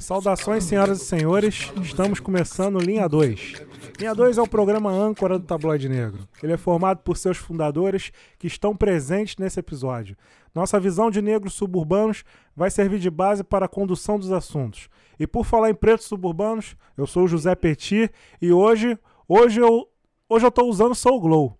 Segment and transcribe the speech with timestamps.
[0.00, 1.72] Saudações, senhoras e senhores.
[1.82, 3.54] Estamos começando Linha 2.
[3.98, 6.28] Linha 2 é o programa âncora do Tabloide Negro.
[6.40, 10.16] Ele é formado por seus fundadores que estão presentes nesse episódio.
[10.54, 12.24] Nossa visão de negros suburbanos
[12.54, 14.88] vai servir de base para a condução dos assuntos.
[15.18, 18.96] E por falar em pretos suburbanos, eu sou o José Petit e hoje,
[19.28, 19.88] hoje eu,
[20.28, 21.58] hoje eu tô usando Soul Glow.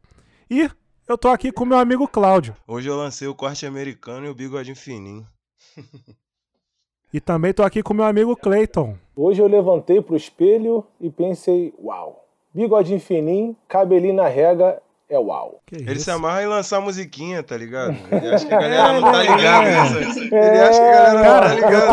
[0.48, 0.70] E
[1.06, 2.56] eu tô aqui com meu amigo Cláudio.
[2.66, 5.26] Hoje eu lancei o corte americano e o bigodinho fininho.
[7.12, 8.96] E também tô aqui com meu amigo Clayton.
[9.14, 15.60] Hoje eu levantei pro espelho e pensei, uau, bigodinho fininho, cabelinho na rega, é uau.
[15.66, 16.04] Que Ele isso?
[16.04, 17.94] se amarra em lançar musiquinha, tá ligado?
[18.10, 19.70] Ele acha que a galera não tá ligada.
[19.70, 21.86] nessa- Ele acha que a galera não Cara, tá eu ligada.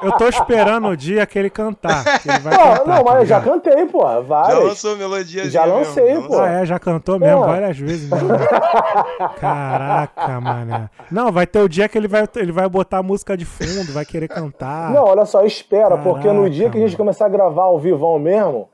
[0.00, 2.20] tô, eu tô esperando o dia que ele cantar.
[2.20, 4.64] que ele vai Não, cantar, não, tá mas eu já cantei, pô, Já várias.
[4.64, 6.38] lançou melodia Já lancei, pô.
[6.40, 7.46] Ah, é, já cantou mesmo É.
[7.46, 8.10] várias vezes.
[8.10, 8.28] Mesmo.
[9.40, 10.90] Caraca, mané.
[11.10, 13.92] Não, vai ter o dia que ele vai, ele vai botar a música de fundo,
[13.92, 14.90] vai querer cantar.
[14.92, 16.98] Não, olha só, espera, porque no Caraca, dia que a gente mano.
[16.98, 18.68] começar a gravar ao vivão mesmo,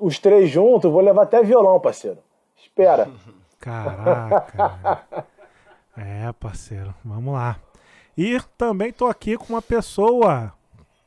[0.00, 2.18] os três juntos, eu vou levar até violão, parceiro.
[2.62, 3.08] Espera.
[3.60, 5.06] Caraca.
[5.96, 7.60] É, parceiro, vamos lá.
[8.16, 10.52] E também tô aqui com uma pessoa,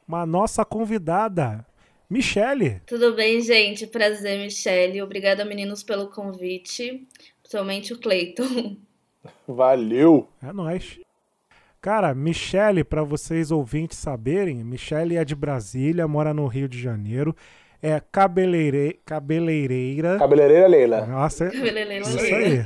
[0.08, 1.66] uma nossa convidada,
[2.09, 2.81] Michele.
[2.86, 3.88] Tudo bem, gente?
[3.88, 5.02] Prazer, Michele.
[5.02, 7.08] Obrigada, meninos, pelo convite.
[7.42, 8.78] Principalmente o Cleiton.
[9.48, 10.30] Valeu.
[10.42, 11.00] É nóis.
[11.81, 17.36] Cara, Michele, para vocês ouvintes saberem, Michele é de Brasília, mora no Rio de Janeiro,
[17.84, 19.00] é cabeleire...
[19.06, 20.17] cabeleireira.
[20.17, 21.06] Cabeleireira Leila.
[21.06, 22.38] Nossa, é- Cabeleireira isso Leila.
[22.38, 22.66] aí.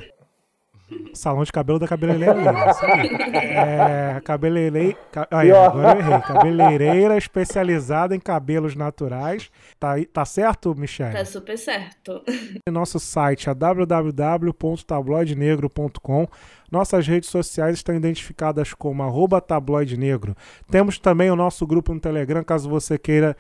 [1.14, 3.10] Salão de cabelo da cabeleireira Leila, isso aí.
[3.36, 4.98] É, cabeleireira...
[5.12, 6.22] ca- Aí, agora eu errei.
[6.22, 9.52] Cabeleireira especializada em cabelos naturais.
[9.78, 11.12] Tá, tá certo, Michele?
[11.12, 12.24] Tá super certo.
[12.72, 16.28] Nosso site é www.tabloidenegro.com.
[16.72, 20.36] Nossas redes sociais estão identificadas como arroba tabloide negro.
[20.70, 23.36] Temos também o nosso grupo no Telegram, caso você queira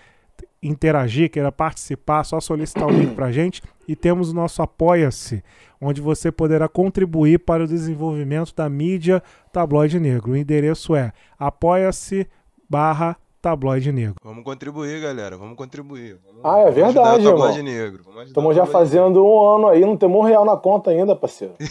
[0.68, 3.62] interagir, queira participar, só solicitar o link pra gente.
[3.88, 5.44] E temos o nosso Apoia-se,
[5.80, 10.32] onde você poderá contribuir para o desenvolvimento da mídia Tabloide Negro.
[10.34, 12.28] O endereço é apoia-se
[12.70, 14.16] barra tabloide negro.
[14.24, 15.38] Vamos contribuir, galera.
[15.38, 16.18] Vamos contribuir.
[16.26, 17.74] Vamos, Ah, é verdade, o Tabloide irmão.
[17.74, 18.04] negro.
[18.26, 21.54] Estamos já fazendo um ano aí, não temos um real na conta ainda, parceiro.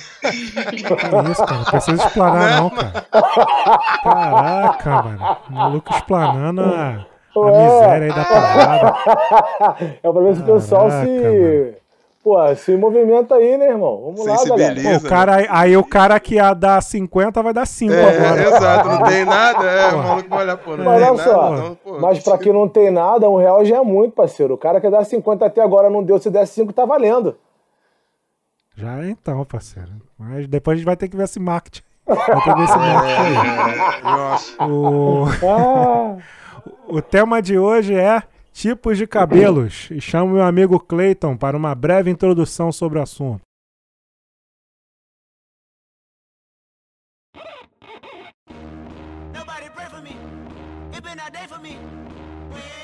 [0.71, 1.23] Que isso, cara?
[1.23, 3.07] Não precisa explanar, não, cara.
[4.03, 5.37] Caraca, mano.
[5.51, 7.07] O maluco explanando a,
[7.45, 7.63] a Ué.
[7.65, 8.95] miséria aí da parada.
[10.03, 11.75] É pra ver se o pessoal se.
[12.25, 14.03] Pô, se movimenta aí, né, irmão?
[14.07, 14.75] Vamos lá, galera.
[14.83, 18.43] Pô, o cara, aí o cara que ia dar 50 vai dar 5 É, agora.
[18.49, 19.65] exato, não tem nada.
[19.65, 21.23] É, o maluco vai olhar, pô, não Mas tem olha nada.
[21.31, 24.55] só, então, pô, mas pra quem não tem nada, um real já é muito, parceiro.
[24.55, 27.37] O cara que dá 50 até agora não deu, se der 5, tá valendo.
[28.75, 29.89] Já é então, parceiro.
[30.19, 31.83] Mas depois a gente vai ter que ver esse marketing.
[32.07, 33.99] Vai ter que ver esse marketing aí.
[33.99, 34.65] É, nossa.
[34.65, 36.17] O, Ah,
[36.89, 38.23] o tema de hoje é
[38.53, 39.89] tipos de cabelos.
[39.91, 43.41] E chamo meu amigo Clayton para uma breve introdução sobre o assunto.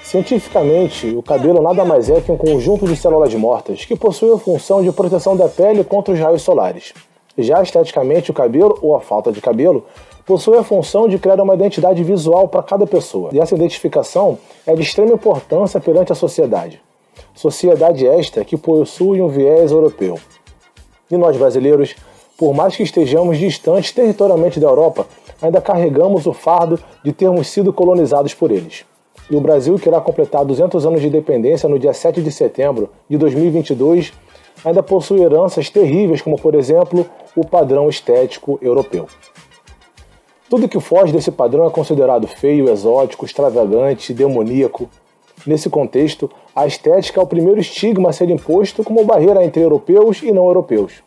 [0.02, 4.38] Cientificamente, o cabelo nada mais é que um conjunto de células mortas que possui a
[4.38, 6.92] função de proteção da pele contra os raios solares.
[7.36, 9.84] Já esteticamente, o cabelo, ou a falta de cabelo,
[10.26, 13.30] possui a função de criar uma identidade visual para cada pessoa.
[13.32, 16.80] E essa identificação é de extrema importância perante a sociedade.
[17.34, 20.18] Sociedade esta que possui um viés europeu.
[21.10, 21.96] E nós brasileiros,
[22.36, 25.06] por mais que estejamos distantes territorialmente da Europa,
[25.40, 28.84] ainda carregamos o fardo de termos sido colonizados por eles.
[29.30, 32.90] E o Brasil, que irá completar 200 anos de independência no dia 7 de setembro
[33.08, 34.12] de 2022,
[34.64, 39.06] ainda possui heranças terríveis, como por exemplo o padrão estético europeu.
[40.48, 44.88] Tudo que foge desse padrão é considerado feio, exótico, extravagante, demoníaco.
[45.46, 50.22] Nesse contexto, a estética é o primeiro estigma a ser imposto como barreira entre europeus
[50.22, 51.02] e não europeus.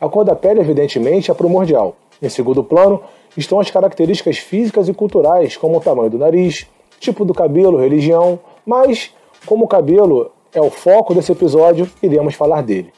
[0.00, 1.94] A cor da pele, evidentemente, é primordial.
[2.20, 3.00] Em segundo plano,
[3.36, 6.66] estão as características físicas e culturais, como o tamanho do nariz,
[6.98, 9.14] tipo do cabelo, religião, mas,
[9.46, 12.92] como o cabelo é o foco desse episódio, iremos falar dele.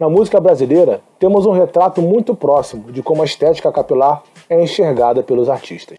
[0.00, 5.22] Na música brasileira, temos um retrato muito próximo de como a estética capilar é enxergada
[5.22, 5.98] pelos artistas.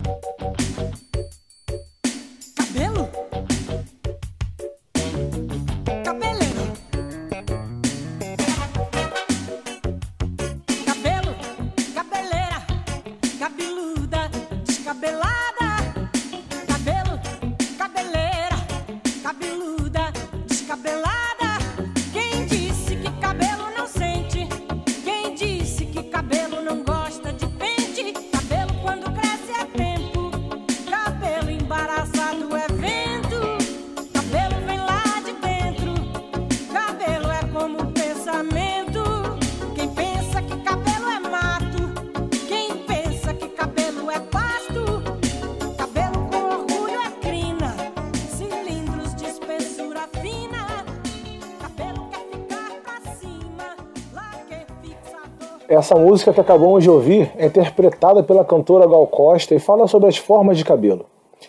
[55.74, 60.10] Essa música que acabamos de ouvir é interpretada pela cantora Gal Costa e fala sobre
[60.10, 61.06] as formas de cabelo.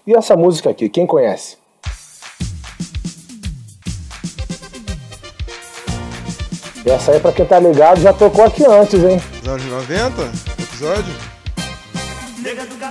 [0.06, 1.56] E essa música aqui, quem conhece?
[6.84, 9.20] Essa aí, pra quem tá ligado, já tocou aqui antes, hein?
[9.46, 10.22] Anos 90,
[10.58, 11.14] episódio?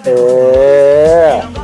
[0.05, 1.41] É.
[1.43, 1.61] Não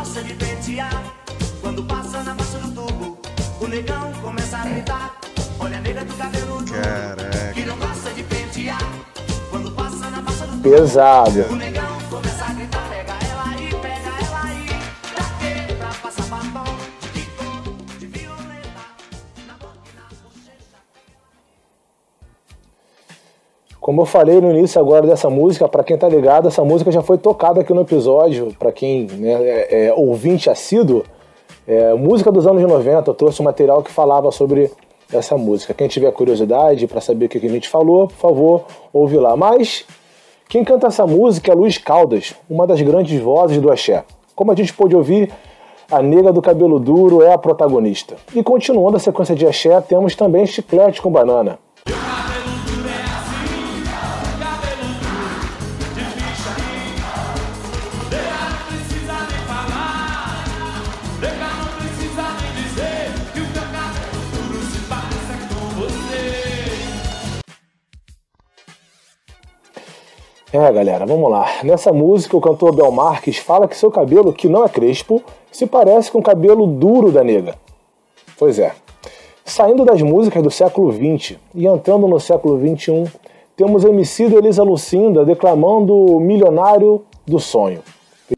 [10.69, 11.45] Pesado.
[23.79, 27.01] Como eu falei no início agora dessa música, pra quem tá ligado, essa música já
[27.01, 31.05] foi tocada aqui no episódio, pra quem né, é, é ouvinte assíduo,
[31.65, 34.69] é, música dos anos 90, eu trouxe um material que falava sobre
[35.13, 35.73] essa música.
[35.73, 39.37] Quem tiver curiosidade pra saber o que que a gente falou, por favor, ouve lá.
[39.37, 39.85] Mas
[40.49, 44.05] quem canta essa música é Luiz Caldas, uma das grandes vozes do axé.
[44.33, 45.29] Como a gente pôde ouvir,
[45.91, 48.15] a nega do cabelo duro é a protagonista.
[48.33, 51.59] E continuando a sequência de axé, temos também Chiclete com Banana.
[70.51, 71.45] É, galera, vamos lá.
[71.63, 75.21] Nessa música, o cantor Bel Marques fala que seu cabelo, que não é crespo,
[75.51, 77.57] se parece com o cabelo duro da nega.
[78.37, 78.73] Pois é.
[79.43, 83.11] Saindo das músicas do século XX e entrando no século XXI,
[83.55, 87.81] temos MC da Elisa Lucinda declamando o Milionário do Sonho.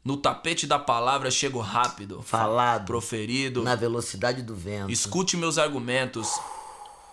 [0.06, 2.86] No tapete da palavra chego rápido, Falado.
[2.86, 3.64] proferido.
[3.64, 4.92] Na velocidade do vento.
[4.92, 6.40] Escute meus argumentos.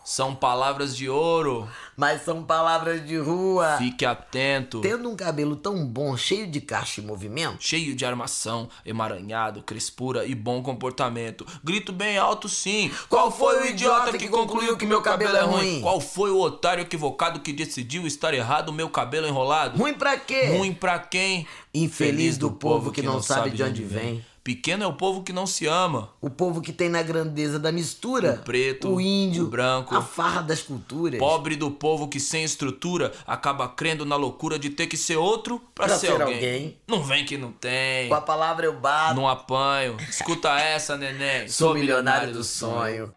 [0.07, 1.69] São palavras de ouro.
[1.97, 3.75] Mas são palavras de rua.
[3.77, 4.81] Fique atento.
[4.81, 10.25] Tendo um cabelo tão bom, cheio de caixa e movimento, Cheio de armação, emaranhado, crespura
[10.25, 11.45] e bom comportamento.
[11.65, 12.89] Grito bem alto sim.
[13.09, 15.81] Qual foi o idiota que concluiu que meu cabelo é ruim?
[15.81, 19.77] Qual foi o otário equivocado que decidiu estar errado meu cabelo enrolado?
[19.77, 20.57] ruim pra quê?
[20.57, 21.49] Ruim pra quem?
[21.75, 24.25] Infeliz do povo que não sabe de onde vem.
[24.47, 26.11] Pequeno é o povo que não se ama.
[26.21, 28.35] O povo que tem na grandeza da mistura.
[28.41, 31.19] O preto, o índio, o branco, a farra das culturas.
[31.19, 35.61] Pobre do povo que sem estrutura acaba crendo na loucura de ter que ser outro
[35.75, 36.35] pra, Pra ser, ser alguém.
[36.37, 36.77] alguém.
[36.87, 38.09] Não vem que não tem.
[38.09, 39.17] Com a palavra eu bato.
[39.17, 39.97] Não apanho.
[40.09, 41.49] Escuta essa, neném.
[41.49, 43.13] Sou milionário do sonho.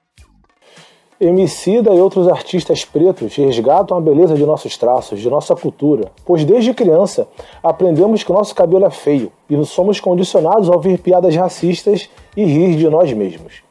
[1.21, 6.45] Emicida e outros artistas pretos resgatam a beleza de nossos traços, de nossa cultura, pois
[6.45, 7.27] desde criança
[7.61, 12.77] aprendemos que nosso cabelo é feio e somos condicionados a ouvir piadas racistas e rir
[12.77, 13.61] de nós mesmos.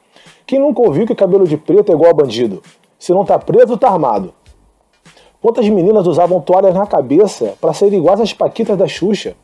[0.46, 2.62] Quem nunca ouviu que cabelo de preto é igual a bandido?
[2.98, 4.34] Se não tá preto, tá armado.
[5.40, 9.34] Quantas meninas usavam toalhas na cabeça para serem iguais às paquitas da Xuxa?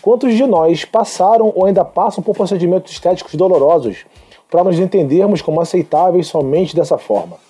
[0.00, 4.06] Quantos de nós passaram ou ainda passam por procedimentos estéticos dolorosos
[4.48, 7.47] para nos entendermos como aceitáveis somente dessa forma?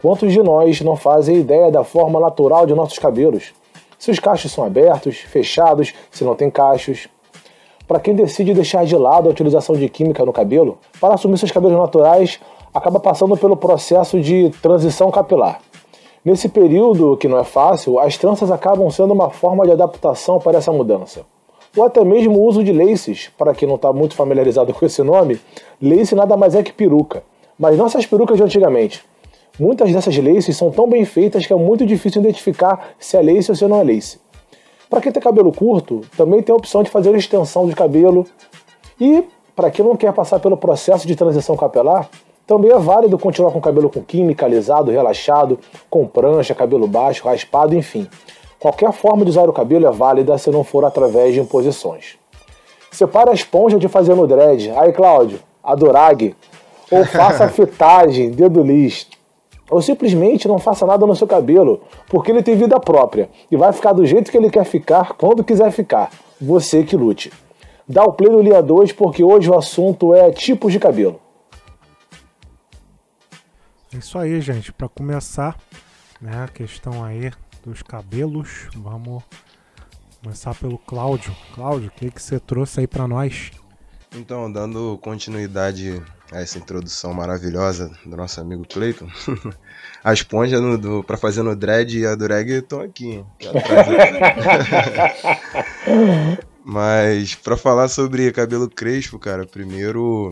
[0.00, 3.52] Quantos de nós não fazem ideia da forma natural de nossos cabelos?
[3.98, 7.08] Se os cachos são abertos, fechados, se não tem cachos.
[7.86, 11.50] Para quem decide deixar de lado a utilização de química no cabelo, para assumir seus
[11.50, 12.38] cabelos naturais,
[12.72, 15.60] acaba passando pelo processo de transição capilar.
[16.24, 20.58] Nesse período, que não é fácil, as tranças acabam sendo uma forma de adaptação para
[20.58, 21.22] essa mudança.
[21.76, 25.02] Ou até mesmo o uso de laces, para quem não está muito familiarizado com esse
[25.02, 25.40] nome,
[25.82, 27.24] lace nada mais é que peruca,
[27.58, 29.04] mas não essas perucas de antigamente.
[29.58, 33.50] Muitas dessas laces são tão bem feitas que é muito difícil identificar se é lace
[33.50, 34.20] ou se não é lace.
[34.88, 38.26] Para quem tem cabelo curto, também tem a opção de fazer extensão de cabelo.
[39.00, 39.24] E
[39.54, 42.08] para quem não quer passar pelo processo de transição capilar,
[42.46, 45.58] também é válido continuar com o cabelo com química, alisado, relaxado,
[45.90, 48.08] com prancha, cabelo baixo, raspado, enfim.
[48.58, 52.16] Qualquer forma de usar o cabelo é válida se não for através de imposições.
[52.90, 54.70] Separe a esponja de fazer no dread.
[54.70, 55.74] Aí, Cláudio, a.
[56.90, 59.17] Ou faça a fitagem, dedo liso.
[59.70, 63.72] Ou simplesmente não faça nada no seu cabelo, porque ele tem vida própria e vai
[63.72, 66.10] ficar do jeito que ele quer ficar, quando quiser ficar.
[66.40, 67.32] Você que lute.
[67.86, 71.20] Dá o play no Linha 2 porque hoje o assunto é tipos de cabelo.
[73.94, 74.72] É isso aí, gente.
[74.72, 75.56] Para começar,
[76.20, 77.30] né, a questão aí
[77.64, 79.22] dos cabelos, vamos
[80.22, 81.34] começar pelo Cláudio.
[81.54, 83.50] Cláudio, o que, que você trouxe aí para nós?
[84.14, 89.08] Então, dando continuidade a essa introdução maravilhosa do nosso amigo Clayton,
[90.04, 93.24] a esponja no, do, pra fazer no dread e a dureg estão aqui.
[96.64, 100.30] Mas pra falar sobre cabelo crespo, cara, primeiro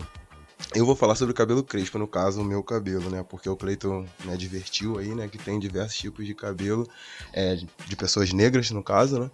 [0.75, 3.25] Eu vou falar sobre o cabelo crespo, no caso, o meu cabelo, né?
[3.27, 5.27] Porque o Cleiton me advertiu aí, né?
[5.27, 6.87] Que tem diversos tipos de cabelo,
[7.33, 7.55] é,
[7.87, 9.31] de- pessoas negras, no caso, né?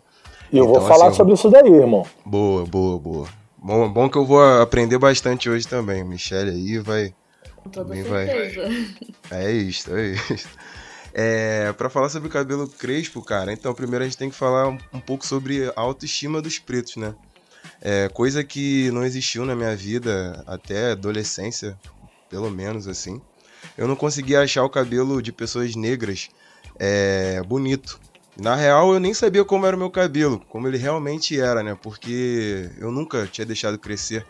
[0.51, 2.05] E eu vou Então, falar assim, sobre isso daí, irmão.
[2.25, 3.27] Boa, boa, boa.
[3.63, 6.03] Bom, bom que eu vou aprender bastante hoje também.
[6.03, 7.15] Michelle aí vai.
[7.55, 8.27] Com toda Também vai.
[9.31, 10.49] É isso, é isso.
[11.13, 14.67] É, para falar sobre o cabelo crespo, cara, então primeiro a gente tem que falar
[14.67, 17.15] um, um pouco sobre a autoestima dos pretos, né?
[17.79, 21.77] É, coisa que não existiu na minha vida até adolescência,
[22.29, 23.21] pelo menos assim.
[23.77, 26.29] Eu não conseguia achar o cabelo de pessoas negras
[26.79, 27.99] é, bonito.
[28.37, 31.77] Na real, eu nem sabia como era o meu cabelo, como ele realmente era, né?
[31.79, 34.25] Porque eu nunca tinha deixado crescer.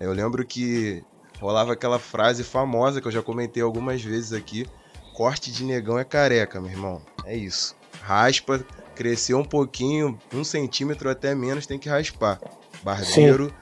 [0.00, 1.04] Eu lembro que
[1.40, 4.66] rolava aquela frase famosa que eu já comentei algumas vezes aqui:
[5.12, 7.02] corte de negão é careca, meu irmão.
[7.26, 7.76] É isso.
[8.00, 12.40] Raspa, cresceu um pouquinho, um centímetro até menos, tem que raspar.
[12.82, 13.52] Barbeiro,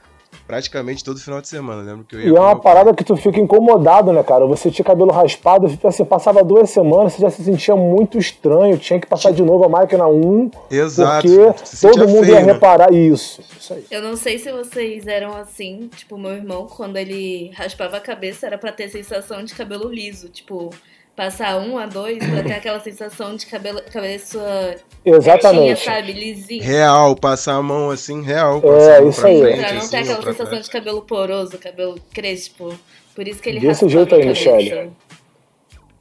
[0.47, 1.81] praticamente todo final de semana.
[1.81, 4.45] Eu lembro que eu ia E é uma parada que tu fica incomodado, né, cara?
[4.45, 8.99] Você tinha cabelo raspado, assim, passava duas semanas, você já se sentia muito estranho, tinha
[8.99, 11.27] que passar de novo a máquina 1, Exato.
[11.27, 12.53] porque se sentia todo mundo feio, ia né?
[12.53, 13.41] reparar isso.
[13.59, 13.85] Isso aí.
[13.89, 18.45] Eu não sei se vocês eram assim, tipo, meu irmão, quando ele raspava a cabeça,
[18.45, 20.29] era pra ter sensação de cabelo liso.
[20.29, 20.69] Tipo,
[21.15, 25.69] passar um a dois pra ter aquela sensação de cabelo, cabeça Exatamente.
[25.69, 26.11] retinha, sabe?
[26.13, 26.63] Lisinho.
[26.63, 28.61] Real, passar a mão assim, real.
[28.63, 29.41] É, isso aí.
[29.41, 30.65] frente, Pra não assim, ter aquela sensação trás.
[30.65, 32.77] de cabelo poroso, cabelo crespo.
[33.15, 34.25] Por isso que ele Desse jeito aí.
[34.25, 34.91] Michele.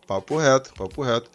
[0.06, 1.30] Papo reto, papo reto.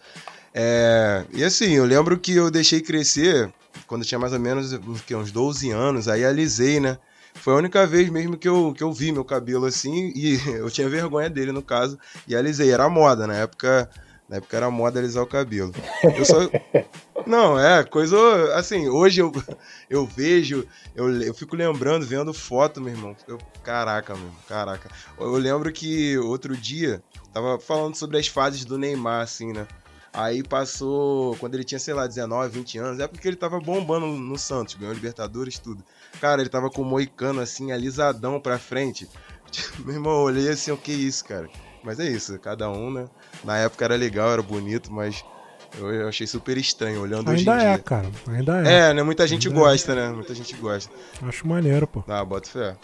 [0.54, 3.52] É, e assim, eu lembro que eu deixei crescer
[3.86, 6.98] quando eu tinha mais ou menos uns, que, uns 12 anos, aí alisei, né?
[7.42, 10.70] Foi a única vez mesmo que eu, que eu vi meu cabelo assim, e eu
[10.70, 12.72] tinha vergonha dele, no caso, e alisei.
[12.72, 13.90] Era moda, na época,
[14.28, 15.72] na época era moda alisar o cabelo.
[16.04, 16.38] Eu só...
[17.26, 18.18] Não, é, coisa,
[18.56, 19.32] assim, hoje eu,
[19.90, 20.66] eu vejo,
[20.96, 23.16] eu, eu fico lembrando, vendo foto, meu irmão.
[23.28, 24.90] Eu, caraca, meu, caraca.
[25.20, 27.04] Eu lembro que outro dia,
[27.34, 29.68] tava falando sobre as fases do Neymar, assim, né?
[30.14, 34.08] Aí passou, quando ele tinha, sei lá, 19, 20 anos, é porque ele tava bombando
[34.08, 35.84] no Santos, ganhou Libertadores, tudo.
[36.20, 39.08] Cara, ele tava com o moicano, assim, alisadão pra frente.
[39.80, 41.50] Meu irmão, eu olhei assim, o que isso, cara?
[41.84, 43.08] Mas é isso, cada um, né?
[43.44, 45.24] Na época era legal, era bonito, mas
[45.78, 47.84] eu, achei super estranho, olhando hoje em Ainda é, dia.
[47.84, 48.12] cara.
[48.28, 48.90] Ainda é.
[48.90, 49.04] É, né?
[49.04, 49.64] Muita gente Ainda é.
[49.64, 50.10] gosta, né?
[50.10, 50.92] Muita gente gosta.
[51.22, 52.04] Acho maneiro, pô.
[52.08, 52.76] Ah, bota fé.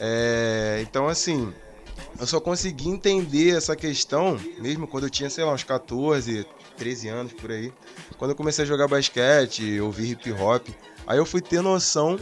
[0.00, 1.52] É, então, assim,
[2.18, 6.46] eu só consegui entender essa questão, mesmo quando eu tinha, sei lá, uns 14,
[6.76, 7.72] 13 anos por aí.
[8.18, 10.68] Quando eu comecei a jogar basquete, ouvir hip hop,
[11.06, 12.18] aí eu fui ter noção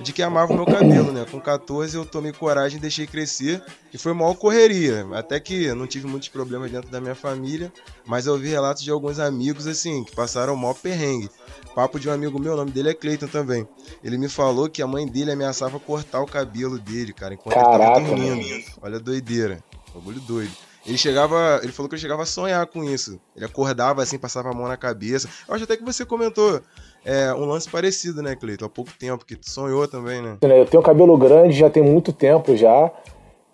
[0.00, 1.26] de que amava o meu cabelo, né?
[1.30, 5.06] Com 14 eu tomei coragem e deixei crescer e foi maior correria.
[5.12, 7.72] Até que não tive muitos problemas dentro da minha família,
[8.06, 11.30] mas eu ouvi relatos de alguns amigos, assim, que passaram maior perrengue.
[11.74, 13.66] Papo de um amigo meu, o nome dele é Cleiton também.
[14.02, 17.74] Ele me falou que a mãe dele ameaçava cortar o cabelo dele, cara, enquanto Caraca,
[17.74, 18.64] ele tava dormindo.
[18.80, 19.62] Olha a doideira.
[19.94, 20.52] Bagulho doido.
[20.84, 23.20] Ele chegava, ele falou que eu chegava a sonhar com isso.
[23.36, 25.28] Ele acordava assim, passava a mão na cabeça.
[25.46, 26.60] Eu acho até que você comentou
[27.04, 28.66] é, um lance parecido, né, Cleiton?
[28.66, 30.38] Há pouco tempo, que tu sonhou também, né?
[30.40, 32.90] Eu tenho cabelo grande já tem muito tempo já.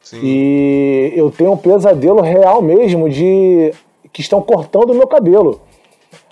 [0.02, 0.20] Sim.
[0.22, 3.72] E eu tenho um pesadelo real mesmo de
[4.12, 5.60] que estão cortando o meu cabelo.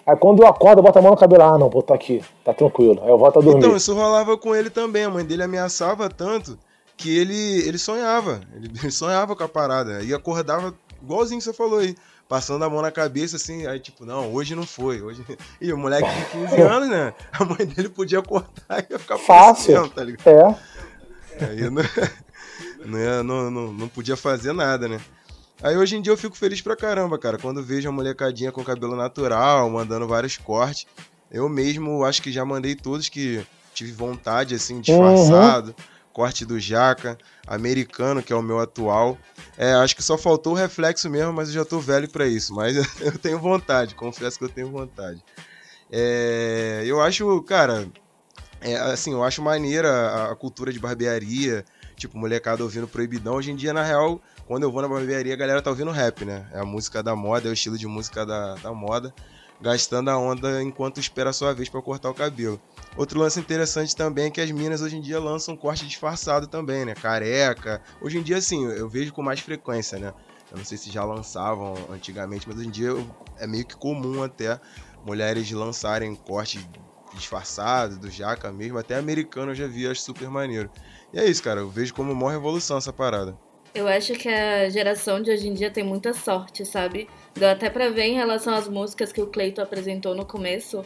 [0.06, 1.42] Aí quando eu acordo, eu boto a mão no cabelo.
[1.42, 3.00] Ah, não, vou tá aqui, tá tranquilo.
[3.02, 3.58] Aí eu volto a dormir.
[3.58, 5.04] Então, isso rolava com ele também.
[5.04, 6.56] A mãe dele ameaçava tanto
[6.96, 8.40] que ele, ele sonhava.
[8.54, 10.02] Ele, ele sonhava com a parada.
[10.02, 11.96] E acordava igualzinho que você falou aí.
[12.28, 15.00] Passando a mão na cabeça, assim, aí tipo, não, hoje não foi.
[15.00, 15.24] Hoje...
[15.60, 17.14] E o moleque de 15 anos, né?
[17.32, 19.88] A mãe dele podia cortar e ia ficar Fácil.
[19.90, 20.26] tá ligado?
[20.28, 21.44] É.
[21.44, 21.82] Aí não,
[22.84, 25.00] não, ia- não, não, podia fazer nada, né?
[25.62, 27.38] Aí hoje em dia eu fico feliz pra caramba, cara.
[27.38, 30.86] Quando vejo a molecadinha com cabelo natural, mandando vários cortes.
[31.30, 35.74] Eu mesmo acho que já mandei todos que tive vontade, assim, disfarçado.
[36.16, 39.18] Corte do Jaca, americano, que é o meu atual.
[39.58, 42.54] É, acho que só faltou o reflexo mesmo, mas eu já tô velho pra isso.
[42.54, 45.22] Mas eu tenho vontade, confesso que eu tenho vontade.
[45.92, 47.86] É, eu acho, cara,
[48.62, 53.34] é, assim, eu acho maneira a, cultura de barbearia, tipo, molecada ouvindo proibidão.
[53.34, 56.24] Hoje em dia, na real, quando eu vou na barbearia, a galera tá ouvindo rap,
[56.24, 56.48] né?
[56.50, 59.14] É a música da moda, é o estilo de música da, da moda,
[59.60, 62.58] gastando a onda enquanto espera a sua vez pra cortar o cabelo.
[62.96, 66.84] Outro lance interessante também é que as minas hoje em dia lançam corte disfarçado também,
[66.86, 66.94] né?
[66.94, 67.82] Careca.
[68.00, 70.14] Hoje em dia, assim, eu vejo com mais frequência, né?
[70.50, 72.90] Eu não sei se já lançavam antigamente, mas hoje em dia
[73.38, 74.58] é meio que comum até
[75.04, 76.66] mulheres lançarem corte
[77.14, 80.70] disfarçado, do jaca mesmo, até americano eu já vi, acho super maneiro.
[81.12, 83.36] E é isso, cara, eu vejo como uma revolução essa parada.
[83.74, 87.08] Eu acho que a geração de hoje em dia tem muita sorte, sabe?
[87.34, 90.82] Deu até pra ver em relação às músicas que o Cleito apresentou no começo,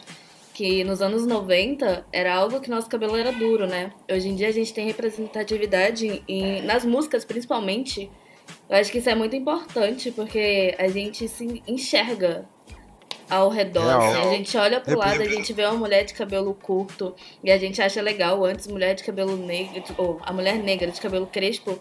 [0.61, 3.95] que nos anos 90 era algo que nosso cabelo era duro, né?
[4.13, 8.11] Hoje em dia a gente tem representatividade em, nas músicas, principalmente,
[8.69, 12.45] Eu acho que isso é muito importante porque a gente se enxerga
[13.31, 13.87] ao redor.
[13.87, 14.03] Real.
[14.03, 14.21] assim.
[14.21, 17.57] A gente olha pro lado, a gente vê uma mulher de cabelo curto e a
[17.57, 18.45] gente acha legal.
[18.45, 21.81] Antes, mulher de cabelo negro, ou a mulher negra de cabelo crespo,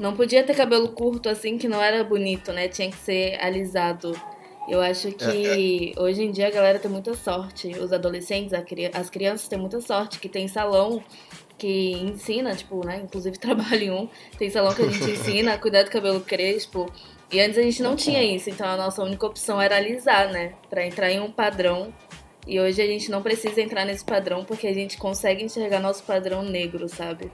[0.00, 2.68] não podia ter cabelo curto assim, que não era bonito, né?
[2.68, 4.18] Tinha que ser alisado.
[4.66, 7.68] Eu acho que hoje em dia a galera tem muita sorte.
[7.78, 11.02] Os adolescentes, cri- as crianças têm muita sorte, que tem salão
[11.58, 13.02] que ensina, tipo, né?
[13.04, 14.08] Inclusive trabalho em um.
[14.38, 16.90] Tem salão que a gente ensina a cuidar do cabelo crespo.
[17.30, 20.54] E antes a gente não tinha isso, então a nossa única opção era alisar, né?
[20.70, 21.92] Pra entrar em um padrão.
[22.46, 26.02] E hoje a gente não precisa entrar nesse padrão porque a gente consegue enxergar nosso
[26.04, 27.30] padrão negro, sabe?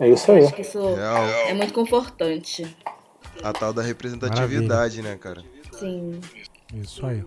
[0.00, 0.44] É isso aí.
[0.44, 1.24] Acho que isso Real.
[1.48, 2.66] é muito confortante.
[3.42, 5.42] A tal da representatividade, né, cara?
[5.72, 6.20] Sim.
[6.74, 7.24] Isso aí.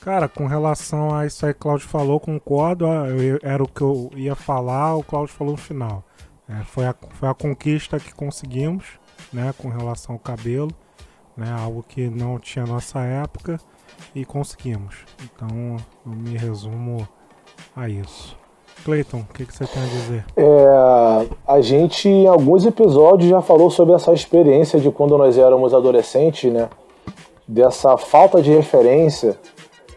[0.00, 2.86] Cara, com relação a isso aí que o Claudio falou, concordo.
[2.86, 6.02] eu- era o que eu ia falar, o Claudio falou no final.
[6.48, 8.84] É, foi, a, foi a conquista que conseguimos,
[9.32, 10.70] né, com relação ao cabelo,
[11.36, 13.60] né, algo que não tinha nossa época
[14.14, 14.96] e conseguimos.
[15.22, 17.08] Então, eu me resumo
[17.76, 18.36] a isso.
[18.84, 20.24] Cleiton, o que, que você tem a dizer?
[20.36, 25.72] É, a gente, em alguns episódios, já falou sobre essa experiência de quando nós éramos
[25.72, 26.68] adolescentes, né?
[27.52, 29.36] Dessa falta de referência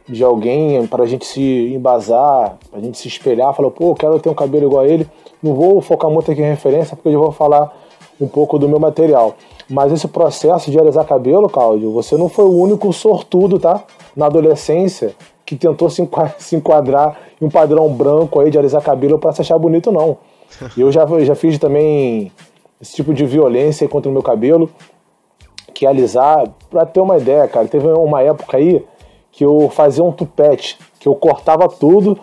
[0.10, 3.96] de alguém para a gente se embasar, para a gente se espelhar, falar, pô, eu
[3.96, 5.08] quero ter um cabelo igual a ele.
[5.42, 7.74] Não vou focar muito aqui em referência, porque eu vou falar
[8.20, 9.36] um pouco do meu material.
[9.70, 13.86] Mas esse processo de alisar cabelo, Cláudio, você não foi o único sortudo, tá?
[14.14, 18.82] Na adolescência, que tentou se enqua- se enquadrar em um padrão branco aí de alisar
[18.82, 20.18] cabelo para se achar bonito, não.
[20.78, 22.34] Eu já, já fiz também
[22.82, 24.70] esse tipo de violência contra o meu cabelo,
[25.76, 28.84] que alisar, pra ter uma ideia, cara, teve uma época aí
[29.30, 32.18] que eu fazia um tupete, que eu cortava tudo,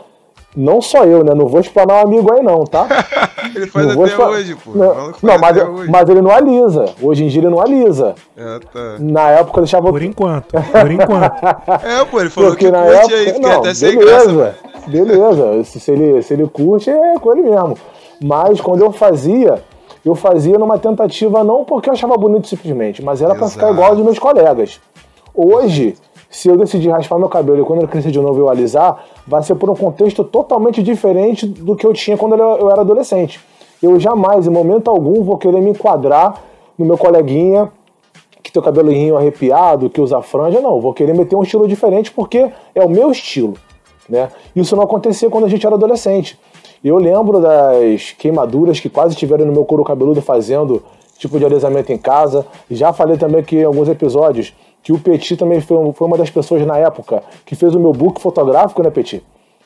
[0.57, 1.35] não só eu, né?
[1.35, 2.87] Não vou explanar um amigo aí não, tá?
[3.55, 4.71] Ele faz Não até hoje, pô.
[4.75, 5.91] Não, não, mas, hoje.
[5.91, 6.87] mas ele não alisa.
[7.03, 8.15] Hoje em dia ele não alisa.
[8.35, 8.97] É, tá.
[8.99, 9.91] Na época eu deixava...
[9.91, 11.35] Por enquanto, por enquanto.
[11.85, 13.17] É, pô, ele falou Porque que na curte época.
[13.17, 14.27] aí, não, até sem graça.
[14.27, 15.65] beleza, beleza.
[15.65, 17.77] Se, se ele, se ele curte, é com ele mesmo.
[18.23, 19.63] Mas quando eu fazia,
[20.05, 23.91] eu fazia numa tentativa não porque eu achava bonito simplesmente, mas era pra ficar igual
[23.91, 24.81] aos meus colegas.
[25.35, 25.95] Hoje,
[26.29, 29.43] se eu decidir raspar meu cabelo e quando ele crescer de novo eu alisar, vai
[29.43, 33.41] ser por um contexto totalmente diferente do que eu tinha quando eu eu era adolescente.
[33.83, 36.43] Eu jamais, em momento algum, vou querer me enquadrar
[36.79, 37.71] no meu coleguinha
[38.43, 42.11] que tem o cabelinho arrepiado, que usa franja, não, vou querer meter um estilo diferente
[42.11, 43.55] porque é o meu estilo,
[44.09, 44.29] né?
[44.55, 46.39] Isso não acontecia quando a gente era adolescente.
[46.85, 50.83] Eu lembro das queimaduras que quase tiveram no meu couro cabeludo fazendo
[51.19, 52.45] tipo de alisamento em casa.
[52.71, 56.29] Já falei também que em alguns episódios que o Petit também foi, um- uma das
[56.31, 59.23] pessoas na época que fez o meu book fotográfico, né, Petit?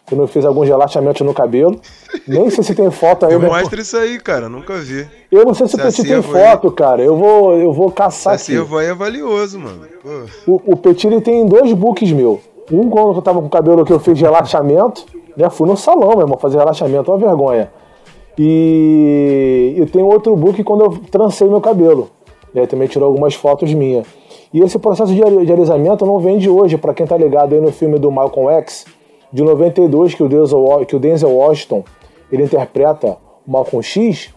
[0.08, 1.80] Quando eu fiz alguns relaxamentos no cabelo.
[2.28, 3.36] Nem sei se tem foto aí.
[3.36, 4.48] Me mostra isso aí, cara.
[4.48, 5.04] Nunca vi.
[5.32, 7.02] Eu não sei se o Esse Petit tem acervo aí- foto, cara.
[7.02, 8.60] Eu vou, eu vou caçar Esse aqui.
[8.60, 9.80] acervo aí é valioso, mano.
[10.44, 10.52] Pô.
[10.52, 12.40] O, o Petit ele tem dois books meu.
[12.70, 15.48] Um quando eu tava com o cabelo que eu fiz relaxamento, né?
[15.50, 17.70] Fui no salão, meu irmão, fazer relaxamento, uma vergonha.
[18.38, 22.10] E, e tem outro book quando eu trancei meu cabelo.
[22.54, 24.06] Aí também tirou algumas fotos minhas.
[24.52, 27.60] E esse processo de, de alisamento não vem de hoje, pra quem tá ligado aí
[27.60, 28.86] no filme do Malcolm X,
[29.32, 31.84] de 92, que o Denzel, que o Denzel Washington
[32.32, 34.32] ele interpreta o Malcolm X,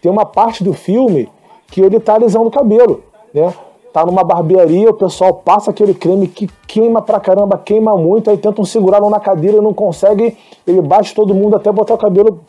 [0.00, 1.28] tem uma parte do filme
[1.66, 3.02] que ele tá alisando o cabelo,
[3.34, 3.52] né?
[3.92, 8.36] Tá numa barbearia, o pessoal passa aquele creme que queima pra caramba, queima muito, aí
[8.36, 12.40] tentam segurá-lo na cadeira e não conseguem, ele bate todo mundo até botar o cabelo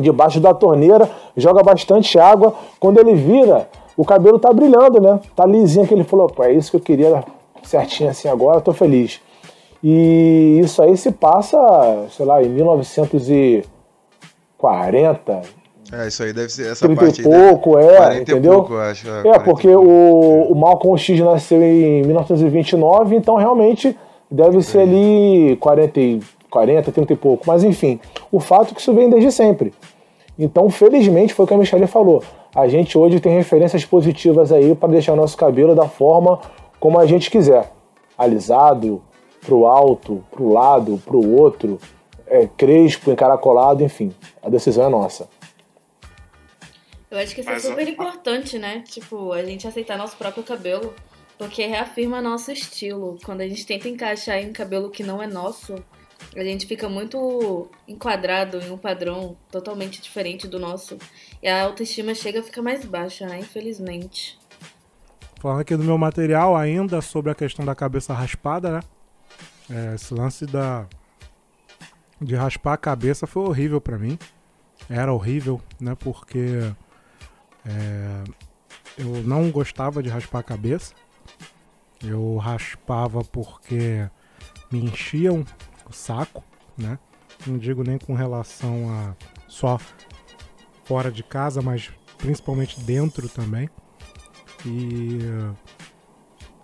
[0.00, 5.20] debaixo da torneira, joga bastante água, quando ele vira, o cabelo tá brilhando, né?
[5.36, 7.22] Tá lisinho que ele falou, pô, é isso que eu queria
[7.62, 9.20] certinho assim agora, tô feliz.
[9.82, 11.58] E isso aí se passa,
[12.10, 15.42] sei lá, em 1940,
[15.96, 17.30] É, isso aí deve ser essa 30 parte e aí.
[17.30, 18.52] deve- pouco, é, 40 entendeu?
[18.52, 19.08] E pouco, acho.
[19.08, 19.88] É, 40 e porque pouco.
[19.88, 23.96] o, o Malcolm X nasceu em 1929, então realmente
[24.30, 27.44] deve ser ali 40, e- 40, 30 e pouco.
[27.46, 28.00] Mas enfim,
[28.32, 29.72] o fato é que isso vem desde sempre.
[30.38, 32.22] Então, felizmente, foi o que a Michelle falou.
[32.54, 36.40] A gente hoje tem referências positivas aí para deixar nosso cabelo da forma
[36.80, 37.70] como a gente quiser.
[38.18, 39.00] Alisado,
[39.44, 41.78] pro alto, pro lado, pro outro,
[42.26, 44.12] é, crespo, encaracolado, enfim.
[44.42, 45.28] A decisão é nossa.
[47.14, 48.80] Eu acho que isso é super importante, né?
[48.80, 50.92] Tipo, a gente aceitar nosso próprio cabelo.
[51.38, 53.18] Porque reafirma nosso estilo.
[53.24, 55.76] Quando a gente tenta encaixar em um cabelo que não é nosso,
[56.34, 60.98] a gente fica muito enquadrado em um padrão totalmente diferente do nosso.
[61.40, 63.38] E a autoestima chega a ficar mais baixa, né?
[63.38, 64.36] Infelizmente.
[65.40, 68.80] Falando aqui do meu material ainda sobre a questão da cabeça raspada, né?
[69.70, 70.86] É, esse lance da
[72.20, 74.18] de raspar a cabeça foi horrível pra mim.
[74.88, 75.94] Era horrível, né?
[75.94, 76.72] Porque
[77.66, 78.24] é,
[78.98, 80.94] eu não gostava de raspar a cabeça.
[82.02, 84.08] Eu raspava porque
[84.70, 85.44] me enchiam
[85.88, 86.44] o saco,
[86.76, 86.98] né?
[87.46, 89.14] Não digo nem com relação a
[89.48, 89.78] só
[90.84, 93.68] fora de casa, mas principalmente dentro também.
[94.64, 95.54] E eh,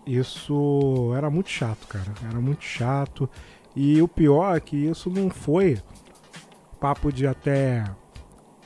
[0.06, 2.12] isso era muito chato, cara.
[2.28, 3.28] Era muito chato.
[3.74, 5.78] E o pior é que isso não foi
[6.80, 7.84] papo de até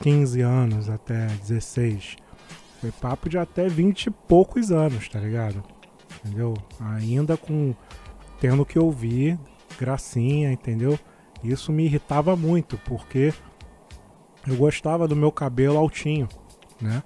[0.01, 2.15] 15 anos, até 16.
[2.85, 5.63] Foi papo de até 20 e poucos anos, tá ligado?
[6.23, 6.53] Entendeu?
[6.79, 7.73] Ainda com
[8.39, 9.39] tendo que ouvir
[9.79, 10.99] gracinha, entendeu?
[11.43, 13.33] Isso me irritava muito, porque
[14.45, 16.29] eu gostava do meu cabelo altinho,
[16.79, 17.01] né?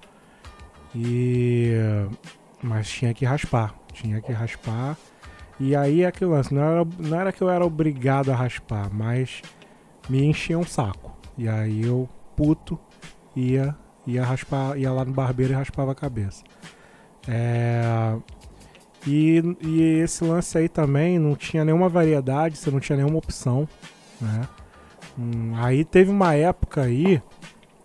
[0.93, 1.71] E
[2.61, 4.97] mas tinha que raspar, tinha que raspar.
[5.57, 8.93] E aí é aquele lance, não era, não era que eu era obrigado a raspar,
[8.93, 9.41] mas
[10.09, 11.17] me enchia um saco.
[11.37, 12.77] E aí eu, puto,
[13.33, 13.73] ia,
[14.05, 16.43] ia raspar, ia lá no barbeiro e raspava a cabeça.
[17.27, 18.15] É,
[19.05, 23.67] e, e esse lance aí também não tinha nenhuma variedade, você não tinha nenhuma opção,
[24.19, 24.41] né?
[25.17, 27.21] Hum, aí teve uma época aí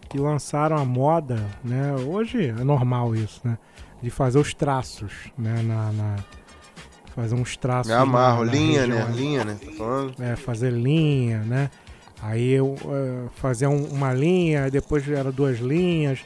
[0.09, 1.95] que lançaram a moda, né?
[2.07, 3.59] Hoje é normal isso, né?
[4.03, 5.63] De fazer os traços, né?
[5.63, 6.17] Na, na-
[7.15, 7.93] fazer uns traços.
[7.93, 9.15] Me amarro, na- na linha, região né?
[9.17, 9.59] Linha, né?
[10.17, 10.25] Tá?
[10.25, 11.71] É, fazer linha, né?
[12.25, 16.21] Aí eu eh, fazia um- uma linha, aí depois era duas linhas.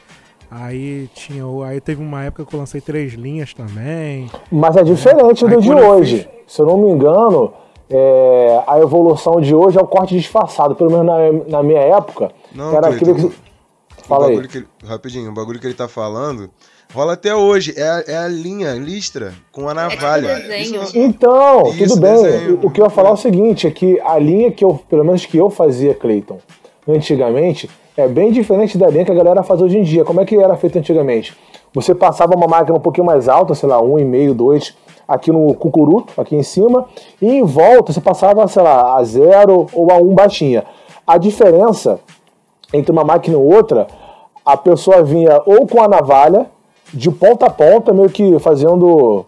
[0.50, 4.30] Aí tinha, aí teve uma época que eu lancei três linhas também.
[4.50, 6.28] Mas é diferente Aí do de quando eu hoje.
[6.46, 7.52] Se eu não me engano,
[7.90, 10.74] é, a evolução de hoje é o corte disfarçado.
[10.74, 13.36] Pelo menos na, na minha época, Não, que era Cleiton, aquilo que.
[13.36, 14.48] o Fala aí.
[14.48, 16.48] que ele- rapidinho, o bagulho que ele tá falando
[16.94, 17.74] rola até hoje.
[17.76, 20.36] É a, é a linha, listra, com a navalha.
[20.36, 20.82] tipo desenho.
[20.82, 22.12] Isso- Então, Isso, tudo bem.
[22.22, 22.60] desenho.
[22.62, 25.04] O que eu ia falar é o seguinte: é que a linha que eu, pelo
[25.04, 26.38] menos que eu fazia, Cleiton,
[26.86, 30.04] antigamente, é bem diferente da linha que a galera faz hoje em dia.
[30.04, 31.36] Como é que era feito antigamente?
[31.74, 34.74] Você passava uma máquina um pouquinho mais alta, sei lá, um e meio, dois,
[35.06, 36.86] aqui no cucuruto, aqui em cima,
[37.20, 40.64] e em volta você passava, sei lá, a zero ou a um baixinha.
[41.06, 42.00] A diferença
[42.72, 43.86] entre uma máquina e outra,
[44.44, 46.46] a pessoa vinha ou com a navalha,
[46.92, 49.24] de ponta a ponta, meio que fazendo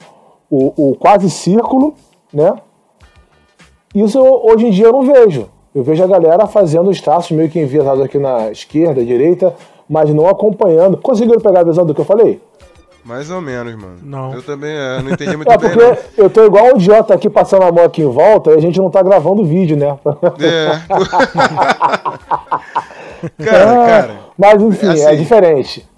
[0.50, 1.94] o, o quase círculo,
[2.32, 2.54] né?
[3.94, 5.48] Isso eu- hoje em dia eu não vejo.
[5.74, 9.54] Eu vejo a galera fazendo os traços meio que enviesados aqui na esquerda, direita,
[9.88, 10.96] mas não acompanhando.
[10.96, 12.40] Conseguiram pegar a visão do que eu falei?
[13.04, 13.96] Mais ou menos, mano.
[14.02, 14.34] Não.
[14.34, 15.96] Eu também é, não entendi muito É bem, porque não.
[16.24, 18.78] eu tô igual um idiota aqui passando a mão aqui em volta e a gente
[18.78, 19.96] não tá gravando vídeo, né?
[20.40, 20.80] É.
[23.44, 25.88] cara, cara, Mas enfim, é, assim, diferente.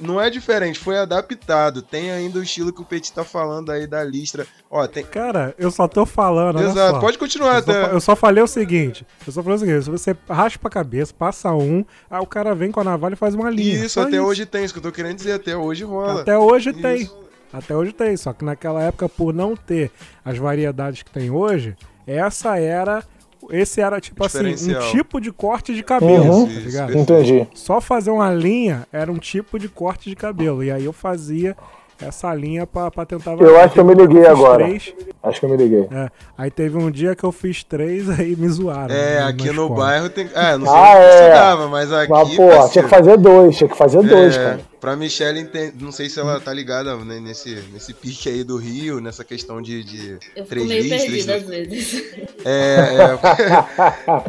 [0.00, 1.82] Não é diferente, foi adaptado.
[1.82, 4.46] Tem ainda o estilo que o Petit tá falando aí da listra.
[4.70, 5.04] Ó, tem.
[5.04, 6.60] Cara, eu só tô falando.
[6.60, 9.84] Exato, pode continuar Eu só, eu só falei o seguinte: eu só falei o seguinte,
[9.84, 13.16] se você raspa a cabeça, passa um, aí o cara vem com a navalha e
[13.16, 13.84] faz uma linha.
[13.84, 16.22] Isso, até hoje tem, isso que eu tô querendo dizer, até hoje rola.
[16.22, 16.82] Até hoje Isso.
[16.82, 17.10] tem.
[17.52, 18.16] Até hoje tem.
[18.16, 19.90] Só que naquela época, por não ter
[20.24, 23.04] as variedades que tem hoje, essa era.
[23.50, 24.38] Esse era, tipo assim,
[24.76, 26.48] um tipo de corte de cabelo, Uhum.
[26.72, 26.92] tá.
[26.94, 27.46] Entendi.
[27.54, 30.62] Só fazer uma linha era um tipo de corte de cabelo.
[30.62, 31.56] E aí eu fazia
[32.06, 34.64] essa linha pra, pra tentar Eu acho que eu me liguei fiz agora.
[34.64, 34.92] três.
[35.22, 35.86] Acho que eu me liguei.
[35.90, 38.92] É, aí teve um dia que eu fiz três, aí me zoaram.
[38.94, 39.74] É, na aqui no escola.
[39.76, 40.28] bairro tem.
[40.34, 41.12] É, não sei Ah, o que é.
[41.12, 42.10] você dava, mas aqui.
[42.12, 44.60] Mas, pô, parceiro, tinha que fazer dois, tinha que fazer dois, é, cara.
[44.80, 45.48] Pra Michelle,
[45.80, 49.62] não sei se ela tá ligada né, nesse, nesse pique aí do Rio, nessa questão
[49.62, 51.38] de, de Eu fico três meio perdida né?
[51.38, 52.04] às vezes.
[52.44, 52.76] É,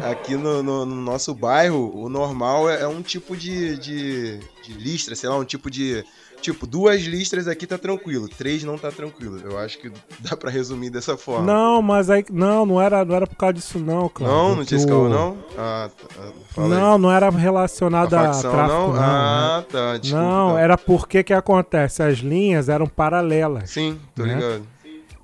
[0.06, 0.08] é.
[0.10, 4.72] aqui no, no- no nosso bairro, o normal é, é um tipo de, de, de
[4.78, 6.04] listra, sei lá, um tipo de.
[6.44, 9.40] Tipo, duas listras aqui tá tranquilo, três não tá tranquilo.
[9.42, 11.50] Eu acho que dá pra resumir dessa forma.
[11.50, 12.22] Não, mas aí.
[12.30, 14.30] Não, não era, não era por causa disso, não, claro.
[14.30, 15.38] Não, não tinha esse caô, não?
[15.56, 16.22] Ah, tá.
[16.62, 16.68] aí.
[16.68, 18.92] Não, não era relacionado A a, facção, tráfico, não?
[18.92, 19.02] não.
[19.02, 19.66] Ah, né?
[19.72, 19.96] tá.
[19.96, 20.60] Desculpa, não, tá.
[20.60, 22.02] era porque que acontece?
[22.02, 23.70] As linhas eram paralelas.
[23.70, 24.34] Sim, tô né?
[24.34, 24.73] ligado.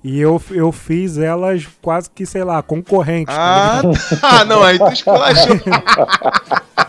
[0.03, 3.35] E eu, eu fiz elas quase que, sei lá, concorrentes.
[3.35, 3.81] tá Ah,
[4.19, 4.45] tá.
[4.45, 5.59] não, aí tu esculachou.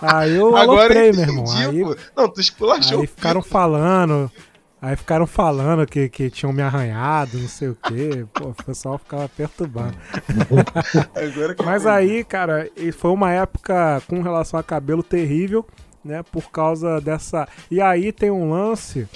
[0.01, 1.45] Aí eu Agora aloprei, meu irmão.
[1.55, 1.97] Aí.
[2.17, 3.01] Não, tu esculachou.
[3.01, 4.31] aí ficaram falando.
[4.81, 8.27] Aí ficaram falando que, que tinham me arranhado, não sei o quê.
[8.35, 9.95] Pô, o pessoal ficava perturbando.
[11.65, 15.65] Mas aí, cara, foi uma época com relação a cabelo terrível,
[16.05, 16.25] né?
[16.25, 17.47] Por causa dessa.
[17.71, 19.07] E aí tem um lance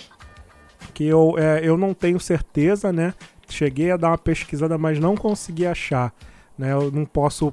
[0.94, 3.12] que eu, é, eu não tenho certeza, né?
[3.48, 6.12] Cheguei a dar uma pesquisada, mas não consegui achar.
[6.58, 6.72] Né?
[6.72, 7.52] Eu não posso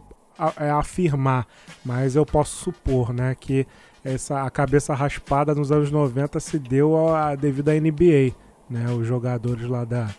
[0.59, 1.45] é, afirmar,
[1.85, 3.35] mas eu posso supor, né?
[3.39, 3.67] Que
[4.03, 8.33] essa, a cabeça raspada nos anos 90 se deu a, a- devido à NBA,
[8.69, 8.89] né?
[8.91, 10.09] Os jogadores lá da,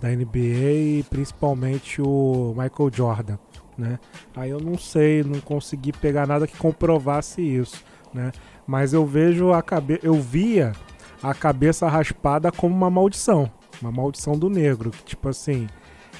[0.00, 3.38] da NBA e principalmente o Michael Jordan,
[3.76, 3.98] né?
[4.34, 8.32] Aí eu não sei, não consegui pegar nada que comprovasse isso, né?
[8.66, 10.72] Mas eu vejo a cabeça, eu via
[11.22, 13.50] a cabeça raspada como uma maldição.
[13.80, 14.90] Uma maldição do negro.
[14.90, 15.66] Que, tipo assim,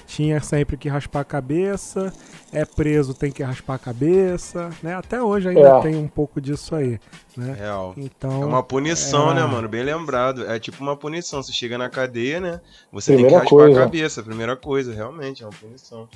[0.06, 2.12] tinha sempre que raspar a cabeça,
[2.52, 4.94] é preso, tem que raspar a cabeça, né?
[4.94, 5.80] Até hoje ainda É.
[5.82, 6.98] tem um pouco disso aí,
[7.36, 7.54] né?
[7.58, 7.94] Real.
[7.96, 9.68] Então, É uma punição, é- né, mano?
[9.68, 10.44] Bem lembrado.
[10.50, 11.42] É tipo uma punição.
[11.42, 12.60] Você chega na cadeia, né?
[12.92, 13.80] Você Primeira tem que raspar coisa.
[13.80, 14.22] a cabeça.
[14.22, 16.08] Primeira coisa, realmente, é uma punição.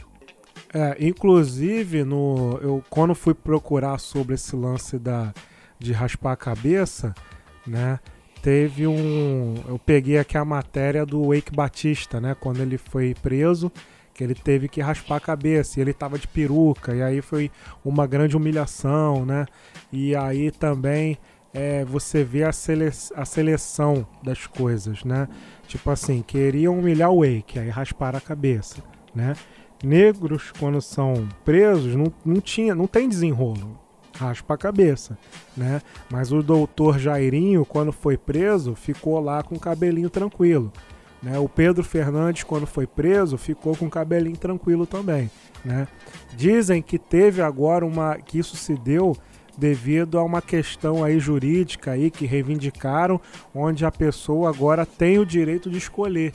[0.73, 5.33] É, inclusive, no, eu, quando fui procurar sobre esse lance da,
[5.79, 7.15] de raspar a cabeça,
[7.67, 8.01] né?
[8.45, 9.55] Teve um.
[9.67, 12.37] Eu peguei aqui a matéria do Wake Batista, né?
[12.39, 13.73] Quando ele foi preso,
[14.13, 17.51] que ele teve que raspar a cabeça, e ele tava de peruca, e aí foi
[17.83, 19.47] uma grande humilhação, né?
[19.91, 21.17] E aí também
[21.55, 25.27] é, você vê a, sele, a seleção das coisas, né?
[25.67, 28.83] Tipo assim, queriam humilhar o Wake, aí rasparam a cabeça,
[29.15, 29.35] né?
[29.83, 33.79] negros, quando são presos, não, não, tinha, não tem desenrolo.
[34.17, 35.19] Raspa a cabeça,
[35.57, 35.83] né?
[36.11, 40.73] Mas o doutor Jairinho, quando foi preso, ficou lá com o cabelinho tranquilo.
[41.23, 41.39] Né?
[41.39, 45.31] O Pedro Fernandes, quando foi preso, ficou com o cabelinho tranquilo também.
[45.65, 45.89] Né?
[46.37, 48.17] Dizem que teve agora uma.
[48.17, 49.17] que isso se deu
[49.57, 53.21] devido a uma questão aí jurídica aí que reivindicaram,
[53.55, 56.33] onde a pessoa agora tem o direito de escolher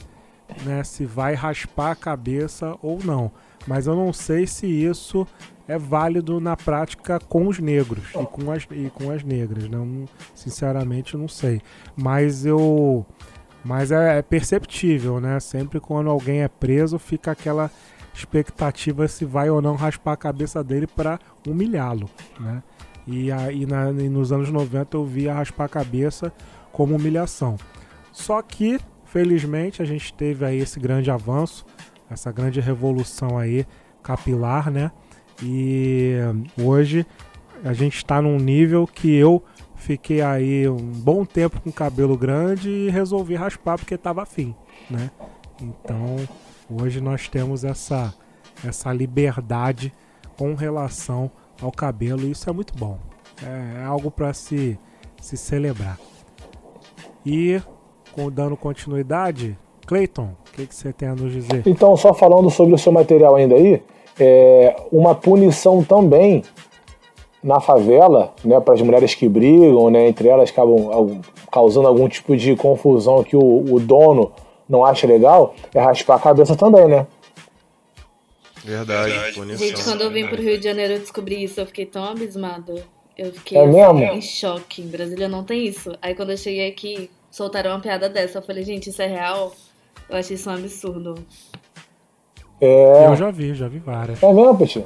[0.64, 3.30] né, se vai raspar a cabeça ou não.
[3.66, 5.26] Mas eu não sei se isso
[5.70, 9.64] é válido na prática com os negros e com as, e com as negras.
[9.68, 9.76] Né?
[9.78, 10.04] Não-
[10.34, 11.60] sinceramente, eu não sei.
[11.96, 13.04] Mas eu.
[13.64, 15.38] Mas é, é perceptível, né?
[15.38, 17.70] Sempre quando alguém é preso, fica aquela
[18.14, 22.62] expectativa se vai ou não raspar a cabeça dele para humilhá-lo, né?
[23.06, 26.32] E aí na- e nos anos 90 eu via raspar a cabeça
[26.72, 27.56] como humilhação.
[28.12, 31.64] Só que, felizmente, a gente teve aí esse grande avanço,
[32.10, 33.66] essa grande revolução aí
[34.02, 34.90] capilar, né?
[35.42, 36.14] E
[36.62, 37.06] hoje
[37.64, 39.42] a gente está num nível que eu
[39.76, 44.54] fiquei aí um bom tempo com cabelo grande e resolvi raspar porque estava afim,
[44.90, 45.10] né?
[45.60, 46.16] Então,
[46.70, 48.14] hoje nós temos essa
[48.66, 49.92] essa liberdade
[50.36, 51.30] com relação
[51.62, 52.98] ao cabelo e isso é muito bom.
[53.42, 54.78] É, é algo para se
[55.20, 55.98] se celebrar.
[57.24, 57.60] E
[58.12, 61.62] com- dando continuidade, Clayton, o que, que você tem a nos dizer?
[61.66, 63.82] Então, só falando sobre o seu material ainda aí,
[64.24, 66.44] é uma punição também
[67.42, 72.06] na favela, né, para as mulheres que brigam, né, entre elas acabam algum- causando algum
[72.08, 73.40] tipo de confusão que o,
[73.74, 74.32] o dono
[74.68, 77.06] não acha legal, é raspar a cabeça também, né?
[78.62, 79.66] Verdade, punição.
[79.66, 82.84] Gente, quando eu vim pro Rio de Janeiro eu descobri isso, eu fiquei tão abismada.
[83.16, 83.98] Eu fiquei É assim, mesmo?
[84.02, 84.82] em choque.
[84.82, 85.92] Em Brasília não tem isso.
[86.00, 88.38] Aí quando eu cheguei aqui, soltaram uma piada dessa.
[88.38, 89.52] Eu falei, gente, isso é real?
[90.08, 91.14] Eu achei isso um absurdo.
[92.60, 94.22] É, Eu já vi, já vi várias.
[94.22, 94.84] é mesmo, Petit?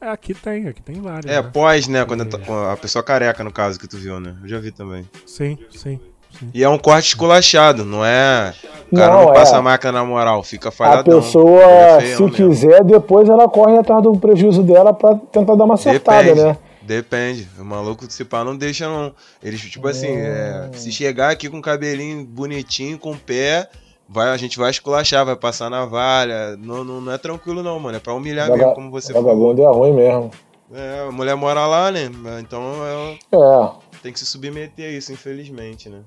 [0.00, 1.26] É, aqui tem, aqui tem várias.
[1.26, 1.50] É, né?
[1.52, 2.04] pós, né?
[2.04, 4.36] Quando com a pessoa careca, no caso, que tu viu, né?
[4.42, 5.04] Eu já vi também.
[5.26, 5.98] Sim, sim,
[6.38, 6.50] sim.
[6.54, 8.54] E é um corte esculachado, não é.
[8.92, 9.34] O cara Não, não, é.
[9.34, 11.20] passa a máquina na moral, fica A falhadão.
[11.20, 12.30] pessoa, É se mesmo.
[12.30, 16.56] quiser, depois ela corre atrás do prejuízo dela pra tentar dar uma acertada, Depende, né?
[16.82, 17.48] depende.
[17.58, 19.12] O maluco, se pá, não deixa, não.
[19.42, 23.68] Eles, tipo assim, é, se chegar aqui com o cabelinho bonitinho, com o pé,
[24.08, 26.56] vai, a gente vai esculachar, vai passar navalha.
[26.56, 27.96] Não, não, não é tranquilo, não, mano.
[27.96, 29.28] É pra humilhar Vaga- mesmo, como você falou.
[29.28, 30.30] Vagabundo é ruim mesmo.
[30.72, 32.10] É, a mulher mora lá, né?
[32.40, 33.70] Então ela É,
[34.02, 36.00] tem que se submeter a isso, infelizmente, né?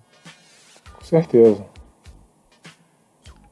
[0.98, 1.64] com certeza.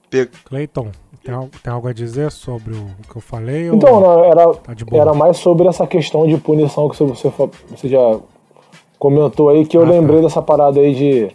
[0.09, 0.91] Pe- Clayton,
[1.23, 3.69] tem, tem algo a dizer sobre o, que eu falei?
[3.69, 7.29] ou- Então, não, era, Tá era mais sobre essa questão de punição que você,
[7.69, 8.19] você já
[8.97, 9.91] comentou aí, que eu Ah, tá.
[9.91, 11.31] lembrei dessa parada aí de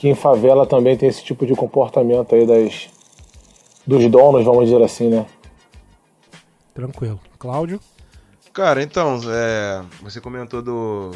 [0.00, 2.88] que em favela também tem esse tipo de comportamento aí das,
[3.86, 5.26] dos donos, vamos dizer assim, né?
[6.72, 7.20] Tranquilo.
[7.38, 7.78] Cláudio?
[8.50, 11.10] Cara, então, é, você comentou do,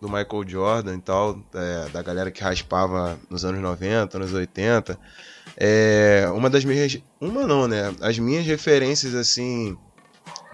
[0.00, 4.98] do Michael Jordan e tal, é, da galera que raspava nos anos 90, anos 80.
[5.56, 6.98] É, uma das minhas.
[7.20, 7.94] Uma não, né?
[8.00, 9.78] As minhas referências, assim.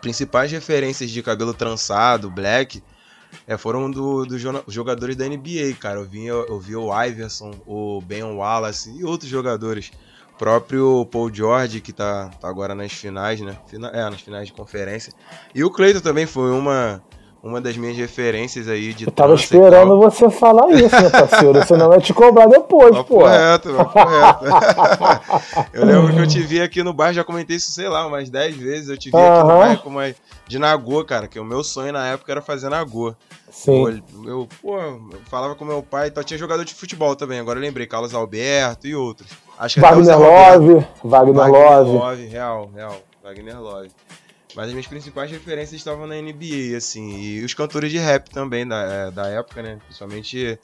[0.03, 2.83] Principais referências de cabelo trançado, black,
[3.47, 5.99] é, foram dos do jona- jogadores da NBA, cara.
[5.99, 9.91] Eu vi, eu, vi o Iverson, o Ben Wallace e outros jogadores.
[10.35, 13.57] O próprio Paul George, que tá, tá agora nas finais, né?
[13.67, 15.13] Fina- é, nas finais de conferência.
[15.55, 17.03] E o Cleiton também foi uma,
[17.43, 21.89] uma das minhas referências aí de Eu tava esperando você falar isso, meu parceiro, senão
[21.91, 23.27] vai te cobrar depois, pô.
[23.27, 24.45] reto, papo reto.
[25.75, 28.31] eu lembro que eu te vi aqui no bar, já comentei isso, sei lá, umas
[28.31, 28.89] 10 vezes.
[28.89, 30.15] Eu te vi aqui no bar com uma,
[30.51, 33.15] de Nagô, cara, que o meu sonho na época era fazer Nagô.
[33.53, 34.03] Sim.
[34.17, 37.39] Eu, eu, pô, eu falava com meu pai, então tinha jogador de futebol também.
[37.39, 39.31] Agora eu lembrei, Carlos Alberto e outros.
[39.57, 40.19] Acho que Wagner.
[40.19, 41.91] Love, Wagner Wagner Love.
[41.93, 42.97] Love, real, real.
[43.23, 43.91] Wagner Love.
[44.57, 47.21] Mas as minhas principais referências estavam na NBA, assim.
[47.21, 49.79] E os cantores de rap também da, é, da época, né?
[49.87, 50.59] Principalmente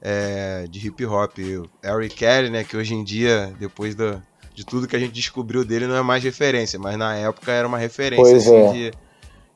[0.00, 1.36] é, de hip hop.
[1.38, 4.22] O Eric Kelly, né, que hoje em dia, depois do,
[4.54, 7.66] de tudo que a gente descobriu dele, não é mais referência, mas na época era
[7.66, 8.72] uma referência Pois assim, é.
[8.72, 8.92] de,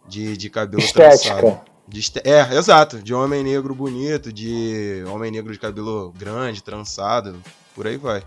[0.09, 1.35] de, de cabelo Estética.
[1.37, 1.61] trançado.
[1.89, 3.01] De este- É, exato.
[3.03, 7.41] De homem negro bonito, de homem negro de cabelo grande, trançado,
[7.75, 8.23] por aí vai.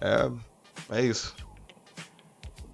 [0.00, 0.30] É,
[0.98, 1.34] é isso.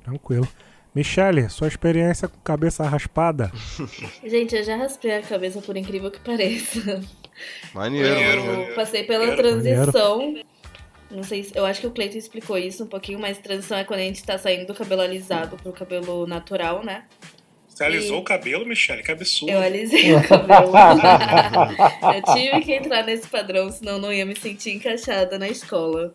[0.03, 0.47] Tranquilo.
[0.95, 3.51] Michele, sua experiência com cabeça raspada.
[4.23, 7.03] Gente, eu já raspei a cabeça, por incrível que pareça.
[7.75, 8.43] Maneiro, maneiro.
[8.71, 10.37] Eu passei pela transição.
[11.11, 11.57] Não sei se.
[11.57, 14.23] Eu acho que o Cleiton explicou isso um pouquinho, mas transição é quando a gente
[14.23, 17.05] tá saindo do cabelo alisado pro cabelo natural, né?
[17.75, 19.03] Você alisou E- o cabelo, Michele?
[19.03, 19.51] Que absurdo.
[19.53, 20.73] Eu alisei o cabelo.
[22.15, 26.15] eu tive que entrar nesse padrão, senão não ia me sentir encaixada na escola.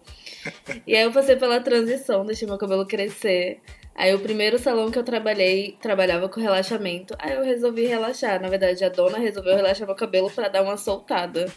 [0.87, 3.59] E aí eu passei pela transição, deixei meu cabelo crescer.
[3.93, 7.13] Aí o primeiro salão que eu trabalhei, trabalhava com relaxamento.
[7.19, 8.41] Aí eu resolvi relaxar.
[8.41, 11.51] Na verdade, a dona resolveu relaxar meu cabelo pra dar uma soltada.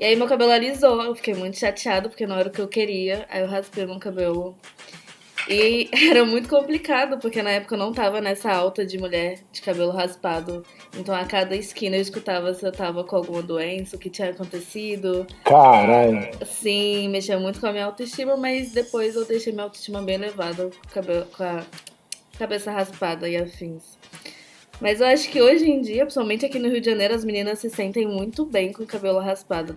[0.00, 1.00] E aí meu cabelo alisou.
[1.00, 3.24] Eu fiquei muito chateada porque não era o que eu queria.
[3.30, 4.58] Aí eu raspei meu cabelo.
[5.48, 9.62] E era muito complicado, porque na época eu não tava nessa alta de mulher de
[9.62, 10.64] cabelo raspado.
[10.98, 14.30] Então a cada esquina eu escutava se eu tava com alguma doença, o que tinha
[14.30, 15.26] acontecido.
[15.44, 16.28] Caralho.
[16.44, 20.68] Sim, mexia muito com a minha autoestima, mas depois eu deixei minha autoestima bem elevada
[20.68, 21.64] com, cabelo, com a
[22.38, 23.96] cabeça raspada e afins.
[24.80, 27.60] Mas eu acho que hoje em dia, principalmente aqui no Rio de Janeiro, as meninas
[27.60, 29.76] se sentem muito bem com o cabelo raspado.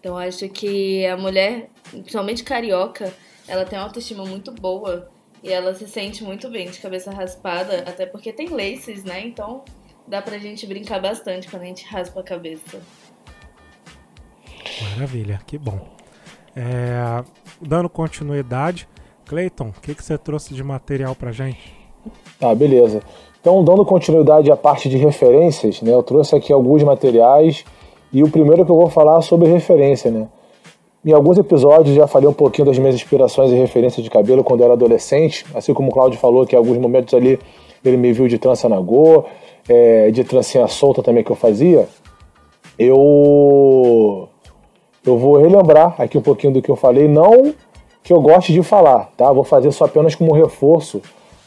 [0.00, 3.12] Então eu acho que a mulher, principalmente carioca,
[3.50, 5.08] ela tem uma autoestima muito boa
[5.42, 9.26] e ela se sente muito bem de cabeça raspada, até porque tem laces, né?
[9.26, 9.64] Então
[10.06, 12.80] dá pra gente brincar bastante quando a gente raspa a cabeça.
[14.92, 15.80] Maravilha, que bom.
[16.54, 17.24] É,
[17.60, 18.88] dando continuidade,
[19.26, 21.74] Cleiton, o que, que você trouxe de material pra gente?
[22.38, 23.02] Tá, beleza.
[23.40, 27.64] Então, dando continuidade à parte de referências, né, eu trouxe aqui alguns materiais
[28.12, 30.28] e o primeiro que eu vou falar é sobre referência, né?
[31.04, 34.60] Em alguns episódios já falei um pouquinho das minhas inspirações e referências de cabelo quando
[34.60, 37.38] eu era adolescente, assim como o Claudio falou que em alguns momentos ali
[37.82, 39.24] ele me viu de trança na go,
[39.66, 41.88] é, de trancinha solta também que eu fazia.
[42.78, 44.28] Eu
[45.04, 47.54] eu vou relembrar aqui um pouquinho do que eu falei, não
[48.02, 49.32] que eu goste de falar, tá?
[49.32, 51.00] Vou fazer só apenas como reforço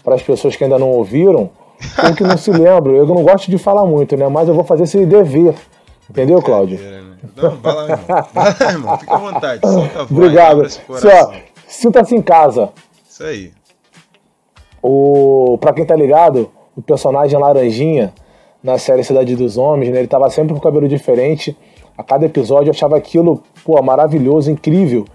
[0.03, 1.49] para as pessoas que ainda não ouviram
[2.03, 2.95] ou que não se lembram.
[2.95, 4.27] Eu não gosto de falar muito, né?
[4.27, 5.55] Mas eu vou fazer esse dever.
[6.09, 6.79] Entendeu, Cláudio?
[7.35, 8.25] Não, vai lá, irmão.
[8.33, 8.97] Vai lá, irmão.
[8.97, 9.61] Fica à vontade.
[9.61, 10.67] Solta a voz, Obrigado.
[11.67, 12.69] Sinta-se em casa.
[13.09, 13.51] Isso aí.
[14.81, 18.13] O, pra quem tá ligado, o personagem Laranjinha,
[18.61, 21.57] na série Cidade dos Homens, né, ele tava sempre com cabelo diferente.
[21.97, 25.05] A cada episódio eu achava aquilo, pô, maravilhoso, incrível.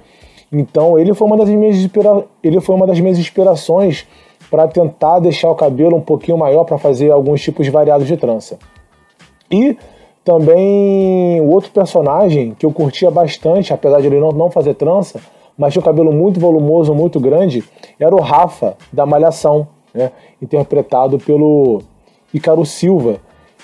[0.50, 2.24] Então ele foi uma das minhas, inspira...
[2.42, 4.06] ele foi uma das minhas inspirações
[4.50, 8.58] para tentar deixar o cabelo um pouquinho maior para fazer alguns tipos variados de trança.
[9.50, 9.76] E
[10.28, 15.18] também o outro personagem que eu curtia bastante, apesar de ele não, não fazer trança,
[15.56, 17.64] mas tinha o cabelo muito volumoso, muito grande,
[17.98, 20.12] era o Rafa, da Malhação, né?
[20.42, 21.80] interpretado pelo
[22.32, 23.16] Ícaro Silva.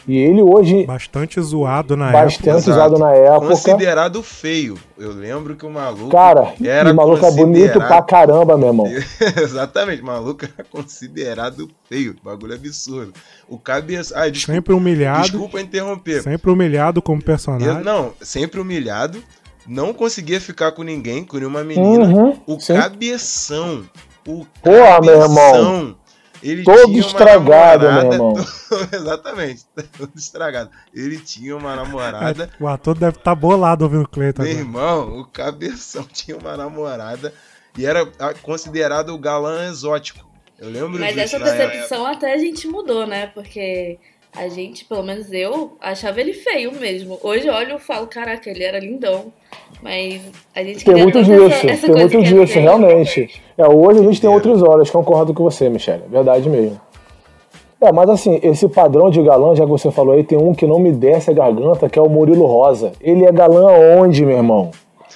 [0.06, 2.24] E ele hoje, Bastante zoado na época.
[2.24, 3.46] bastante usado na época.
[3.48, 4.76] Considerado feio.
[4.98, 6.10] Eu lembro que o maluco.
[6.10, 8.86] Cara, era o maluco é bonito pra considerado- caramba, meu irmão.
[9.42, 12.14] Exatamente, o maluco era considerado feio.
[12.22, 13.12] Bagulho absurdo.
[13.48, 14.14] O cabeça.
[14.18, 15.22] Ai, desculpa, Sempre humilhado.
[15.22, 16.22] desculpa interromper.
[16.22, 17.82] Sempre humilhado como Eu- personagem.
[17.82, 19.22] não, sempre humilhado.
[19.66, 22.04] Não conseguia ficar com ninguém, com nenhuma menina.
[22.04, 22.74] Uhum, o sim.
[22.74, 23.82] cabeção.
[24.28, 25.54] O Porra, meu cabeção.
[25.56, 25.96] irmão.
[26.44, 28.34] Ele Todo tinha uma estragado, meu namorada- irmão.
[28.92, 29.64] Exatamente,
[29.96, 30.70] todo estragado.
[30.94, 32.50] Ele tinha uma namorada.
[32.60, 34.64] O ator deve estar bolado ouvindo o Cleiton Meu agora.
[34.66, 37.32] irmão, o cabeção tinha uma namorada
[37.78, 40.22] e era ah, considerado o galã exótico.
[40.58, 43.26] Eu lembro Mas disso essa percepção até a gente mudou, né?
[43.28, 43.98] Porque
[44.36, 47.18] a gente, pelo menos eu, achava ele feio mesmo.
[47.22, 49.26] Hoje eu olho e falo, caraca, ele era lindão.
[49.80, 50.22] Mas
[50.54, 53.42] a gente Tem muito disso, essa, essa tem muito é disso, realmente.
[53.56, 56.02] É, hoje a gente tem outros olhos, concordo com você, Michele.
[56.08, 56.80] Verdade mesmo.
[57.80, 60.66] É, mas assim, esse padrão de galã, já que você falou aí, tem um que
[60.66, 62.92] não me desce a garganta, que é o Murilo Rosa.
[63.00, 63.66] Ele é galã
[64.00, 64.70] onde, meu irmão?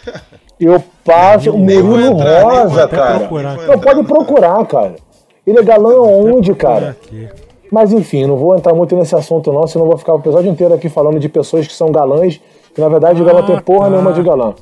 [0.61, 3.19] Eu passo o Murilo Rosa, entrar, cara.
[3.21, 3.57] procurar.
[3.57, 3.79] Não, entrar.
[3.79, 4.97] pode procurar, cara.
[5.47, 6.91] Ele é galã onde, cara?
[6.91, 7.29] Aqui.
[7.71, 10.75] Mas enfim, não vou entrar muito nesse assunto não, senão vou ficar o episódio inteiro
[10.75, 12.41] aqui falando de pessoas que são galãs,
[12.75, 13.91] que na verdade o galã Ah, tem porra tá.
[13.91, 14.55] nenhuma de galã.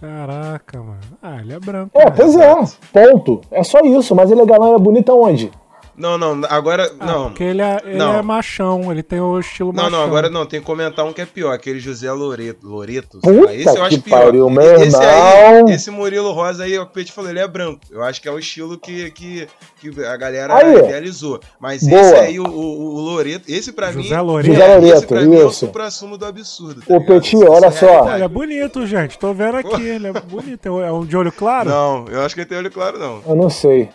[0.00, 0.98] Caraca, mano.
[1.22, 1.90] Ah, ele é branco.
[1.94, 2.12] É, né?
[2.14, 2.54] pois é,
[2.92, 3.40] ponto.
[3.50, 5.50] É só isso, mas ele é galã, ele é bonito aonde?
[5.96, 6.90] Não, não, agora.
[6.98, 7.24] Ah, não.
[7.28, 8.14] Porque ele, é, ele Não.
[8.18, 9.98] é machão, ele tem o estilo Não, machão.
[9.98, 12.66] não, agora não, tem que comentar um que é pior, aquele José Loreto.
[12.66, 14.24] Loreto Puta esse eu acho que pior.
[14.24, 17.80] pariu, meu esse aí, esse Murilo Rosa aí, é o Pete falou, ele é branco.
[17.90, 19.46] Eu acho que é o estilo que, que,
[19.80, 20.78] que a galera Aí.
[20.78, 21.38] idealizou.
[21.60, 22.00] Mas Boa.
[22.00, 24.22] esse aí, o, o, o Loreto, esse pra José mim.
[24.22, 24.52] Loreto.
[24.52, 26.82] José é, Loreto, esse pra mim é o supra-sumo do absurdo.
[26.88, 27.06] Ô, ligado?
[27.06, 27.86] Petit, Essa olha é só.
[27.86, 28.14] realidade.
[28.16, 29.18] Ele é bonito, gente.
[29.18, 30.80] Tô vendo aqui, ele é bonito.
[30.80, 31.68] É um de olho claro?
[31.70, 33.20] Não, eu acho que ele tem olho claro, não.
[33.26, 33.88] Eu não sei.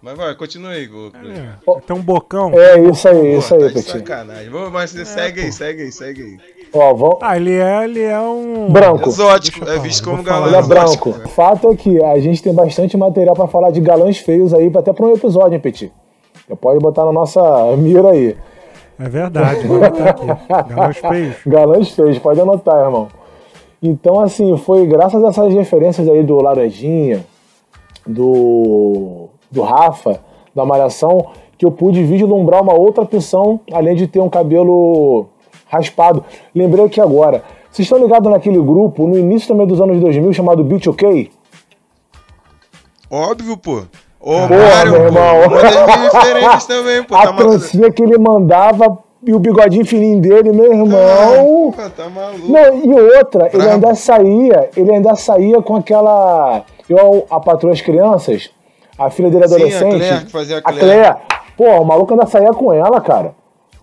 [0.00, 1.10] Mas vai, continua aí, Gu.
[1.14, 2.52] É, tem um bocão.
[2.54, 3.90] É isso aí, Pô, isso tá aí, de Petit.
[3.90, 4.48] sacanagem.
[4.48, 6.38] Vamos, mas você segue aí, segue aí, segue aí.
[6.72, 7.18] Ó, vamos...
[7.20, 8.70] Ah, ele é, ele é um.
[8.70, 9.08] Branco.
[9.08, 11.10] Exótico, é visto como galã Ele é branco.
[11.10, 14.70] O fato é que a gente tem bastante material pra falar de galãs feios aí,
[14.76, 15.92] até pra um episódio, hein, Petit?
[16.46, 17.40] Você pode botar na nossa
[17.76, 18.36] mira aí.
[19.00, 20.26] É verdade, vou botar aqui.
[20.74, 21.36] Galãs feios.
[21.46, 23.08] Galãs feios, pode anotar, irmão.
[23.82, 27.24] Então, assim, foi graças a essas referências aí do Laranjinha,
[28.06, 30.20] do, do Rafa,
[30.54, 31.26] da Malhação,
[31.56, 35.26] que eu pude vislumbrar uma outra opção, além de ter um cabelo
[35.66, 36.24] raspado.
[36.54, 37.42] Lembrei aqui agora.
[37.70, 41.30] Vocês estão ligados naquele grupo, no início também dos anos 2000, chamado Beat OK?
[43.10, 43.82] Óbvio, pô.
[44.20, 45.06] Ô, Mário, meu pô.
[45.06, 45.48] irmão.
[46.12, 47.14] Referências também, pô.
[47.16, 51.72] a Tá trancinha que ele mandava e o bigodinho fininho dele, meu irmão.
[51.72, 52.48] Pô, tá maluco.
[52.48, 56.64] Não, e outra, ele ainda saía, ele ainda saía com aquela.
[56.88, 58.50] Eu a patroa as crianças,
[58.98, 59.96] a filha dele Sim, a adolescente.
[59.96, 60.80] Claire, que fazia a a Claire.
[60.80, 61.16] Claire.
[61.56, 63.34] Pô, o maluco ainda saía com ela, cara.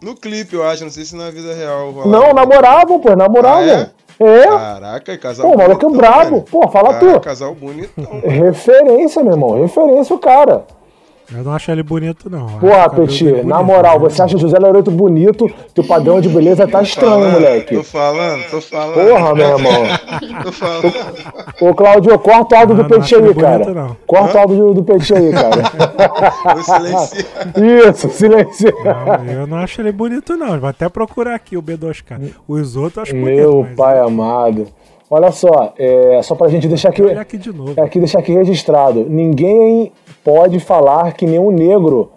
[0.02, 0.84] No clipe, eu acho.
[0.84, 1.92] Não sei se na vida real.
[2.06, 3.88] Não, namoravam, pô, namoravam.
[4.20, 4.48] Ah, é?
[4.48, 6.30] Caraca, e casal Pô, o maluco é brabo.
[6.30, 6.42] velho.
[6.44, 7.20] Pô, fala Ah, tu.
[7.20, 8.06] Casal bonitão.
[8.24, 9.62] Referência, meu irmão.
[9.62, 10.64] Referência o cara.
[11.34, 12.46] Eu não acho ele bonito, não.
[12.46, 14.10] O Porra, dele na moral, né?
[14.10, 17.76] você acha o José Loreto bonito, teu padrão de beleza tá estranho, Falando, moleque.
[17.76, 18.94] Tô falando, tô falando.
[18.94, 19.84] Porra, meu irmão.
[20.44, 20.94] Tô falando.
[21.62, 23.58] Ô, Claudio, corta o áudio do acho aí, cara.
[23.58, 23.98] bonito, não.
[24.06, 25.62] Corta o áudio do, Petit aí, cara.
[27.90, 28.74] Isso, silêncio.
[28.84, 30.60] Não, eu não acho ele bonito, não.
[30.60, 32.32] Vou até procurar aqui o B2K.
[32.48, 33.36] Os outros eu acho bonito.
[33.36, 34.68] Meu mas pai amado.
[35.10, 37.80] Olha só, é, só pra gente deixar aqui, aqui de novo.
[37.80, 39.06] aqui deixar aqui registrado.
[39.08, 39.92] Ninguém
[40.24, 42.12] pode falar que nenhum negro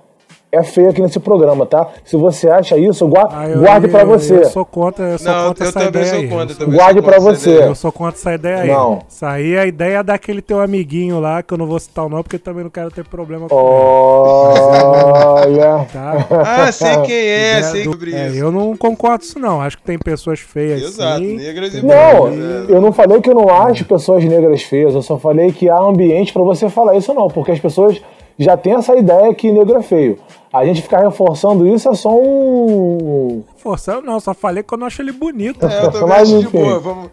[0.50, 1.88] é feio aqui nesse programa, tá?
[2.04, 4.38] Se você acha isso, gua- Ah, eu- guarde pra eu- você.
[4.38, 6.28] Eu sou contra, eu sou Não, contra eu essa também ideia sou aí.
[6.28, 6.44] contra.
[6.44, 7.50] Eu eu também Guarde sou pra contra essa você.
[7.50, 7.66] ideia.
[7.68, 8.68] Eu sou contra essa ideia aí.
[8.68, 8.98] Não.
[9.08, 12.08] Isso aí é a ideia daquele teu amiguinho lá, que eu não vou citar o
[12.08, 15.46] nome, porque eu também não quero ter problema com Olha.
[15.46, 15.58] ele,
[15.92, 16.26] tá?
[16.44, 18.36] Ah, sei quem é, Ideia sei do- sobre é, isso.
[18.38, 19.60] eu não concordo com isso, não.
[19.60, 21.36] Acho que tem pessoas feias Exato, sim.
[21.36, 22.74] negras e Não, brancas, é.
[22.74, 25.78] eu não falei que eu não acho pessoas negras feias, eu só falei que há
[25.78, 28.00] ambiente pra você falar isso não, porque as pessoas
[28.38, 30.18] já têm essa ideia que negro é feio.
[30.52, 33.42] A gente ficar reforçando isso é só um.
[33.56, 35.66] Força, não, só falei que eu não acho ele bonito.
[35.66, 36.78] É, eu também acho de boa.
[36.78, 37.10] Vamos,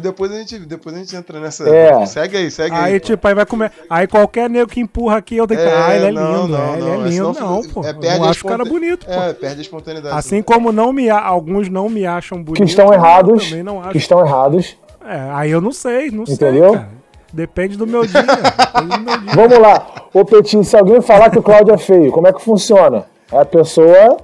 [0.00, 1.68] depois, a gente, depois a gente entra nessa.
[1.68, 2.04] É.
[2.06, 3.00] Segue aí, segue Aí, aí.
[3.00, 3.70] tipo, aí vai comer.
[3.88, 5.66] Aí qualquer nego que empurra aqui, eu tenho que.
[5.66, 7.32] É, ah, ele é não, lindo, não, é, ele não, é é, lindo.
[7.40, 7.84] Não, pô.
[7.84, 9.12] é, eu perde não a acho o cara bonito, pô.
[9.12, 10.16] É, perde a espontaneidade.
[10.16, 12.64] Assim como não me, alguns não me acham bonito.
[12.64, 13.44] que estão eu errados.
[13.48, 13.90] também não acho.
[13.90, 14.76] Que estão errados.
[15.06, 16.70] É, aí eu não sei, não Entendeu?
[16.70, 16.97] sei, cara.
[17.32, 18.22] Depende do meu dia.
[18.22, 19.32] do meu dia.
[19.34, 19.86] Vamos lá.
[20.14, 23.04] Ô Petit, se alguém falar que o Cláudio é feio, como é que funciona?
[23.30, 24.16] A pessoa.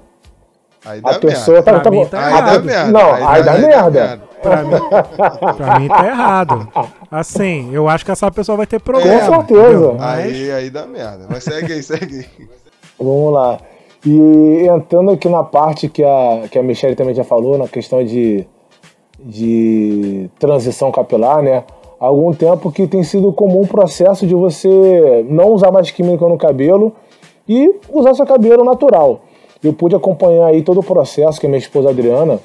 [0.86, 1.72] Aí dá A pessoa merda.
[1.72, 1.72] tá.
[1.72, 2.92] Pra tá mim tá Aí dá merda.
[2.92, 4.20] Não, aí, dá, merda.
[4.42, 4.76] Pra mim,
[5.57, 6.68] pra mim tá errado.
[7.11, 9.18] Assim, eu acho que essa pessoa vai ter Com problema.
[9.36, 9.61] certeza.
[9.62, 9.94] entendeu?
[9.98, 11.26] Mas- Aí, aí dá merda.
[11.30, 12.48] Mas segue aí, segue aí.
[12.98, 13.59] Vamos lá.
[14.05, 18.05] E entrando aqui na parte que a, que a Michelle também já falou, na questão
[18.05, 18.46] de,
[19.18, 21.64] de transição capilar, né?
[22.05, 26.36] Algum tempo que tem sido comum o processo de você não usar mais química no
[26.36, 26.92] cabelo
[27.48, 29.22] e usar seu cabelo natural.
[29.62, 32.38] Eu pude acompanhar aí todo o processo que a minha esposa Adriana,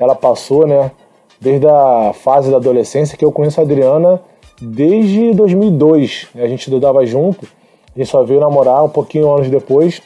[0.00, 0.90] ela passou, né?
[1.38, 4.22] Desde a fase da adolescência, que eu conheço a Adriana
[4.58, 6.28] desde 2002.
[6.34, 6.42] né?
[6.42, 7.46] A gente estudava junto,
[7.94, 10.00] a gente só veio namorar um pouquinho anos depois,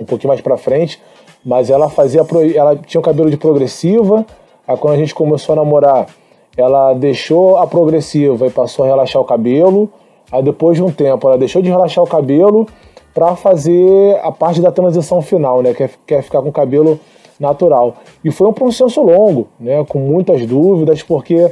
[0.00, 1.00] um pouquinho mais pra frente,
[1.46, 4.26] mas ela fazia ela tinha um cabelo de progressiva,
[4.66, 6.08] aí quando a gente começou a namorar,
[6.56, 9.88] ela deixou a progressiva e passou a relaxar o cabelo,
[10.30, 12.66] aí depois de um tempo ela deixou de relaxar o cabelo
[13.14, 16.52] para fazer a parte da transição final, né, que é, que é ficar com o
[16.52, 16.98] cabelo
[17.38, 17.96] natural.
[18.24, 21.50] E foi um processo longo, né, com muitas dúvidas, porque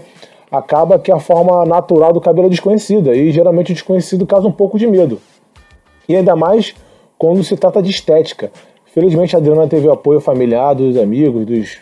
[0.50, 4.52] acaba que a forma natural do cabelo é desconhecida e geralmente o desconhecido causa um
[4.52, 5.20] pouco de medo.
[6.08, 6.74] E ainda mais
[7.18, 8.50] quando se trata de estética.
[8.86, 11.78] Felizmente a Adriana teve o apoio familiar, dos amigos, dos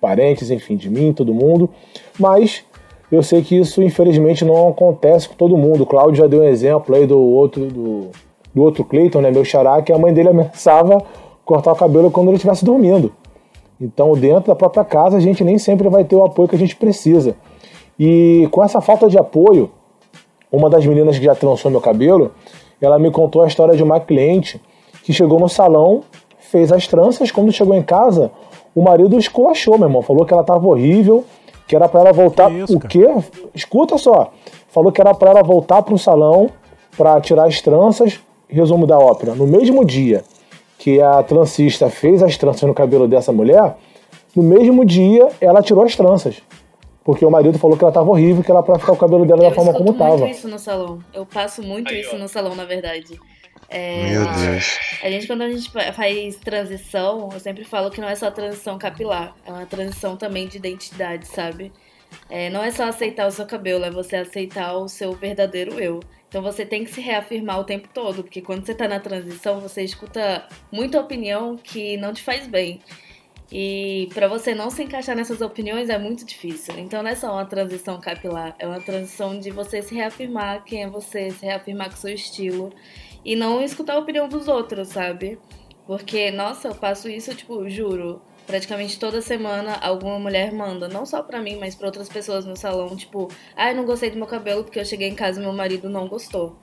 [0.00, 1.68] parentes, enfim, de mim, todo mundo.
[2.18, 2.64] Mas
[3.10, 5.82] eu sei que isso infelizmente não acontece com todo mundo.
[5.82, 8.10] O Cláudio já deu um exemplo aí do outro do,
[8.54, 11.02] do outro Cleiton, né, meu xará, que a mãe dele ameaçava
[11.44, 13.12] cortar o cabelo quando ele estivesse dormindo.
[13.80, 16.58] Então, dentro da própria casa, a gente nem sempre vai ter o apoio que a
[16.58, 17.36] gente precisa.
[17.98, 19.70] E com essa falta de apoio,
[20.50, 22.32] uma das meninas que já trançou meu cabelo,
[22.80, 24.60] ela me contou a história de uma cliente
[25.04, 26.02] que chegou no salão,
[26.38, 28.30] fez as tranças, quando chegou em casa,
[28.74, 30.02] o marido esculachou, meu irmão.
[30.02, 31.24] Falou que ela tava horrível,
[31.66, 32.50] que era pra ela voltar.
[32.50, 32.88] Que isso, o cara?
[32.88, 33.06] quê?
[33.54, 34.32] Escuta só.
[34.68, 36.48] Falou que era pra ela voltar pro salão
[36.96, 38.20] pra tirar as tranças.
[38.48, 39.34] Resumo da ópera.
[39.34, 40.24] No mesmo dia
[40.78, 43.76] que a transista fez as tranças no cabelo dessa mulher,
[44.34, 46.40] no mesmo dia ela tirou as tranças.
[47.04, 49.40] Porque o marido falou que ela tava horrível, que era pra ficar o cabelo dela
[49.40, 50.30] da eu forma escuto como muito tava.
[50.30, 50.98] isso no salão.
[51.12, 52.18] Eu passo muito Aí, isso ó.
[52.18, 53.18] no salão, na verdade.
[53.68, 54.78] É, Meu Deus.
[55.02, 58.30] A gente, quando a gente fa- faz transição, eu sempre falo que não é só
[58.30, 61.70] transição capilar, é uma transição também de identidade, sabe?
[62.30, 66.00] É, não é só aceitar o seu cabelo, é você aceitar o seu verdadeiro eu.
[66.28, 69.60] Então você tem que se reafirmar o tempo todo, porque quando você tá na transição,
[69.60, 72.80] você escuta muita opinião que não te faz bem.
[73.50, 76.78] E pra você não se encaixar nessas opiniões é muito difícil.
[76.78, 80.82] Então não é só uma transição capilar, é uma transição de você se reafirmar quem
[80.82, 82.70] é você, se reafirmar com o seu estilo
[83.24, 85.38] e não escutar a opinião dos outros, sabe?
[85.86, 91.22] Porque, nossa, eu passo isso, tipo, juro, praticamente toda semana alguma mulher manda, não só
[91.22, 94.64] pra mim, mas pra outras pessoas no salão, tipo, ai, não gostei do meu cabelo
[94.64, 96.56] porque eu cheguei em casa e meu marido não gostou.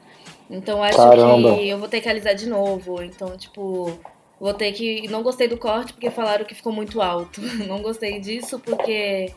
[0.49, 1.56] Então acho Caramba.
[1.56, 3.01] que eu vou ter que alisar de novo.
[3.01, 3.99] Então, tipo,
[4.39, 5.08] vou ter que.
[5.08, 7.41] Não gostei do corte porque falaram que ficou muito alto.
[7.68, 9.32] Não gostei disso porque.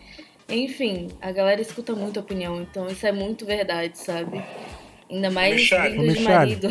[0.49, 4.43] Enfim, a galera escuta muita opinião, então isso é muito verdade, sabe?
[5.11, 6.69] Ainda mais Ô, de marido.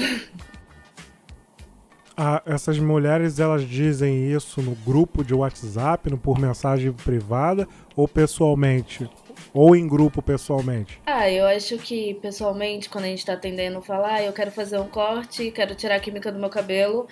[2.20, 8.08] Ah, essas mulheres elas dizem isso no grupo de WhatsApp, no, por mensagem privada ou
[8.08, 9.08] pessoalmente?
[9.54, 11.00] Ou em grupo pessoalmente?
[11.06, 14.80] Ah, eu acho que pessoalmente, quando a gente tá atendendo, falar, ah, eu quero fazer
[14.80, 17.08] um corte, quero tirar a química do meu cabelo,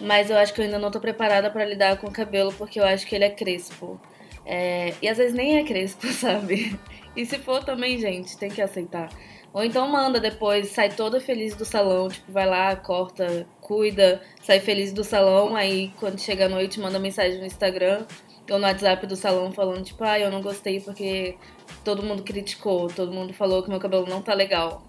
[0.00, 2.80] mas eu acho que eu ainda não tô preparada pra lidar com o cabelo porque
[2.80, 4.00] eu acho que ele é crespo.
[4.44, 6.76] É, e às vezes nem é crespo, sabe?
[7.14, 9.10] E se for também, gente, tem que aceitar.
[9.52, 14.60] Ou então manda depois, sai toda feliz do salão, tipo, vai lá, corta, cuida, sai
[14.60, 18.06] feliz do salão, aí quando chega a noite manda mensagem no Instagram
[18.48, 21.36] ou no WhatsApp do salão falando, tipo, ah, eu não gostei porque
[21.84, 24.82] todo mundo criticou, todo mundo falou que meu cabelo não tá legal.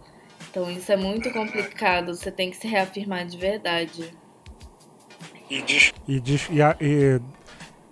[0.49, 4.13] Então isso é muito complicado, você tem que se reafirmar de verdade.
[5.49, 5.63] E
[6.07, 6.21] E, e
[6.81, 7.21] e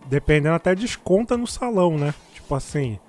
[0.06, 2.14] dependendo até desconta no salão, né?
[2.34, 3.00] Tipo assim,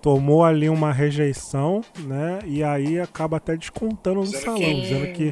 [0.00, 2.38] tomou ali uma rejeição, né?
[2.44, 5.30] E aí acaba até descontando no salão, que- dizendo que,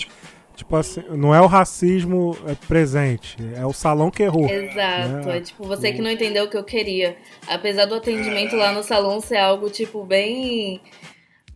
[0.56, 4.48] tipo assim, não é o racismo é, presente, é o salão que errou.
[4.48, 5.36] Exato, É.
[5.38, 7.16] é tipo você que não entendeu o que eu queria.
[7.48, 10.80] Apesar do atendimento lá no salão ser algo tipo bem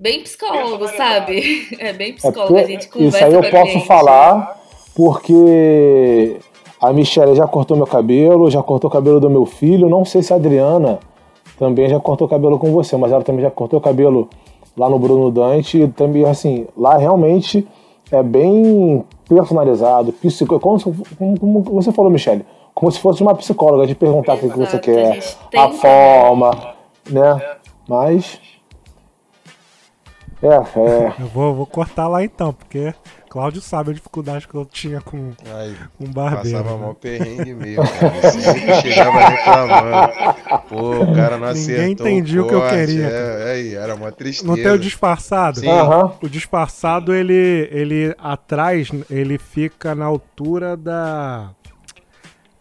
[0.00, 1.66] bem psicólogo, sabe?
[1.80, 3.86] É bem É psicólogo, a porque- gente conversa isso aí eu com a posso cliente.
[3.86, 4.58] falar
[4.94, 6.36] porque
[6.80, 9.88] a Michelle já cortou meu cabelo, já cortou o cabelo do meu filho.
[9.88, 10.98] Não sei se a Adriana
[11.58, 14.28] também já cortou o cabelo com você, mas ela também já cortou o cabelo
[14.76, 15.82] lá no Bruno Dante.
[15.82, 17.66] E também, assim, lá realmente
[18.10, 22.44] é bem personalizado, psico, como, se- como- como você falou, Michelle,
[22.74, 26.50] como se fosse uma psicóloga de perguntar o que, que você quer, a tenta- forma,
[27.10, 27.56] né?
[27.88, 28.40] Mas.
[30.42, 30.46] É,
[30.80, 31.12] é.
[31.18, 32.94] Eu vou, vou cortar lá então, porque
[33.28, 36.58] Cláudio sabe a dificuldade que eu tinha com Ai, um barbeiro.
[36.58, 36.84] passava né?
[36.84, 38.30] mal perrengue mesmo, cara.
[38.32, 40.12] Sempre chegava reclamando.
[40.68, 44.10] Pô, o cara não Ninguém acertou entendia o que eu queria, É, aí, era uma
[44.10, 44.48] tristeza.
[44.48, 45.60] Não tem o disfarçado?
[45.60, 45.68] Sim.
[45.68, 46.14] Aham.
[46.22, 51.50] O disfarçado, ele, ele atrás, ele fica na altura da.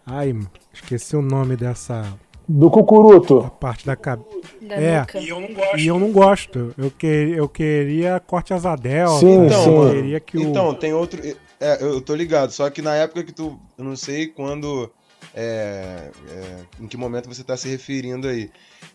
[0.06, 0.36] Ai,
[0.74, 2.04] esqueci o nome dessa
[2.48, 3.52] Do cucuruto.
[3.60, 4.30] parte da cabeça.
[4.70, 5.00] É.
[5.00, 5.20] nuca.
[5.20, 5.78] e eu não gosto.
[5.78, 6.74] E eu não gosto.
[6.78, 9.20] Eu, que, eu queria corte asa delta.
[9.20, 9.70] Sim, eu Então, sim.
[9.72, 10.42] mano, queria que o.
[10.42, 11.22] então, tem outro.
[11.60, 13.60] É, eu tô ligado, só que na época que tu.
[13.78, 14.90] Eu não sei quando.
[15.36, 18.50] é, é, em que momento você tá se referindo aí.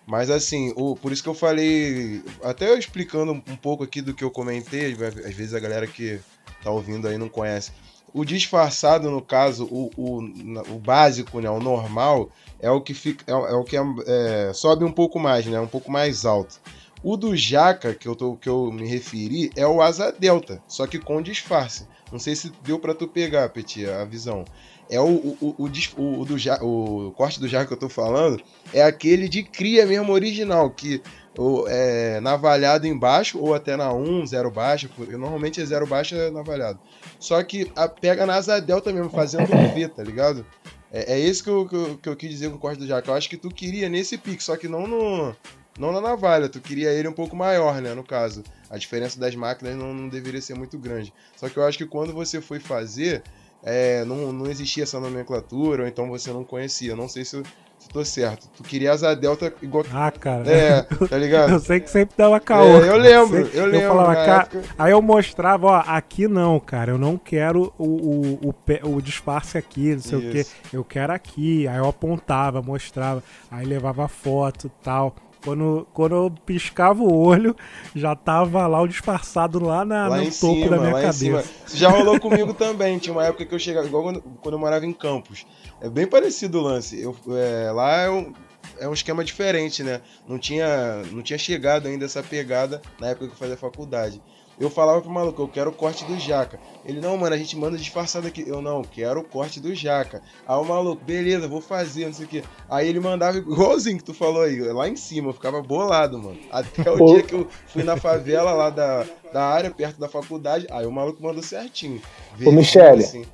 [0.07, 2.23] Mas assim, o, por isso que eu falei.
[2.43, 6.19] Até eu explicando um, pouco aqui do que eu comentei, às vezes a galera que
[6.63, 7.73] tá ouvindo aí não conhece.
[8.13, 11.49] O disfarçado, no caso, o, o, o básico, né?
[11.51, 13.25] O normal, é o que fica.
[13.27, 15.59] É, é o que é, é, sobe um pouco mais, né?
[15.61, 16.55] Um pouco mais alto.
[17.03, 20.87] O do Jaca, que eu, tô, que eu me referi, é o asa delta, só
[20.87, 21.89] que com disfarce.
[22.13, 24.47] Não sei se deu pra tu pegar, Petit, a visão.
[24.89, 27.89] É o, o, o, o- o do Ja- o corte do Jaca que eu tô
[27.89, 28.41] falando,
[28.73, 31.03] é aquele de cria mesmo original, que
[31.39, 36.31] o, é navalhado embaixo, ou até na 1, zero baixa, porque normalmente é zero baixa
[36.31, 36.79] navalhado.
[37.19, 40.45] Só que a, pega na asa delta mesmo, fazendo um V, tá ligado?
[40.93, 42.87] É, é esse que eu, que, eu, que eu quis dizer com o corte do
[42.87, 43.11] Jaca.
[43.11, 45.35] Eu acho que tu queria nesse pique, só que não no,
[45.79, 48.45] não na navalha, tu queria ele um pouco maior, né, no caso.
[48.69, 51.13] A diferença das máquinas não, não deveria ser muito grande.
[51.37, 53.23] Só que eu acho que quando você foi fazer,
[53.63, 56.95] é, não, não existia essa nomenclatura, ou então você não conhecia.
[56.95, 57.45] Não sei se, se
[57.93, 58.49] tô certo.
[58.57, 59.85] Tu queria asa delta igual.
[59.93, 60.49] Ah, cara.
[60.51, 61.51] É, tá ligado?
[61.53, 62.83] Eu sei que sempre dava caô.
[62.83, 64.63] É, eu lembro, eu lembro, falava, na "Ca-" época.
[64.79, 66.91] Aí eu mostrava, ó, aqui não, cara.
[66.93, 70.39] Eu não quero o, o, o, o disfarce aqui, não sei o quê.
[70.39, 70.55] Isso.
[70.73, 71.69] Eu quero aqui.
[71.69, 73.23] Aí eu apontava, mostrava.
[73.51, 75.15] Aí levava foto e tal.
[75.45, 77.57] Quando, quando eu piscava o olho,
[77.95, 81.45] já tava lá o disfarçado lá, na, lá no topo cima, da minha cabeça.
[81.75, 82.99] já rolou comigo também.
[82.99, 85.45] Tinha uma época que eu chegava, igual quando, quando eu morava em Campos.
[85.81, 87.01] É bem parecido o lance.
[87.01, 88.33] Eu, é, lá é um,
[88.79, 90.01] é um esquema diferente, né?
[90.29, 94.23] Não tinha, não tinha chegado ainda essa pegada na época que eu fazia faculdade.
[94.63, 96.61] Eu falava pro maluco, eu quero o corte do jaca.
[96.85, 98.45] Ele, não, mano, a gente manda disfarçado aqui.
[98.47, 100.23] Eu, não, quero o corte do jaca.
[100.47, 102.45] Aí o maluco, beleza, vou fazer, não sei o quê.
[102.71, 105.31] Aí ele mandava igualzinho que tu falou aí, lá em cima.
[105.31, 106.39] Eu ficava bolado, mano.
[106.49, 107.07] Até o Pô.
[107.13, 110.65] dia que eu fui na favela lá da, da área, perto da faculdade.
[110.71, 112.01] Aí o maluco mandou certinho.
[112.47, 113.03] Ô, Michele.
[113.03, 113.25] Assim.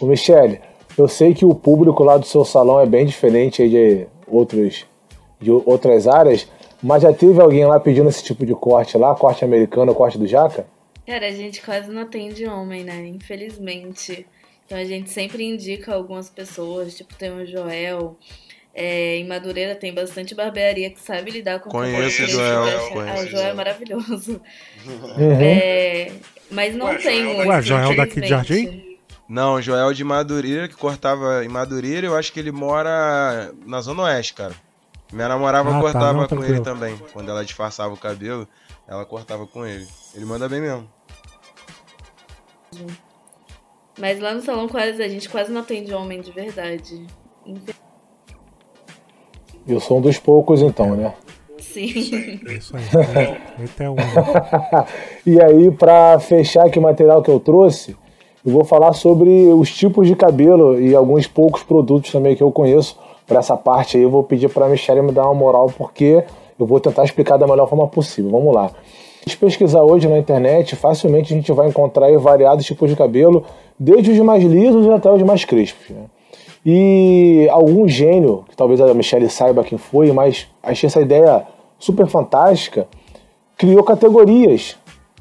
[0.00, 0.60] Ô, Michele,
[0.98, 4.84] eu sei que o público lá do seu salão é bem diferente de outros
[5.40, 6.46] de outras áreas,
[6.82, 10.26] mas já teve alguém lá pedindo esse tipo de corte lá, corte americano, corte do
[10.26, 10.66] jaca?
[11.06, 13.06] Cara, a gente quase não atende homem, né?
[13.06, 14.26] Infelizmente.
[14.66, 18.16] Então a gente sempre indica algumas pessoas, tipo, tem o Joel.
[18.72, 23.10] É, em Madureira tem bastante barbearia que sabe lidar com Conheço o cabelo Joel, conheço
[23.10, 23.54] Ah, o Joel é Joel.
[23.56, 24.40] maravilhoso.
[24.86, 25.40] Uhum.
[25.40, 26.12] É,
[26.50, 27.48] mas não Ué, tem Joel muito.
[27.48, 28.28] Ué, Joel daqui de.
[28.28, 28.96] Jardim?
[29.28, 34.02] Não, Joel de Madureira, que cortava em Madureira, eu acho que ele mora na Zona
[34.04, 34.54] Oeste, cara.
[35.12, 36.54] Minha namorada Ah, tá, cortava não, com tranquilo.
[36.54, 36.96] ele também.
[37.12, 38.46] Quando ela disfarçava o cabelo,
[38.86, 39.86] ela cortava com ele.
[40.14, 40.88] Ele manda bem mesmo.
[43.98, 47.06] Mas lá no salão quase a gente quase não atende homem de verdade.
[49.66, 51.12] Eu sou um dos poucos então, né?
[51.58, 52.40] Sim.
[52.48, 52.82] É isso aí.
[53.60, 53.96] Eita é um.
[55.26, 57.96] E aí, pra fechar aqui o material que eu trouxe,
[58.44, 62.50] eu vou falar sobre os tipos de cabelo e alguns poucos produtos também que eu
[62.50, 62.98] conheço.
[63.30, 66.24] Para essa parte aí, eu vou pedir para a Michelle me dar uma moral, porque
[66.58, 68.28] eu vou tentar explicar da melhor forma possível.
[68.28, 68.72] Vamos lá.
[69.24, 73.44] Se pesquisar hoje na internet, facilmente a gente vai encontrar variados tipos de cabelo,
[73.78, 75.90] desde os mais lisos até os mais crespos.
[75.90, 76.06] né?
[76.66, 81.44] E algum gênio, que talvez a Michelle saiba quem foi, mas achei essa ideia
[81.78, 82.88] super fantástica,
[83.56, 84.76] criou categorias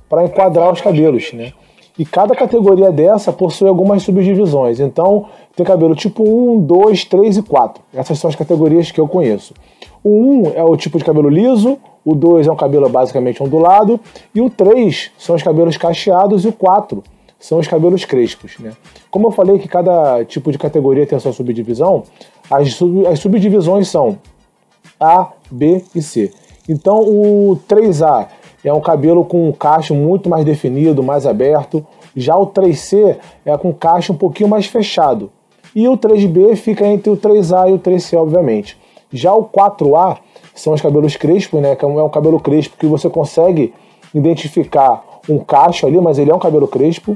[0.10, 1.53] para enquadrar os cabelos, né?
[2.00, 4.80] E cada categoria dessa possui algumas subdivisões.
[4.80, 7.84] Então, tem cabelo tipo 1, 2, 3 e 4.
[7.93, 9.54] Essas são as categorias que eu conheço.
[10.02, 14.00] O 1 é o tipo de cabelo liso, o 2 é um cabelo basicamente ondulado,
[14.34, 17.04] e o 3 são os cabelos cacheados e o 4
[17.38, 18.58] são os cabelos crespos.
[18.60, 18.72] Né?
[19.12, 22.04] Como eu falei que cada tipo de categoria tem a sua subdivisão,
[22.50, 24.18] as, sub- as subdivisões são
[24.97, 26.32] a, B e C.
[26.70, 28.28] Então o 3A
[28.64, 31.86] é um cabelo com um cacho muito mais definido, mais aberto.
[32.16, 35.32] Já o 3C é com cacho um pouquinho mais fechado.
[35.76, 38.78] E o 3B fica entre o 3A e o 3C, obviamente.
[39.12, 40.18] Já o 4A
[40.53, 41.76] são os cabelos crespos, né?
[41.76, 43.74] Que é um é um cabelo crespo que você consegue
[44.14, 47.16] identificar um cacho ali, mas ele é um cabelo crespo.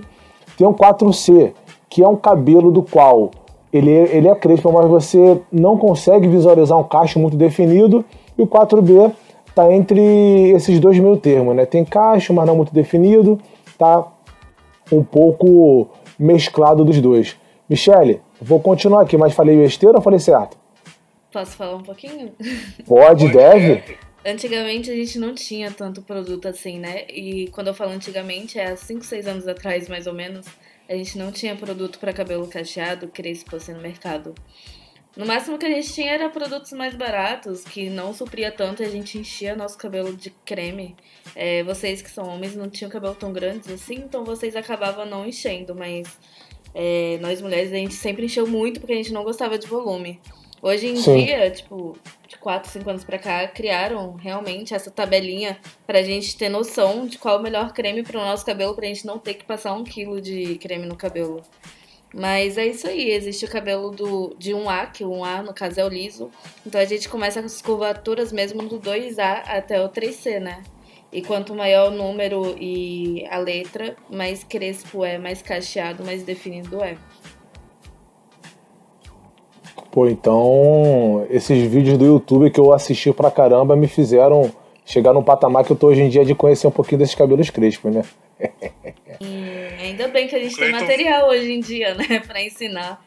[0.57, 1.51] Tem o 4C,
[1.89, 3.31] que é um cabelo do qual
[3.71, 8.05] ele, é- ele é crespo, mas você não consegue visualizar um cacho muito definido.
[8.37, 9.11] E o 4B
[9.53, 11.65] está entre esses dois meio termos, né?
[11.65, 13.39] Tem cacho, mas não muito definido.
[13.77, 14.11] Tá
[14.91, 17.37] um pouco mesclado dos dois.
[17.69, 20.57] Michele, vou continuar aqui, mas falei besteira ou falei certo?
[21.31, 22.31] Posso falar um pouquinho?
[22.85, 23.97] Pode, deve.
[24.25, 27.05] Antigamente a gente não tinha tanto produto assim, né?
[27.09, 30.45] E quando eu falo antigamente, é há 5, 6 anos atrás, mais ou menos,
[30.89, 34.33] a gente não tinha produto para cabelo cacheado, crespo assim no mercado.
[35.16, 38.86] No máximo que a gente tinha era produtos mais baratos, que não supria tanto e
[38.86, 40.95] a gente enchia nosso cabelo de creme.
[41.36, 45.26] É, vocês que são homens não tinham cabelo tão grandes assim, então vocês acabavam não
[45.26, 46.07] enchendo, mas
[46.74, 50.20] é, nós mulheres a gente sempre encheu muito porque a gente não gostava de volume.
[50.64, 51.26] Hoje em Sim.
[51.26, 56.47] dia, tipo, de 4, 5 anos pra cá, criaram realmente essa tabelinha pra gente ter
[56.47, 59.43] noção de qual é o melhor creme pro nosso cabelo, pra gente não ter que
[59.43, 61.43] passar um quilo de creme no cabelo.
[62.14, 65.80] Mas é isso aí, existe o cabelo do, de 1A, que o 1A no caso
[65.80, 66.30] é o liso.
[66.66, 70.61] Então a gente começa com as curvaturas mesmo do 2A até o 3C, né?
[71.11, 76.84] E quanto maior o número e a letra, mais crespo é, mais cacheado, mais definido
[76.84, 76.97] é.
[79.91, 84.51] Pô, então esses vídeos do YouTube que eu assisti pra caramba me fizeram
[84.86, 87.49] chegar num patamar que eu tô hoje em dia de conhecer um pouquinho desses cabelos
[87.49, 88.03] crespos, né?
[89.21, 93.03] E ainda bem que a gente tem Cleiton- material hoje em dia, né, pra ensinar.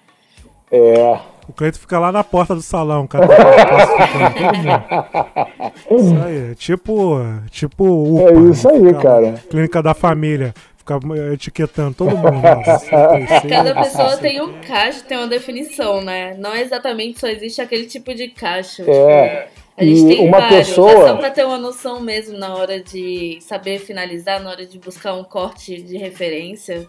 [0.71, 1.19] É.
[1.49, 3.27] O Cleito fica lá na porta do salão, cara.
[3.29, 6.03] Todo mundo.
[6.03, 7.21] Isso aí, tipo,
[7.51, 9.35] tipo o É isso aí, cara.
[9.49, 10.53] Clínica da família.
[10.79, 10.99] ficar
[11.33, 12.43] etiquetando todo mundo.
[12.65, 16.35] Cresceu, Cada pessoa tem um cacho, tem uma definição, né?
[16.39, 18.83] Não é exatamente só existe aquele tipo de cacho.
[18.89, 19.43] É.
[19.47, 20.69] tipo, a gente E tem uma vários.
[20.69, 24.65] pessoa- É só pra ter uma noção mesmo na hora de saber finalizar, na hora
[24.67, 26.87] de buscar um corte de referência.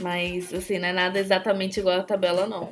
[0.00, 2.68] Mas, assim, não é nada exatamente igual a tabela, não.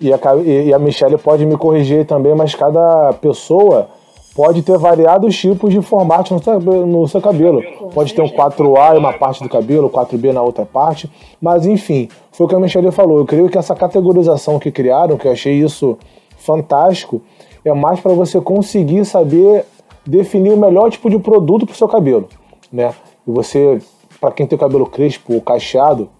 [0.00, 3.88] E a, e a Michelle pode me corrigir também, mas cada pessoa
[4.34, 7.62] pode ter variados tipos de formato no seu, no seu cabelo.
[7.94, 11.10] Pode ter um 4A em uma parte do cabelo, 4B na outra parte.
[11.40, 13.18] Mas enfim, foi o que a Michelle falou.
[13.18, 15.96] Eu creio que essa categorização que criaram, que eu achei isso
[16.36, 17.22] fantástico,
[17.64, 19.64] é mais para você conseguir saber
[20.06, 22.28] definir o melhor tipo de produto para o seu cabelo.
[22.72, 22.92] Né?
[23.26, 23.80] E você,
[24.20, 26.10] para quem tem o cabelo crespo ou cacheado,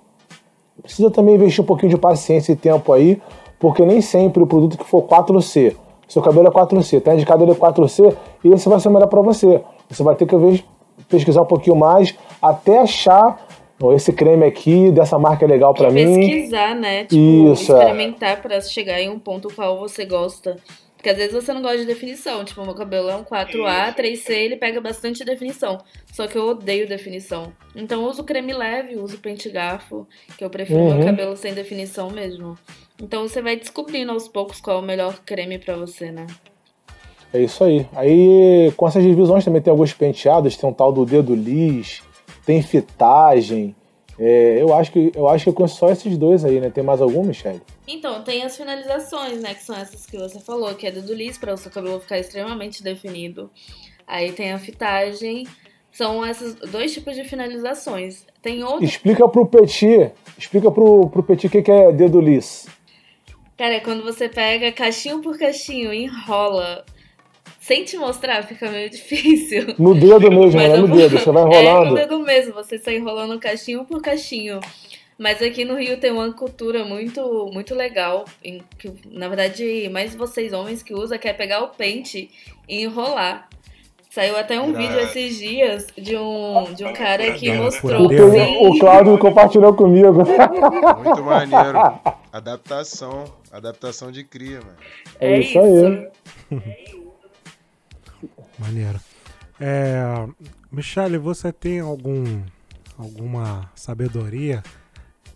[0.83, 3.21] precisa também investir um pouquinho de paciência e tempo aí,
[3.59, 5.75] porque nem sempre o produto que for 4C,
[6.09, 8.15] seu cabelo é 4C, tá indicado ele é 4C,
[8.45, 9.63] e esse vai ser o melhor para você.
[9.89, 10.65] Você vai ter que
[11.09, 13.47] pesquisar um pouquinho mais até achar
[13.81, 16.21] "Ó, esse creme aqui dessa marca é legal para mim.
[16.21, 17.05] Pesquisar, né?
[17.05, 17.79] Tipo, Isso, é.
[17.79, 20.57] experimentar pra chegar em um ponto qual você gosta.
[21.03, 22.45] Porque às vezes você não gosta de definição.
[22.45, 25.79] Tipo, meu cabelo é um 4A, 3C, ele pega bastante definição.
[26.13, 27.53] Só que eu odeio definição.
[27.75, 30.07] Então eu uso creme leve, uso pente garfo,
[30.39, 30.95] que eu prefiro Uhum.
[30.95, 32.57] meu cabelo sem definição mesmo.
[33.03, 36.25] Então você vai descobrindo aos poucos qual é o melhor creme pra você, né?
[37.35, 37.85] É isso aí.
[37.97, 42.01] Aí, com essas divisões também tem alguns penteados, tem um tal do dedo lis,
[42.47, 43.75] tem fitagem.
[44.19, 46.71] É, eu, acho que, eu acho que eu conheço só esses dois aí, né?
[46.71, 47.63] Tem mais algum, Michelle?
[47.87, 49.55] Então, tem as finalizações, né?
[49.55, 52.19] Que são essas que você falou, que é dedo liso para o seu cabelo ficar
[52.19, 53.51] extremamente definido.
[54.07, 55.47] Aí tem a fitagem.
[55.91, 58.27] São esses dois tipos de finalizações.
[58.41, 58.85] Tem outro.
[58.85, 62.67] Explica pro Petit, explica pro, pro Petit o que, que é dedo lis.
[63.57, 66.85] Cara, é quando você pega caixinho por caixinho e enrola.
[67.63, 69.75] Sem te mostrar, fica meio difícil.
[69.79, 70.77] No dedo mesmo, né?
[70.77, 71.95] No vou- dedo, você vai É, no enrolando.
[71.95, 74.59] dedo mesmo, você está enrolando caixinho por caixinho.
[75.17, 80.13] Mas aqui no Rio tem uma cultura muito, muito legal, em que na verdade mais
[80.13, 82.29] vocês homens que usam, que é pegar o pente
[82.69, 83.49] e enrolar.
[84.11, 88.17] Saiu até um vídeo esses dias de um, de um cara que mostrou O, que-
[88.67, 90.13] o Cláudio compartilhou comigo.
[90.13, 91.79] Muito maneiro.
[92.33, 93.25] Adaptação.
[93.53, 94.77] Adaptação de cria, mano.
[95.21, 96.09] É isso aí.
[98.59, 99.01] Maneiro.
[99.61, 100.03] É,
[100.71, 102.43] Michele, você tem algum
[102.99, 104.63] alguma sabedoria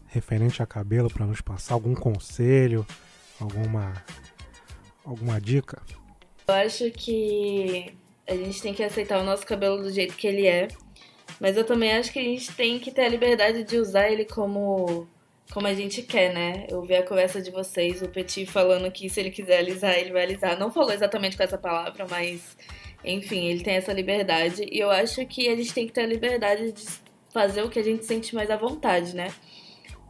[0.07, 1.75] referente a cabelo para nos passar?
[1.75, 2.87] Algum conselho?
[3.41, 3.93] Alguma
[5.05, 5.81] alguma dica?
[6.49, 7.95] Eu acho que
[8.27, 10.69] a gente tem que aceitar o nosso cabelo do jeito que ele é.
[11.41, 14.25] Mas eu também acho que a gente tem que ter a liberdade de usar ele
[14.25, 15.07] como,
[15.53, 16.67] como a gente quer, né?
[16.69, 20.13] Eu vi a conversa de vocês, o Petit falando que se ele quiser alisar, ele
[20.13, 20.59] vai alisar.
[20.59, 22.57] Não falou exatamente com essa palavra, mas
[23.05, 24.67] enfim, ele tem essa liberdade.
[24.71, 26.85] E eu acho que a gente tem que ter a liberdade de
[27.33, 29.33] fazer o que a gente sente mais à vontade, né?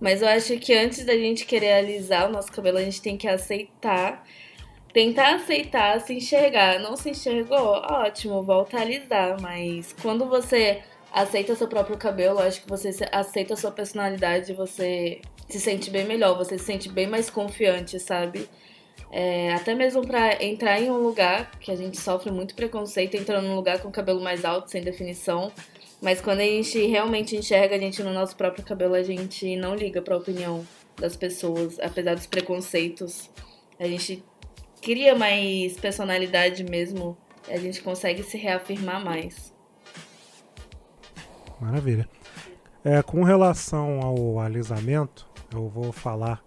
[0.00, 3.16] Mas eu acho que antes da gente querer alisar o nosso cabelo, a gente tem
[3.16, 4.24] que aceitar
[4.96, 6.80] tentar aceitar, se enxergar.
[6.80, 7.58] Não se enxergou?
[7.58, 9.38] Ótimo, volta a alisar.
[9.42, 10.82] Mas quando você
[11.16, 16.04] aceita seu próprio cabelo, acho que você aceita a sua personalidade, você se sente bem
[16.04, 18.46] melhor, você se sente bem mais confiante, sabe?
[19.10, 23.48] É, até mesmo pra entrar em um lugar que a gente sofre muito preconceito, entrando
[23.48, 25.50] num lugar com cabelo mais alto, sem definição.
[26.02, 29.74] Mas quando a gente realmente enxerga a gente no nosso próprio cabelo, a gente não
[29.74, 30.66] liga pra opinião
[31.00, 33.30] das pessoas, apesar dos preconceitos.
[33.80, 34.22] A gente
[34.82, 37.16] cria mais personalidade mesmo,
[37.48, 39.55] a gente consegue se reafirmar mais.
[41.60, 42.08] Maravilha.
[42.84, 46.40] É, com relação ao alisamento, eu vou falar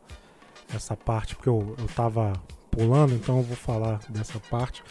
[0.74, 2.34] essa parte, porque eu, eu tava
[2.72, 4.84] pulando, então eu vou falar dessa parte.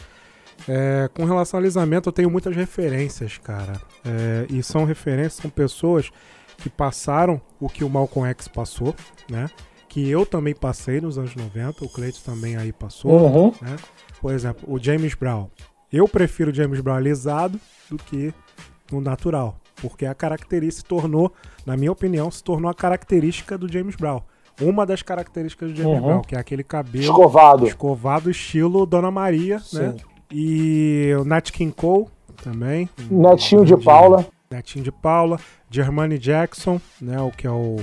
[0.67, 3.73] É, com relação ao alisamento, eu tenho muitas referências, cara.
[4.05, 6.11] É, e são referências, são pessoas
[6.57, 8.93] que passaram o que o Malcolm X passou,
[9.29, 9.49] né?
[9.87, 13.53] Que eu também passei nos anos 90, o Cleiton também aí passou Uhum.
[13.61, 13.77] né?
[14.21, 15.47] Por exemplo, o James Brown.
[15.91, 17.59] Eu prefiro o James Brown alisado
[17.89, 18.31] do que
[18.91, 21.31] no natural, porque a característica se tornou,
[21.65, 24.21] na minha opinião, se tornou a característica do James Brown.
[24.61, 26.05] Uma das características do James Uhum.
[26.07, 27.65] Brown, que é aquele cabelo Escovado.
[27.65, 29.61] escovado estilo Dona Maria, né?
[29.63, 29.95] Sim.
[30.31, 32.07] E o Nat King Cole
[32.43, 32.89] também.
[33.09, 34.27] Netinho de Paula.
[34.51, 37.77] Netinho de Paula, Germani Jackson, né, o que é o,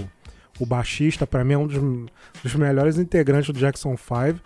[0.58, 2.10] o baixista, para mim é um dos,
[2.42, 4.40] dos melhores integrantes do Jackson 5.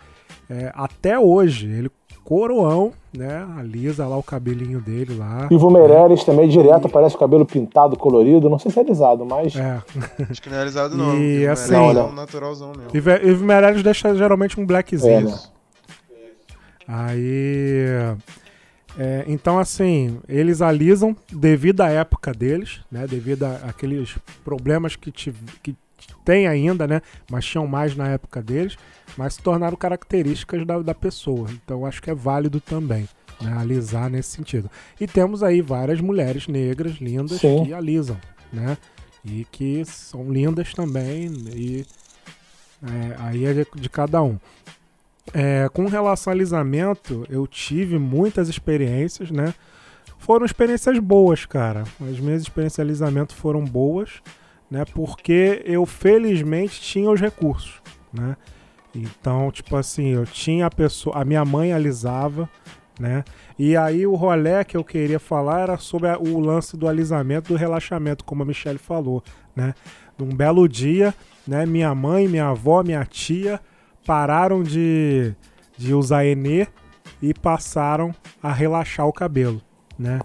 [0.49, 1.89] É, até hoje, ele
[2.23, 5.47] coroão, né, alisa lá o cabelinho dele lá.
[5.51, 8.49] Ivo Meirelles também, direto, parece o cabelo pintado, colorido.
[8.49, 9.55] Não sei se é alisado, mas.
[9.55, 9.81] É.
[10.29, 11.17] Acho que não é alisado, não.
[11.17, 12.89] E, Ivo assim- é Não, um naturalzão mesmo.
[12.93, 15.13] Ivo Ivo Meirelles deixa geralmente um blackzinho.
[15.13, 15.39] É, né?
[16.87, 17.85] Aí.
[18.97, 23.07] É, então, assim, eles alisam devido à época deles, né?
[23.07, 25.73] Devido àqueles problemas que, tive, que
[26.23, 27.01] tem ainda, né?
[27.29, 28.77] Mas tinham mais na época deles,
[29.17, 31.47] mas se tornaram características da, da pessoa.
[31.51, 33.07] Então, acho que é válido também,
[33.41, 33.53] né?
[33.57, 34.69] Alisar nesse sentido.
[34.99, 37.65] E temos aí várias mulheres negras lindas Sim.
[37.65, 38.17] que alisam,
[38.51, 38.77] né?
[39.23, 41.85] E que são lindas também, e
[42.83, 44.39] é, aí é de, cada um.
[45.33, 49.53] É, com relação ao alisamento, eu tive muitas experiências, né?
[50.17, 51.83] Foram experiências boas, cara.
[52.01, 54.21] As minhas experiências de alisamento foram boas,
[54.71, 54.85] né?
[54.85, 57.81] Porque eu felizmente tinha os recursos,
[58.13, 58.37] né?
[58.95, 62.49] Então, tipo assim, eu tinha a pessoa, a minha mãe alisava,
[62.99, 63.23] né?
[63.59, 67.53] E aí o rolê que eu queria falar era sobre a- o lance do alisamento,
[67.53, 69.23] do relaxamento, como a Michelle falou,
[69.55, 69.73] né?
[70.17, 71.13] Num belo dia,
[71.47, 71.65] né?
[71.65, 73.59] Minha mãe, minha avó, minha tia
[74.05, 75.33] pararam de,
[75.77, 76.67] de usar Enê
[77.21, 79.61] e passaram a relaxar o cabelo,
[79.97, 80.19] né?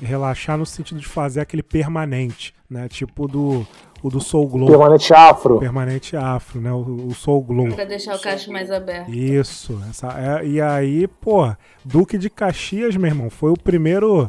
[0.00, 2.88] Relaxar no sentido de fazer aquele permanente, né?
[2.88, 3.66] Tipo do,
[4.06, 4.68] o do Soul Glow.
[4.68, 5.58] Permanente afro.
[5.58, 6.72] Permanente afro, né?
[6.72, 7.68] O, o Soul Glow.
[7.74, 9.10] Pra deixar o cacho mais aberto.
[9.12, 9.80] Isso.
[9.90, 10.08] Essa,
[10.42, 11.52] é- e aí, pô,
[11.84, 14.28] Duque de Caxias, meu irmão, foi o primeiro.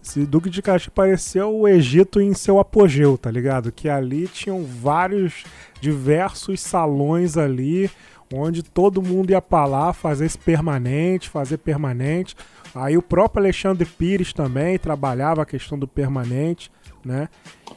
[0.00, 3.70] Se Duque de Caxias parecia o Egito em seu apogeu, tá ligado?
[3.70, 5.44] Que ali tinham vários,
[5.80, 7.88] diversos salões ali,
[8.34, 12.34] onde todo mundo ia pra lá fazer esse permanente, fazer permanente.
[12.74, 16.70] Aí o próprio Alexandre Pires também trabalhava a questão do permanente,
[17.04, 17.28] né?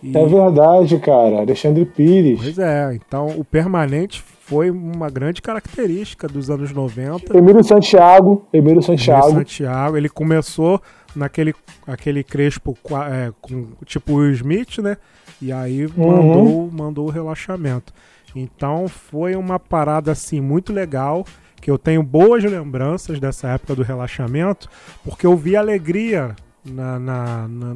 [0.03, 1.39] E- É verdade, cara.
[1.39, 2.39] Alexandre Pires.
[2.41, 7.35] Pois é, então o permanente foi uma grande característica dos anos 90.
[7.37, 8.45] Emílio Santiago.
[8.53, 9.29] Emílio Emílio Santiago.
[9.31, 10.79] Santiago, ele começou
[11.15, 11.53] naquele
[11.87, 12.77] aquele crespo
[13.11, 14.97] é, com tipo Will Smith, né?
[15.41, 15.91] E aí Uhum.
[15.97, 17.91] mandou, mandou o relaxamento.
[18.35, 21.25] Então foi uma parada assim muito legal,
[21.61, 24.69] que eu tenho boas lembranças dessa época do relaxamento,
[25.03, 27.75] porque eu vi alegria na, na, na,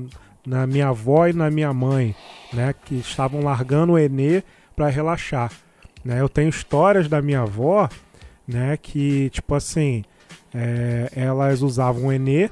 [0.49, 2.15] na minha avó e na minha mãe,
[2.51, 2.73] né?
[2.73, 4.43] Que estavam largando o Enê
[4.75, 5.51] para relaxar.
[6.03, 6.19] Né?
[6.19, 7.87] Eu tenho histórias da minha avó,
[8.47, 8.75] né?
[8.77, 10.03] Que, tipo assim,
[10.51, 12.49] é, elas usavam o Enê,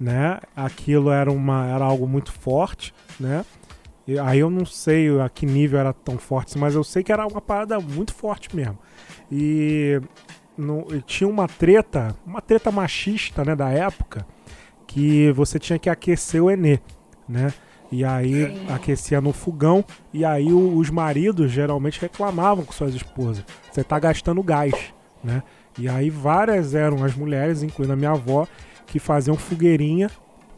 [0.00, 0.40] né?
[0.56, 3.44] Aquilo era, uma, era algo muito forte, né?
[4.06, 7.12] E aí eu não sei a que nível era tão forte, mas eu sei que
[7.12, 8.78] era uma parada muito forte mesmo.
[9.30, 10.00] E,
[10.56, 14.24] no- tinha uma treta, uma treta machista, né, da época,
[14.86, 16.80] que você tinha que aquecer o Enê,
[17.28, 17.52] né?
[17.90, 23.44] E aí aquecia no fogão, e aí o- os maridos geralmente reclamavam com suas esposas.
[23.70, 24.72] Você tá gastando gás,
[25.24, 25.42] né?
[25.78, 28.46] E aí várias eram as mulheres, incluindo a minha avó,
[28.86, 30.10] que faziam fogueirinha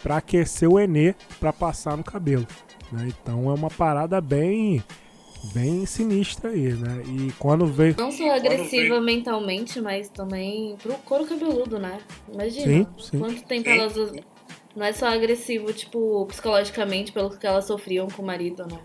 [0.02, 2.46] para aquecer o Enê para passar no cabelo.
[2.90, 3.06] né?
[3.08, 4.82] Então é uma parada bem
[5.54, 7.02] bem sinistra aí, né?
[7.06, 11.98] E quando veio Não só agressiva mentalmente, mas também pro couro cabeludo, né?
[12.32, 12.66] Imagina.
[12.66, 13.18] Sim, sim.
[13.18, 13.94] Quanto tempo elas.
[14.74, 18.78] Não é só agressivo, tipo, psicologicamente, pelo que elas sofriam com o marido, né?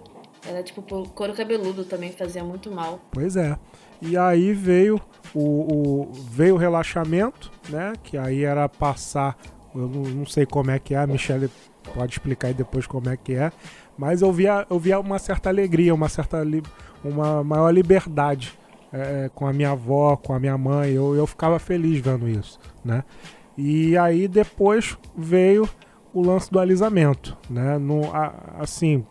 [0.47, 2.99] Era tipo, pro couro cabeludo também fazia muito mal.
[3.11, 3.57] Pois é.
[4.01, 4.99] E aí veio
[5.33, 7.93] o, o- veio o relaxamento, né?
[8.03, 9.38] Que aí era passar.
[9.73, 11.49] Eu não, não sei como é que é, a Michelle
[11.93, 13.51] pode explicar aí depois como é que é.
[13.97, 16.63] Mas eu via, eu via uma certa alegria, uma certa li-
[17.03, 18.53] uma maior liberdade
[18.91, 20.91] é, com a minha avó, com a minha mãe.
[20.91, 23.03] Eu, eu ficava feliz vendo isso, né?
[23.57, 25.67] E aí depois veio
[26.13, 27.77] o lance do alisamento, né?
[27.77, 29.05] No, a- assim,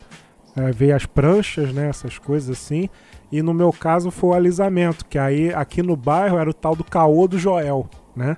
[0.56, 1.88] é, veio as pranchas, né?
[1.88, 2.88] Essas coisas assim.
[3.32, 6.76] E no meu caso foi o alisamento, que aí aqui no bairro era o tal
[6.76, 8.36] do caô do Joel, né?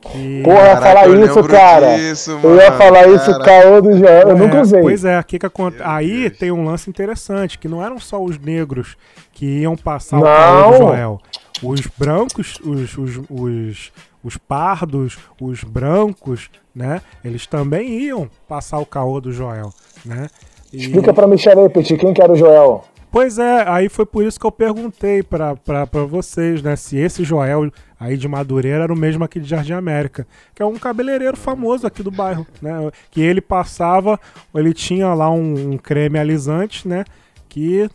[0.00, 0.40] Que...
[0.42, 1.96] Porra, eu ia Caraca, falar eu isso, cara.
[1.98, 2.78] disso, eu ia mano.
[2.78, 3.44] falar isso, Caraca.
[3.44, 4.28] caô do Joel.
[4.30, 4.80] Eu É, nunca usei.
[4.80, 5.38] Pois é, o que?
[5.58, 6.38] Meu Aí Deus.
[6.38, 8.96] tem um lance interessante, que não eram só os negros
[9.32, 10.26] que iam passar o Não.
[10.26, 11.20] caô do Joel.
[11.62, 13.92] Os brancos, os, os, os,
[14.22, 17.00] os pardos, os brancos, né?
[17.24, 19.72] Eles também iam passar o caô do Joel,
[20.04, 20.28] né?
[20.72, 22.84] E- Explica pra Michelle aí, Petit, quem que era o Joel?
[23.12, 25.54] Pois é, aí foi por isso que eu perguntei pra
[26.08, 26.76] vocês, né?
[26.76, 30.64] Se esse Joel aí de Madureira era o mesmo aqui de Jardim América, que é
[30.64, 32.72] um cabeleireiro famoso aqui do bairro, né?
[33.10, 34.18] Que ele passava,
[34.54, 37.04] ele tinha lá um, um creme alisante, né?
[37.48, 37.90] Que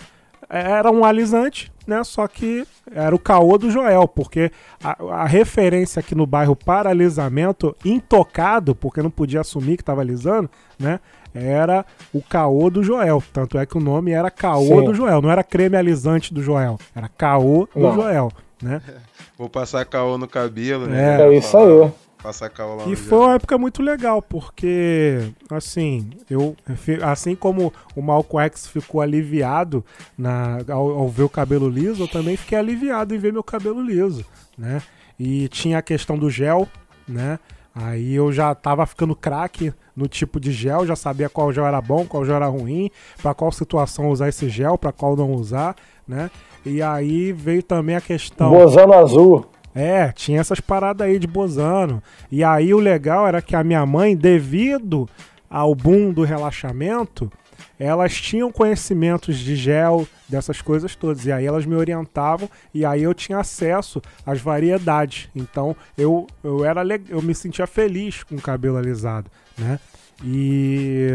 [0.59, 2.03] era um alisante, né?
[2.03, 4.51] Só que era o caô do Joel, porque
[4.83, 10.01] a, a referência aqui no bairro para alisamento intocado, porque não podia assumir que estava
[10.01, 10.49] alisando,
[10.79, 10.99] né?
[11.33, 13.21] Era o caô do Joel.
[13.33, 14.85] Tanto é que o nome era caô Sim.
[14.85, 17.93] do Joel, não era creme alisante do Joel, era caô do Não.
[17.93, 18.31] Joel,
[18.61, 18.81] né?
[19.37, 21.21] Vou passar caô no cabelo, né?
[21.21, 21.27] É.
[21.27, 21.91] É isso aí.
[22.21, 26.55] Passar caô lá E foi uma época muito legal, porque, assim, eu,
[27.03, 29.85] assim como o Malcolm X ficou aliviado
[30.17, 33.81] na, ao, ao ver o cabelo liso, eu também fiquei aliviado em ver meu cabelo
[33.81, 34.25] liso,
[34.57, 34.81] né?
[35.19, 36.67] E tinha a questão do gel,
[37.07, 37.39] né?
[37.75, 41.81] Aí eu já tava ficando craque no tipo de gel, já sabia qual gel era
[41.81, 42.89] bom, qual gel era ruim,
[43.21, 45.75] pra qual situação usar esse gel, pra qual não usar,
[46.07, 46.31] né?
[46.65, 48.49] E aí veio também a questão.
[48.49, 49.45] Bozano azul.
[49.75, 52.01] É, tinha essas paradas aí de Bozano.
[52.31, 55.07] E aí o legal era que a minha mãe, devido
[55.49, 57.29] ao boom do relaxamento,
[57.77, 61.25] elas tinham conhecimentos de gel, dessas coisas todas.
[61.25, 65.29] E aí elas me orientavam e aí eu tinha acesso às variedades.
[65.35, 69.79] Então eu, eu era eu me sentia feliz com o cabelo alisado, né?
[70.23, 71.09] E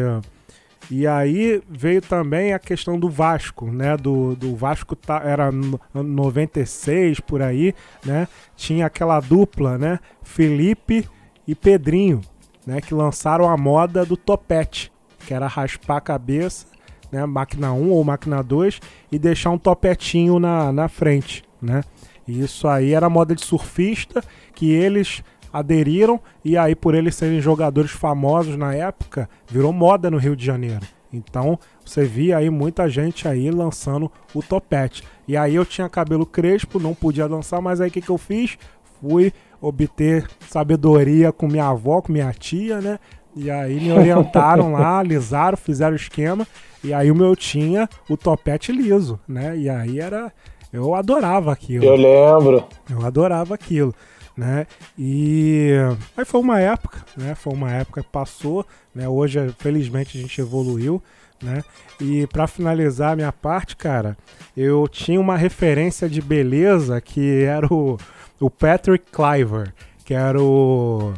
[0.90, 3.96] e aí veio também a questão do Vasco, né?
[3.96, 7.74] Do, do Vasco tá, era no- 96 por aí,
[8.04, 8.26] né?
[8.56, 10.00] Tinha aquela dupla, né?
[10.22, 11.08] Felipe
[11.46, 12.20] e Pedrinho,
[12.66, 12.80] né?
[12.80, 14.90] Que lançaram a moda do topete,
[15.26, 16.66] que era raspar a cabeça,
[17.12, 17.24] né?
[17.24, 18.80] Máquina 1 ou máquina 2
[19.12, 21.82] e deixar um topetinho na, na frente, né?
[22.26, 24.22] E isso aí era moda de surfista
[24.54, 25.22] que eles
[25.52, 30.44] aderiram e aí por eles serem jogadores famosos na época, virou moda no Rio de
[30.44, 30.86] Janeiro.
[31.12, 35.02] Então, você via aí muita gente aí lançando o topete.
[35.26, 38.18] E aí eu tinha cabelo crespo, não podia dançar, mas aí o que, que eu
[38.18, 38.56] fiz?
[39.00, 42.98] Fui obter sabedoria com minha avó, com minha tia, né?
[43.34, 46.46] E aí me orientaram lá, alisaram, fizeram o esquema.
[46.82, 49.56] E aí o meu tinha o topete liso, né?
[49.56, 50.32] E aí era.
[50.72, 51.84] Eu adorava aquilo.
[51.84, 52.64] Eu lembro.
[52.88, 53.92] Eu adorava aquilo,
[54.36, 54.66] né?
[54.98, 55.72] E
[56.16, 57.34] aí foi uma época, né?
[57.34, 59.08] Foi uma época que passou, né?
[59.08, 61.02] Hoje, felizmente, a gente evoluiu,
[61.42, 61.62] né?
[62.00, 64.16] E pra finalizar a minha parte, cara,
[64.56, 67.98] eu tinha uma referência de beleza que era o,
[68.38, 69.72] o Patrick Cliver,
[70.04, 71.14] que era o,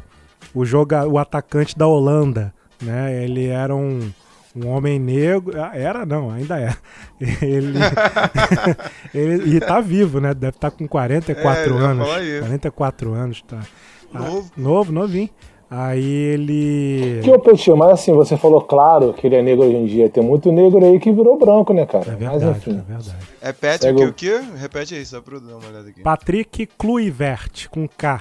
[0.55, 3.25] o, joga, o atacante da Holanda, né?
[3.25, 4.13] Ele era um,
[4.55, 5.61] um homem negro.
[5.61, 6.75] ah, Era não, ainda é.
[7.45, 7.79] Ele,
[9.15, 9.57] ele.
[9.57, 10.35] E tá vivo, né?
[10.35, 12.07] Deve estar com 44 É, eu anos.
[12.07, 12.41] falar isso.
[12.41, 13.61] 44 anos, tá.
[14.15, 14.51] Ah, Novo.
[14.57, 15.31] novo, novinho.
[15.71, 17.21] Aí ele.
[17.25, 20.11] Que Petit, mas assim, você falou claro que ele é negro hoje em dia.
[20.11, 22.05] Tem muito negro aí que virou branco, né, cara?
[22.09, 22.71] É mas verdade, enfim.
[22.79, 23.17] é verdade.
[23.41, 24.41] É Patrick Segue o- o quê?
[24.59, 26.03] Repete aí, só pra eu dar uma olhada aqui.
[26.03, 28.21] Patrick Kluivert, com K.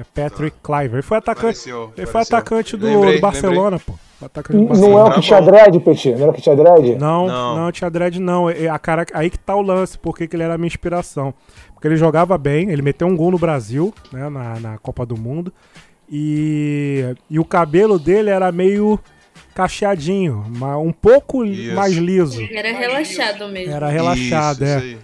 [0.00, 0.92] É Patrick Cliver.
[0.94, 1.42] Ele foi atacante.
[1.44, 3.94] Pareceu, ele foi atacante do, Lembrei, do Barcelona, pô.
[4.18, 4.98] Foi atacante do Não Barcelona.
[4.98, 6.10] é o Tá que tinha dread, Petit?
[6.12, 6.94] Não era o que tinha dread?
[6.96, 7.56] Não, Não.
[7.56, 8.48] não, tinha dread não.
[8.50, 11.34] É A cara, aí que tá o lance, porque que ele era a minha inspiração.
[11.74, 15.16] Porque ele jogava bem, ele meteu um gol no Brasil, né, na, na Copa do
[15.16, 15.52] Mundo.
[16.10, 18.98] E, e o cabelo dele era meio
[19.54, 21.74] cacheadinho, mas um pouco Isso.
[21.74, 22.40] mais liso.
[22.52, 23.72] Era relaxado mesmo.
[23.74, 24.78] Era relaxado, Isso, é.
[24.78, 24.98] isso aí.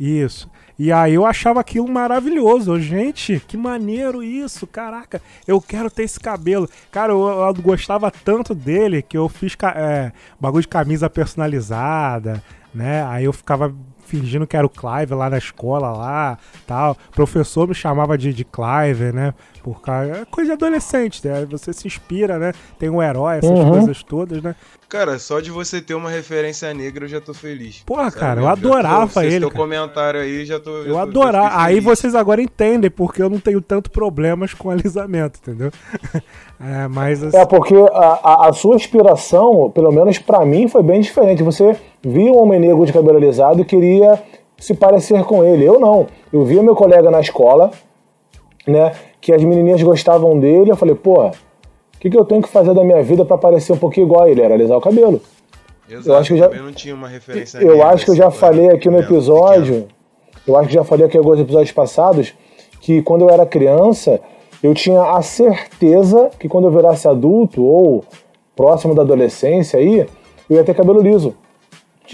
[0.00, 0.50] Isso.
[0.78, 2.78] E aí eu achava aquilo maravilhoso.
[2.80, 5.20] Gente, que maneiro isso, caraca.
[5.46, 6.68] Eu quero ter esse cabelo.
[6.90, 13.04] Cara, eu, eu gostava tanto dele que eu fiz é, bagulho de camisa personalizada, né?
[13.06, 13.74] Aí eu ficava
[14.08, 16.96] fingindo que era o Clive lá na escola lá, tal.
[17.10, 19.34] O professor me chamava de, de Clive, né?
[19.62, 21.46] Por causa, é coisa de adolescente, né?
[21.50, 22.52] Você se inspira, né?
[22.78, 23.70] Tem um herói, essas Uhum.
[23.70, 24.54] coisas todas, né?
[24.88, 27.82] Cara, só de você ter uma referência negra eu já tô feliz.
[27.84, 28.16] Porra, Sabe?
[28.20, 29.58] cara, eu tô- adorava esse ele, cara.
[29.58, 30.82] comentário aí já tô.
[30.84, 31.60] já Eu tô- adorava.
[31.62, 35.70] Aí vocês agora entendem porque eu não tenho tanto problemas com alisamento, entendeu?
[36.58, 40.82] é, mas assim, É porque a, a- a sua inspiração, pelo menos pra mim, foi
[40.82, 41.42] bem diferente.
[41.42, 41.76] Você
[42.08, 44.22] via um homem negro de cabelo alisado e queria
[44.56, 45.64] se parecer com ele.
[45.64, 46.06] Eu não.
[46.32, 47.70] Eu via meu colega na escola,
[48.66, 48.92] né?
[49.20, 50.70] Que as menininhas gostavam dele.
[50.70, 51.32] Eu falei, pô, o
[52.00, 54.30] que, que eu tenho que fazer da minha vida pra parecer um pouquinho igual a
[54.30, 54.40] ele?
[54.42, 55.20] Era alisar o cabelo.
[55.88, 58.22] Exato, eu acho que eu já- não tinha uma referência Eu acho que eu assim,
[58.22, 59.86] já falei aqui no episódio.
[60.46, 62.34] Eu acho que já falei aqui em alguns episódios passados
[62.80, 64.20] que quando eu era criança,
[64.62, 68.04] eu tinha a certeza que quando eu virasse adulto ou
[68.54, 70.06] próximo da adolescência aí,
[70.48, 71.34] eu ia ter cabelo liso.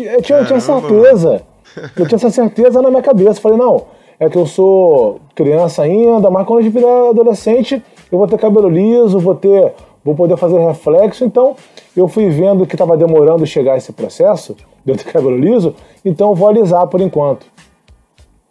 [0.03, 1.43] Eu tinha, eu tinha certeza.
[1.97, 3.41] Eu tinha essa certeza na minha cabeça.
[3.41, 3.87] Falei, não,
[4.21, 7.83] é que eu sou criança ainda, mas quando eu virar adolescente,
[8.13, 9.73] eu vou ter cabelo liso, vou ter.
[10.05, 11.57] Vou poder fazer reflexo, então
[11.97, 15.75] eu fui vendo que estava demorando chegar esse processo de eu ter cabelo liso,
[16.05, 17.47] então eu vou alisar por enquanto.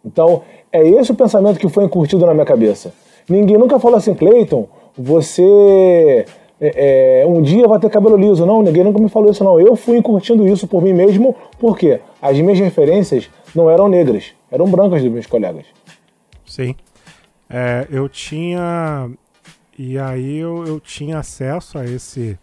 [0.04, 0.42] Então,
[0.72, 2.92] é esse o pensamento que foi incutido na minha cabeça.
[3.28, 4.66] Ninguém nunca falou assim, Cleiton,
[4.98, 6.26] você
[6.60, 8.46] é, é, um dia vai ter cabelo liso.
[8.46, 9.60] Não, ninguém nunca me falou isso, não.
[9.60, 14.66] Eu fui incutindo isso por mim mesmo, porque as minhas referências não eram negras, eram
[14.68, 15.66] brancas dos meus colegas.
[16.46, 16.74] sim.
[17.48, 19.10] É, eu tinha.
[19.78, 22.38] E aí eu, eu tinha acesso a esse.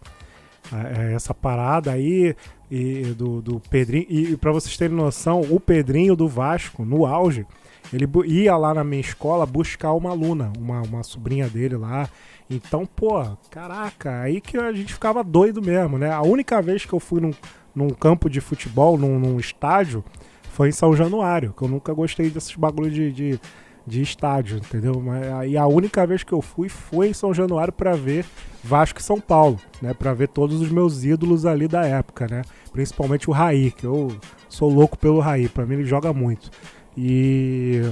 [0.70, 2.34] a- a essa parada aí
[2.70, 4.06] e, do, do Pedrinho.
[4.08, 7.44] E, pra vocês terem noção, o Pedrinho do Vasco, no auge,
[7.92, 12.08] ele ia lá na minha escola buscar uma aluna, uma, uma sobrinha dele lá.
[12.54, 16.10] Então, pô, caraca, aí que a gente ficava doido mesmo, né?
[16.10, 17.32] A única vez que eu fui num,
[17.74, 20.04] num campo de futebol, num, num estádio,
[20.50, 23.40] foi em São Januário, que eu nunca gostei desses bagulho de, de,
[23.86, 25.00] de estádio, entendeu?
[25.00, 28.26] Mas aí a única vez que eu fui foi em São Januário pra ver
[28.62, 29.94] Vasco e São Paulo, né?
[29.94, 32.42] Pra ver todos os meus ídolos ali da época, né?
[32.70, 34.14] Principalmente o Raí, que eu
[34.48, 36.50] sou louco pelo Raí, pra mim ele joga muito.
[36.96, 37.82] E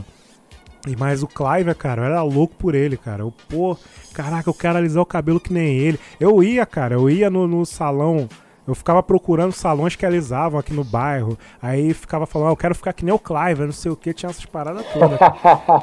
[0.86, 3.22] e mais o Clive, cara, eu era louco por ele, cara.
[3.22, 3.76] Eu, pô,
[4.14, 5.98] caraca, eu quero alisar o cabelo que nem ele.
[6.18, 8.28] Eu ia, cara, eu ia no, no salão,
[8.66, 11.36] eu ficava procurando salões que alisavam aqui no bairro.
[11.60, 14.12] Aí ficava falando, ah, eu quero ficar que nem o Clive, não sei o que,
[14.14, 15.18] tinha essas paradas todas.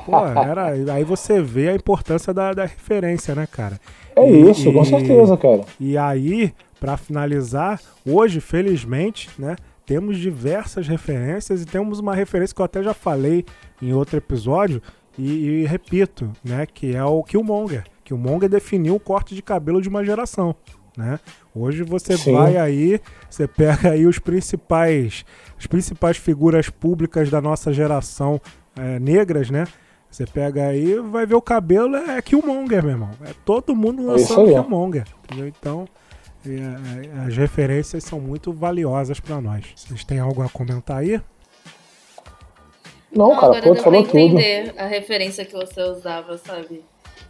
[0.05, 0.67] pô, era.
[0.93, 3.79] Aí você vê a importância da, da referência, né, cara?
[4.15, 5.61] É E- isso, com certeza, cara.
[5.79, 9.55] e aí, pra finalizar, hoje, felizmente, né,
[9.87, 13.45] temos diversas referências e temos uma referência que eu até já falei
[13.81, 14.81] em outro episódio
[15.17, 17.85] e, e repito, né, que é o Killmonger.
[18.03, 20.53] Killmonger definiu o corte de cabelo de uma geração,
[20.95, 21.19] né?
[21.55, 22.33] Hoje você Sim.
[22.33, 25.25] vai aí, você pega aí os principais,
[25.57, 28.41] as principais figuras públicas da nossa geração
[28.75, 29.65] eh, negras, né?
[30.11, 33.11] Você pega aí, vai ver o cabelo, é Killmonger, meu irmão.
[33.25, 34.47] É todo mundo É lançando.
[34.47, 35.05] Killmonger.
[35.23, 35.47] Entendeu?
[35.47, 36.06] Então, é, é,
[37.25, 39.65] as referências são muito valiosas pra nós.
[39.75, 41.21] Vocês têm algo a comentar aí?
[43.11, 44.17] Não, cara, agora pô, falou tudo.
[44.17, 46.83] entender a referência que você usava, sabe?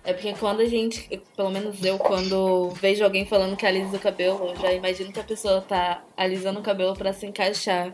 [0.04, 4.00] É porque quando a gente, pelo menos eu, quando vejo alguém falando que alisa o
[4.00, 7.94] cabelo, eu já imagino que a pessoa tá alisando o cabelo pra se encaixar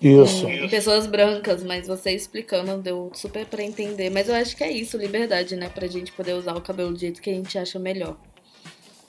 [0.00, 0.46] Isso.
[0.46, 4.08] em, em pessoas brancas, mas você explicando deu super pra entender.
[4.08, 5.68] Mas eu acho que é isso, liberdade, né?
[5.68, 8.16] Pra gente poder usar o cabelo do jeito que a gente acha melhor.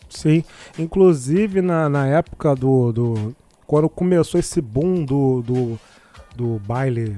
[0.09, 0.43] Sim.
[0.77, 3.35] Inclusive na, na época do, do.
[3.67, 5.79] Quando começou esse boom do, do,
[6.35, 7.17] do baile.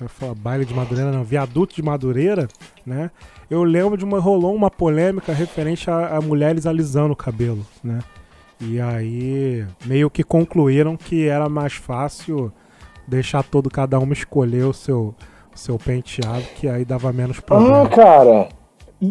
[0.00, 2.48] ia falar baile de Madureira, não, viaduto de Madureira,
[2.84, 3.10] né?
[3.48, 4.18] Eu lembro de uma.
[4.18, 8.00] rolou uma polêmica referente a, a mulheres alisando o cabelo, né?
[8.60, 12.52] E aí meio que concluíram que era mais fácil
[13.06, 15.14] deixar todo cada uma escolher o seu,
[15.54, 17.88] seu penteado, que aí dava menos Ah, problema.
[17.90, 18.48] cara,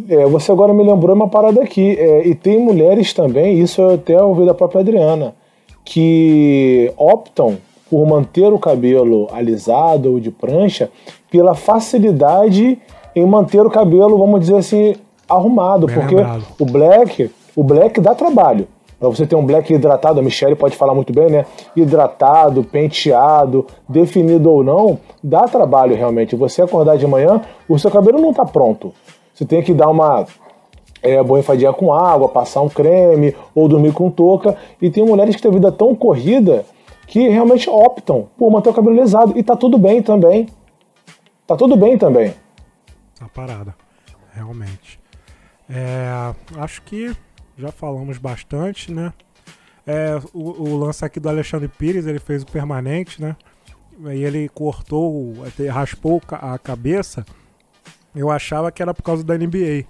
[0.10, 1.98] é, você agora me lembrou uma parada aqui.
[2.00, 5.36] é, e tem mulheres também, isso eu até ouvi da própria Adriana,
[5.84, 7.58] que optam
[7.90, 10.90] por manter o cabelo alisado ou de prancha
[11.30, 12.80] pela facilidade
[13.16, 14.96] em manter o cabelo, vamos dizer assim,
[15.30, 15.88] arrumado.
[15.88, 16.44] Bem porque lembrado.
[16.60, 18.68] o black, o black dá trabalho.
[19.00, 21.46] Pra você ter um black hidratado, a Michelle pode falar muito bem, né?
[21.76, 26.38] Hidratado, penteado, definido ou não, dá trabalho realmente.
[26.38, 28.94] Você acordar de manhã, o seu cabelo não tá pronto.
[29.34, 30.26] Você tem que dar uma
[31.02, 34.58] é, borrifadinha com água, passar um creme ou dormir com touca.
[34.82, 36.66] E tem mulheres que têm vida tão corrida
[37.08, 39.38] que realmente optam por manter o cabelo lisado.
[39.38, 40.48] E tá tudo bem também.
[41.46, 42.34] Tá tudo bem também.
[43.20, 43.76] a parada,
[44.34, 45.00] realmente.
[45.70, 47.16] É, acho que
[47.58, 49.14] já falamos bastante, né?
[49.86, 53.36] É, o, o lance aqui do Alexandre Pires, ele fez o permanente, né?
[54.06, 55.34] Aí ele cortou,
[55.72, 57.26] raspou a cabeça.
[58.16, 59.86] Eu achava que era por causa da NBA,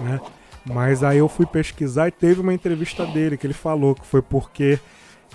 [0.00, 0.20] né?
[0.64, 4.20] Mas aí eu fui pesquisar e teve uma entrevista dele que ele falou que foi
[4.20, 4.78] porque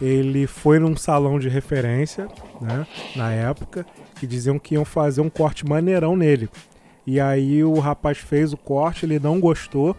[0.01, 2.27] ele foi num salão de referência,
[2.61, 2.85] né?
[3.15, 3.85] Na época,
[4.19, 6.49] que diziam que iam fazer um corte maneirão nele.
[7.05, 9.95] E aí o rapaz fez o corte, ele não gostou.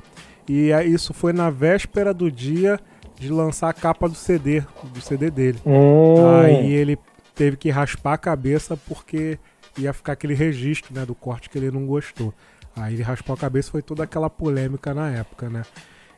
[0.48, 2.78] E isso foi na véspera do dia
[3.18, 5.58] de lançar a capa do CD, do CD dele.
[5.64, 6.98] Hum, Aí ele
[7.34, 9.38] teve que raspar a cabeça porque
[9.78, 12.32] ia ficar aquele registro, né, do corte que ele não gostou.
[12.76, 15.62] Aí ele raspou a cabeça, foi toda aquela polêmica na época, né?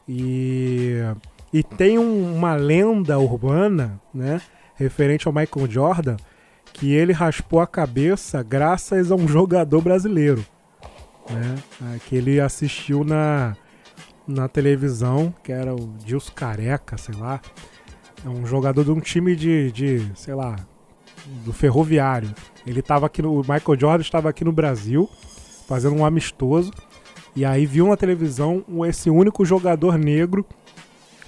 [0.08, 0.96] E
[1.52, 4.40] e tem um- uma lenda urbana, né,
[4.74, 6.16] referente ao Michael Jordan,
[6.72, 10.44] que ele raspou a cabeça graças a um jogador brasileiro,
[11.30, 11.54] né?
[11.80, 13.56] ah, Que ele assistiu na
[14.28, 17.40] na televisão, que era o Dilson Careca, sei lá.
[18.24, 20.56] É um jogador de um time de, de sei lá,
[21.44, 22.32] do ferroviário.
[22.66, 23.32] Ele tava aqui no.
[23.32, 25.08] O Michael Jordan estava aqui no Brasil,
[25.66, 26.72] fazendo um amistoso.
[27.34, 30.44] E aí viu na televisão esse único jogador negro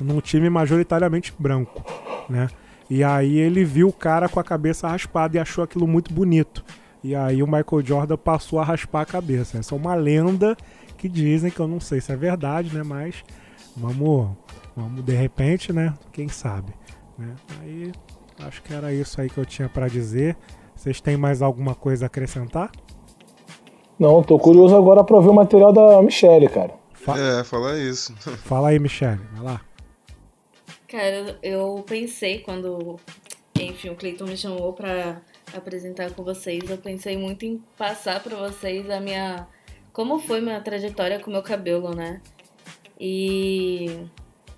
[0.01, 1.85] num time majoritariamente branco,
[2.29, 2.49] né?
[2.89, 6.65] E aí ele viu o cara com a cabeça raspada e achou aquilo muito bonito.
[7.05, 9.59] E aí o Michael Jordan passou a raspar a cabeça.
[9.59, 10.57] Essa é uma lenda
[10.97, 12.83] que dizem que eu não sei se é verdade, né?
[12.83, 13.23] Mas
[13.77, 14.31] vamos,
[14.75, 15.93] vamos de repente, né?
[16.11, 16.73] Quem sabe,
[17.19, 17.35] né?
[17.61, 17.93] Aí
[18.41, 20.37] acho que era isso aí que eu tinha pra dizer.
[20.75, 22.71] Vocês têm mais alguma coisa a acrescentar?
[23.99, 26.73] Não, tô curioso agora pra ver o material da Michelle, cara.
[26.93, 28.15] Fa- É, fala isso.
[28.45, 29.21] Fala aí, Michele.
[29.33, 29.61] Vai lá.
[30.87, 32.97] Cara, eu pensei quando,
[33.59, 35.21] enfim, o Cleiton me chamou pra
[35.55, 39.47] apresentar com vocês, eu pensei muito em passar pra vocês a minha.
[39.93, 42.21] Como foi minha trajetória com o meu cabelo, né?
[43.01, 44.07] E.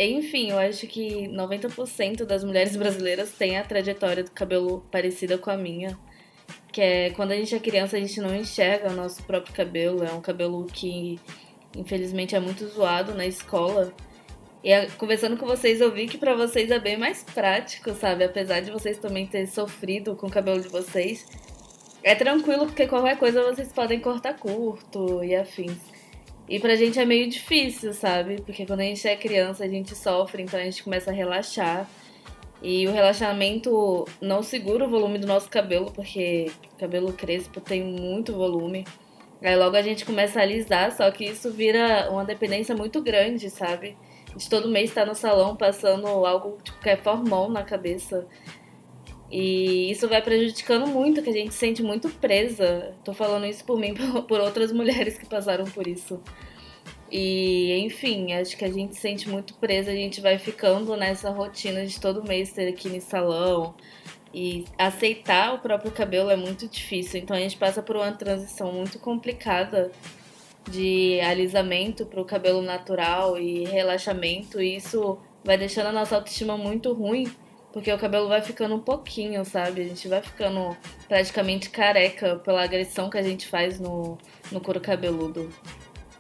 [0.03, 5.51] Enfim, eu acho que 90% das mulheres brasileiras têm a trajetória do cabelo parecida com
[5.51, 5.99] a minha.
[6.73, 10.05] que é quando a gente é criança a gente não enxerga o nosso próprio cabelo,
[10.05, 11.19] é um cabelo que
[11.77, 13.93] infelizmente é muito zoado na escola.
[14.65, 18.25] E é, conversando com vocês, eu vi que pra vocês é bem mais prático, sabe?
[18.25, 21.27] Apesar de vocês também terem sofrido com o cabelo de vocês.
[22.03, 25.79] É tranquilo, porque qualquer coisa vocês podem cortar curto e afins.
[26.51, 28.43] E pra gente é meio difícil, sabe?
[28.43, 31.89] Porque quando a gente é criança, a gente sofre, então a gente começa a relaxar.
[32.61, 38.35] E o relaxamento não segura o volume do nosso cabelo, porque cabelo crespo tem muito
[38.35, 38.85] volume.
[39.41, 43.49] Aí logo a gente começa a alisar, só que isso vira uma dependência muito grande,
[43.49, 43.97] sabe?
[44.33, 48.27] Gente todo mês tá no salão passando algo tipo, que é formol na cabeça.
[49.31, 52.95] E isso vai prejudicando muito, que a gente se sente muito presa.
[53.05, 53.95] Tô falando isso por mim,
[54.27, 56.21] por- outras mulheres que passaram por isso.
[57.11, 61.31] E, enfim, acho que a gente se sente muito presa, a gente vai ficando nessa
[61.31, 63.75] rotina de todo mês ter aqui no salão.
[64.33, 67.21] E aceitar o próprio cabelo é muito difícil.
[67.21, 69.91] Então a gente passa por uma transição muito complicada
[70.71, 74.61] de alisamento para o cabelo natural e relaxamento.
[74.61, 77.25] E isso vai deixando a nossa autoestima muito ruim,
[77.73, 79.83] porque o cabelo vai ficando um pouquinho, sabe?
[79.83, 80.77] A gente vai ficando
[81.09, 84.19] praticamente careca pela agressão que a gente faz no,
[84.51, 85.49] no couro cabeludo.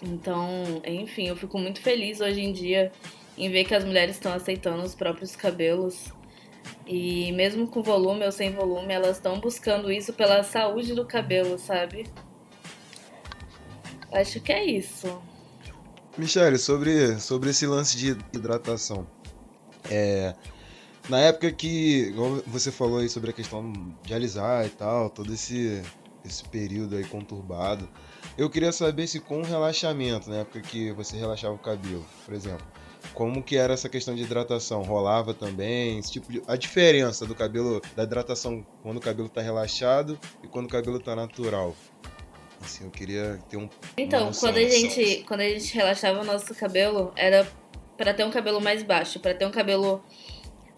[0.02, 2.92] Então, enfim, eu fico muito feliz hoje em dia
[3.36, 6.12] em ver que as mulheres estão aceitando os próprios cabelos.
[6.86, 11.58] E mesmo com volume ou sem volume, elas estão buscando isso pela saúde do cabelo,
[11.58, 12.06] sabe?
[14.12, 15.20] Acho que é isso.
[16.18, 19.06] Michele, sobre, sobre esse lance de hidratação.
[19.88, 20.34] É,
[21.10, 23.72] na época que, igual você falou aí sobre a questão
[24.02, 25.82] de alisar e tal, todo esse,
[26.24, 27.88] esse período aí conturbado,
[28.38, 32.32] eu queria saber se com o relaxamento, na época que você relaxava o cabelo, por
[32.32, 32.64] exemplo,
[33.12, 34.82] como que era essa questão de hidratação?
[34.82, 35.98] Rolava também?
[35.98, 40.46] Esse tipo de, a diferença do cabelo, da hidratação quando o cabelo tá relaxado e
[40.46, 41.74] quando o cabelo tá natural.
[42.62, 43.68] Assim, eu queria ter um.
[43.96, 44.50] Então, noção.
[44.50, 47.50] quando a gente, quando a gente relaxava o nosso cabelo, era
[47.96, 50.04] pra ter um cabelo mais baixo, pra ter um cabelo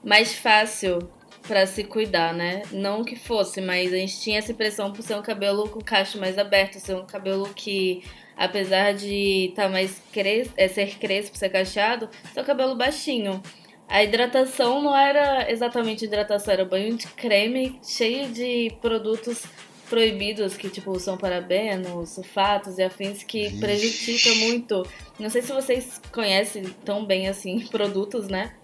[0.02, 0.98] mais fácil
[1.46, 2.62] pra se cuidar, né?
[2.70, 6.18] Não que fosse, mas a gente tinha essa impressão por ser um cabelo com cacho
[6.18, 8.02] mais aberto, ser um cabelo que,
[8.36, 13.42] apesar de estar mais cres é, ser crespo, ser cacheado, ser um cabelo baixinho.
[13.88, 19.44] A hidratação não era exatamente hidratação, era banho de creme cheio de produtos
[19.90, 24.82] proibidos que tipo são parabenos, sulfatos e afins que prejudica muito.
[25.18, 28.54] Não sei se vocês conhecem tão bem assim produtos, né?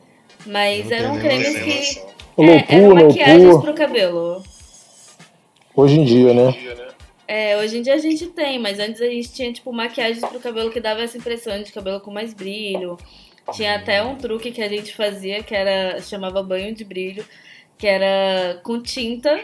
[0.48, 2.02] Mas eram nem cremes que
[2.36, 4.42] O é, eram Lopur, maquiagens Lopur, pro cabelo.
[5.76, 6.54] hoje em dia, né?
[7.26, 10.40] É, hoje em dia a gente tem, mas antes a gente tinha, tipo, maquiagens pro
[10.40, 12.96] cabelo que dava essa impressão de cabelo com mais brilho.
[13.52, 16.00] Tinha até um truque que a gente fazia que era.
[16.00, 17.24] chamava banho de brilho,
[17.76, 19.40] que era com tinta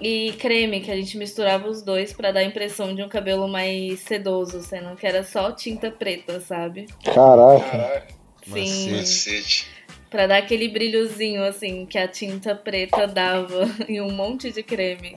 [0.00, 3.48] e creme, que a gente misturava os dois pra dar a impressão de um cabelo
[3.48, 6.86] mais sedoso, sendo que era só tinta preta, sabe?
[7.04, 8.06] Caraca.
[8.46, 8.92] Sim.
[8.96, 9.77] Macete.
[10.10, 15.14] Pra dar aquele brilhozinho, assim, que a tinta preta dava em um monte de creme.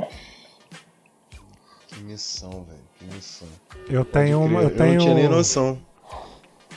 [1.88, 2.80] Que missão, velho.
[2.98, 3.48] Que missão.
[3.90, 4.62] Eu tenho uma.
[4.62, 4.94] Eu Eu tenho...
[4.94, 5.82] não tinha nem noção.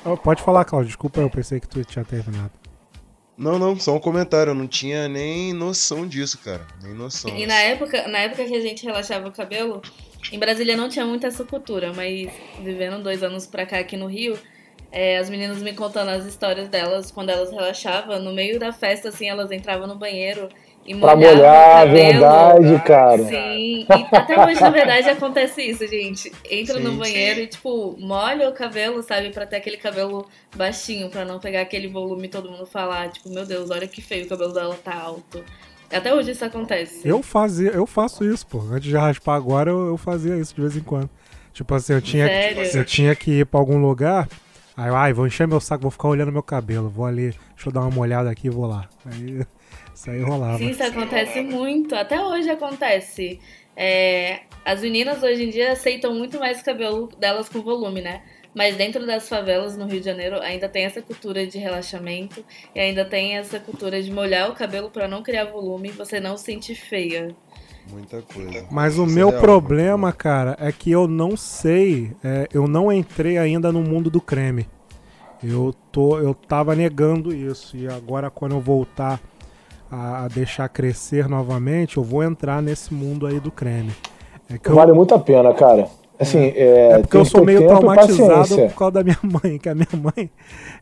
[0.05, 0.89] Oh, pode falar, Claudio.
[0.89, 2.53] Desculpa, eu pensei que tu tinha terminado.
[3.37, 4.51] Não, não, só um comentário.
[4.51, 6.67] Eu não tinha nem noção disso, cara.
[6.83, 7.37] Nem noção.
[7.37, 9.83] E na época, na época que a gente relaxava o cabelo,
[10.31, 12.31] em Brasília não tinha muita essa cultura, mas
[12.63, 14.39] vivendo dois anos pra cá aqui no Rio,
[14.95, 19.09] é, as meninas me contando as histórias delas quando elas relaxavam, no meio da festa,
[19.09, 20.49] assim, elas entravam no banheiro
[20.87, 21.95] e Pra molhavam molhar, o cabelo.
[21.95, 23.25] verdade, cara.
[23.25, 26.31] Sim, e até hoje, na verdade, acontece isso, gente.
[26.49, 27.43] Entra no banheiro sim.
[27.43, 29.31] e, tipo, molha o cabelo, sabe?
[29.31, 33.31] Pra ter aquele cabelo baixinho, pra não pegar aquele volume e todo mundo falar, tipo,
[33.31, 35.43] meu Deus, olha que feio, o cabelo dela tá alto.
[35.91, 37.01] Até hoje isso acontece.
[37.09, 38.61] Eu fazia, eu faço isso, pô.
[38.71, 41.09] Antes de raspar agora, eu, eu fazia isso de vez em quando.
[41.53, 42.63] Tipo assim, eu tinha, Sério?
[42.79, 44.29] eu tinha que ir pra algum lugar.
[44.77, 46.89] Aí, ai, vou encher meu saco, vou ficar olhando meu cabelo.
[46.89, 48.89] Vou ali, deixa eu dar uma olhada aqui e vou lá.
[49.07, 49.43] Aí,
[49.95, 50.63] isso aí rolava.
[50.63, 51.95] Isso acontece muito.
[51.95, 53.41] Até hoje acontece.
[53.77, 58.23] É, as meninas hoje em dia aceitam muito mais o cabelo delas com volume, né?
[58.55, 62.79] Mas dentro das favelas no Rio de Janeiro ainda tem essa cultura de relaxamento e
[62.79, 66.37] ainda tem essa cultura de molhar o cabelo pra não criar volume e você não
[66.37, 67.35] se sentir feia.
[67.91, 68.65] Muita coisa.
[68.71, 72.67] Mas o Isso é meu real, problema, cara, é que eu não sei, é, eu
[72.67, 74.67] não entrei ainda no mundo do creme.
[75.43, 79.21] Eu tô, eu tava negando isso e agora quando eu voltar
[79.91, 83.93] a, a deixar crescer novamente, eu vou entrar nesse mundo aí do creme.
[84.49, 85.87] É que eu, Vale muito a pena, cara.
[86.19, 88.69] Assim, é, É porque tem eu sou meio traumatizado paciência.
[88.69, 90.31] por causa da minha mãe, que a minha mãe,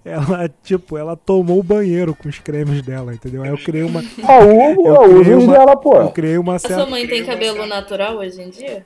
[0.05, 3.43] ela, tipo, ela tomou o banheiro com os cremes dela, entendeu?
[3.43, 4.03] Aí eu criei uma.
[4.23, 5.97] Ah, o, o criei uso dela, pô.
[5.97, 6.87] Eu criei uma A sua certa.
[6.87, 8.85] mãe tem cabelo natural hoje em dia?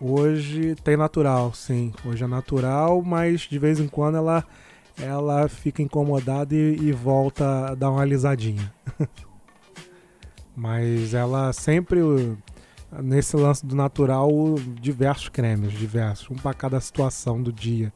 [0.00, 1.92] Hoje tem natural, sim.
[2.04, 4.44] Hoje é natural, mas de vez em quando ela,
[5.00, 8.72] ela fica incomodada e, e volta a dar uma alisadinha.
[10.56, 12.00] mas ela sempre,
[13.00, 14.28] nesse lance do natural,
[14.80, 17.92] diversos cremes, diversos, um pra cada situação do dia.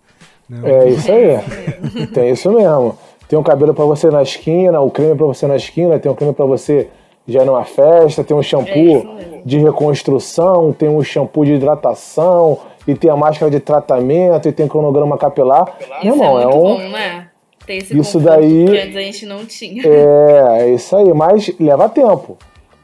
[0.48, 0.60] né?
[0.64, 2.06] É isso aí.
[2.08, 2.96] Tem isso mesmo.
[3.28, 6.14] Tem um cabelo pra você na esquina, o creme pra você na esquina, tem um
[6.14, 6.88] creme pra você
[7.26, 8.74] já numa festa, tem um É shampoo
[9.04, 9.42] mesmo.
[9.44, 14.68] de reconstrução, tem um shampoo de hidratação, e tem a máscara de tratamento, e tem
[14.68, 15.76] cronograma capilar.
[15.98, 16.62] Isso irmão, é é muito um.
[16.76, 17.28] bom, né?
[17.66, 19.82] Tem esse Isso daí- que antes a gente não tinha.
[19.84, 22.38] É, é isso aí, mas leva tempo.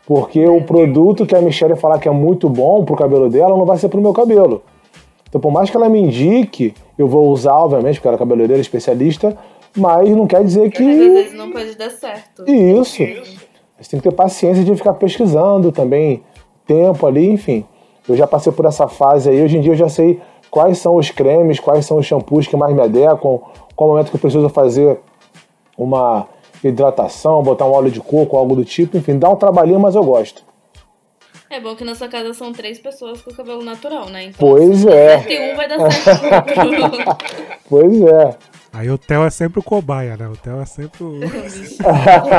[0.07, 3.65] Porque o produto que a Michelle falar que é muito bom pro cabelo dela não
[3.65, 4.63] vai ser pro meu cabelo.
[5.29, 8.61] Então, por mais que ela me indique, eu vou usar, obviamente, porque ela é cabeleireira
[8.61, 9.37] especialista,
[9.77, 10.85] mas não quer dizer Mas às que.
[10.85, 12.45] vezes não pode dar certo.
[12.51, 13.03] Isso.
[13.79, 16.23] Você tem que ter paciência de ficar pesquisando também,
[16.67, 17.65] tempo ali, enfim.
[18.09, 20.21] Eu já passei por essa fase aí, hoje em dia eu já sei
[20.51, 23.41] quais são os cremes, quais são os shampoos que mais me adequam,
[23.75, 25.01] qual momento que eu preciso fazer
[25.79, 26.27] uma
[26.69, 30.05] hidratação, botar um óleo de coco, algo do tipo, enfim, dá um trabalhinho, mas eu
[30.05, 30.43] gosto.
[31.51, 34.25] É bom que na sua casa são três pessoas com cabelo natural, né?
[34.25, 35.17] Então, Pois se é.
[35.29, 36.23] em um, vai dar certo.
[37.69, 38.37] Pois é.
[38.73, 40.27] Aí o Theo é sempre o cobaia, né?
[40.29, 41.21] O Theo é sempre o.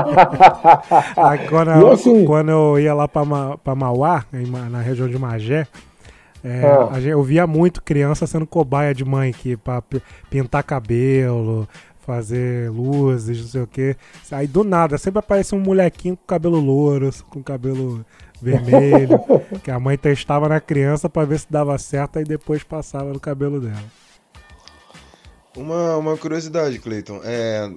[1.15, 4.25] Aí quando, E eu, assim- quando eu ia lá pra, Ma, pra Mauá,
[4.71, 5.67] na região de Magé,
[6.43, 6.89] é, Ah.
[6.91, 11.67] a gente- eu via muito criança sendo cobaia de mãe aqui, pra pi- pintar cabelo,
[12.05, 13.95] fazer luzes, não sei o quê.
[14.31, 18.05] Aí do nada, sempre aparecia um molequinho com cabelo louro, com cabelo
[18.41, 19.19] vermelho,
[19.63, 23.19] que a mãe testava na criança pra ver se dava certo, aí depois passava no
[23.19, 23.83] cabelo dela.
[25.55, 27.21] Uma, uma curiosidade, Cleiton.
[27.23, 27.71] É,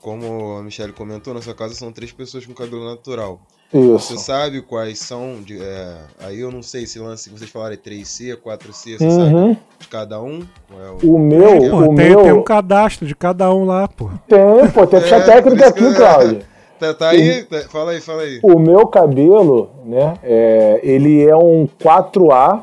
[0.00, 3.40] como a Michelle comentou, na sua casa são três pessoas com cabelo natural.
[3.72, 4.24] Você Isso.
[4.24, 5.36] sabe quais são?
[5.42, 5.94] de- é,
[6.24, 9.54] aí eu não sei se lance que vocês falaram é 3C, 4C, você Uhum.
[9.54, 10.40] sabe de cada um?
[10.72, 12.22] É o- O meu, Pô, o tem, meu.
[12.24, 14.10] tem um cadastro de cada um lá, pô.
[14.26, 14.40] Tem,
[14.74, 16.38] pô, tem ficha É, técnica por isso aqui, que- Cláudio.
[16.80, 17.42] Tá, tá aí?
[17.44, 18.40] Tá- fala aí, fala aí.
[18.42, 22.62] O meu cabelo, né, é, ele é um 4A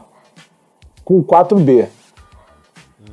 [1.05, 1.87] com 4B.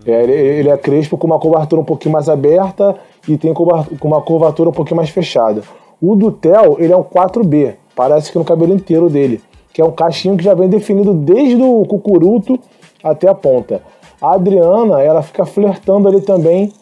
[0.07, 2.97] É, ele, ele é crespo com uma curvatura um pouquinho mais aberta
[3.29, 3.63] e tem com
[4.09, 5.63] uma curvatura um pouquinho mais fechada.
[6.01, 9.43] O do Theo, ele é um 4B, parece que no cabelo inteiro dele,
[9.73, 12.59] que é um cachinho que já vem definido desde o cucuruto
[13.03, 13.83] até a ponta.
[14.21, 16.73] A Adriana, ela fica flertando ali também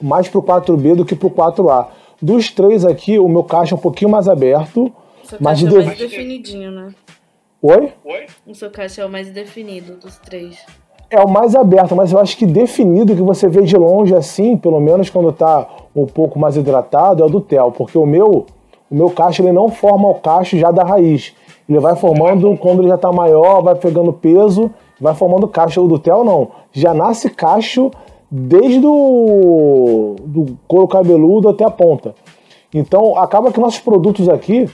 [0.00, 1.86] mais pro 4B do que pro 4A.
[2.20, 4.92] Dos três aqui, o meu cacho é um pouquinho mais aberto,
[5.22, 6.94] O seu mas caixa de é mais definidinho, né?
[7.62, 7.92] Oi?
[8.46, 10.58] O seu caixa é o mais definido dos três.
[11.10, 14.56] É o mais aberto, mas eu acho que definido que você vê de longe assim,
[14.56, 18.46] pelo menos quando tá um pouco mais hidratado, é o do Theo, porque o meu,
[18.90, 21.34] o meu cacho ele não forma o cacho já da raiz.
[21.68, 25.84] Ele vai formando quando ele já tá maior, vai pegando peso, vai formando cacho.
[25.84, 27.90] O do Theo não, já nasce cacho
[28.28, 32.14] desde o do couro cabeludo até a ponta.
[32.74, 34.68] Então acaba que nossos produtos aqui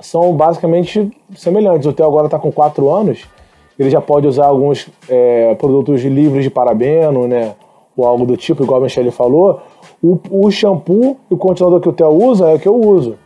[0.00, 1.86] são basicamente semelhantes.
[1.86, 3.24] O Theo agora está com 4 anos,
[3.76, 7.54] ele já pode usar alguns é, produtos livres de parabeno, né?
[7.96, 9.62] Ou algo do tipo, igual a Michelle falou.
[10.02, 13.16] O, o shampoo e o condicionador que o Theo usa é o que eu uso.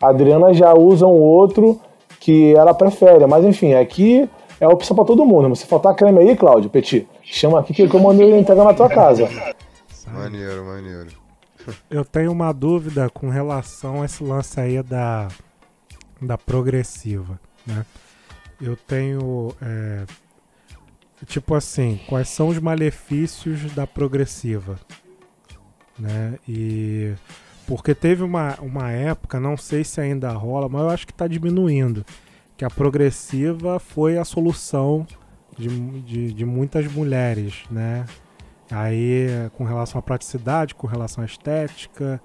[0.00, 1.78] A Adriana já usa um outro
[2.20, 3.26] que ela prefere.
[3.26, 4.28] Mas enfim, aqui
[4.58, 5.54] é opção para todo mundo.
[5.54, 8.88] Se faltar creme aí, Cláudio, Petit, chama aqui que eu mando ele entregar na tua
[8.88, 9.28] casa.
[10.12, 11.10] Maneiro, maneiro.
[11.90, 15.28] Eu tenho uma dúvida com relação a esse lance aí da,
[16.20, 17.84] da progressiva, né?
[18.60, 20.04] Eu tenho, é,
[21.24, 24.78] tipo assim, quais são os malefícios da progressiva,
[25.98, 26.38] né?
[26.48, 27.14] E
[27.66, 31.26] porque teve uma, uma época, não sei se ainda rola, mas eu acho que está
[31.26, 32.04] diminuindo,
[32.56, 35.06] que a progressiva foi a solução
[35.56, 35.68] de,
[36.02, 38.04] de, de muitas mulheres, né?
[38.70, 39.26] Aí,
[39.56, 42.20] com relação à praticidade, com relação à estética,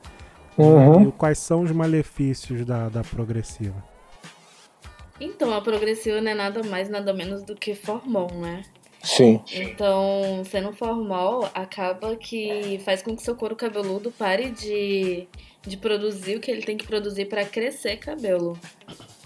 [0.60, 1.08] Uhum.
[1.08, 3.82] e quais são os malefícios da, da progressiva?
[5.20, 8.64] Então, a progressiva não é nada mais, nada menos do que formol, né?
[9.02, 9.42] Sim.
[9.54, 15.28] Então, sendo formal, acaba que faz com que seu couro cabeludo pare de,
[15.62, 18.60] de produzir o que ele tem que produzir para crescer cabelo.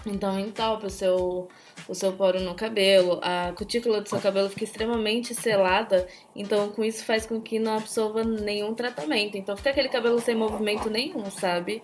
[0.06, 1.48] Então, entalpa o seu,
[1.88, 6.06] o seu poro no cabelo, a cutícula do seu cabelo fica extremamente selada,
[6.36, 9.36] então com isso faz com que não absorva nenhum tratamento.
[9.36, 11.82] Então fica aquele cabelo sem movimento nenhum, sabe?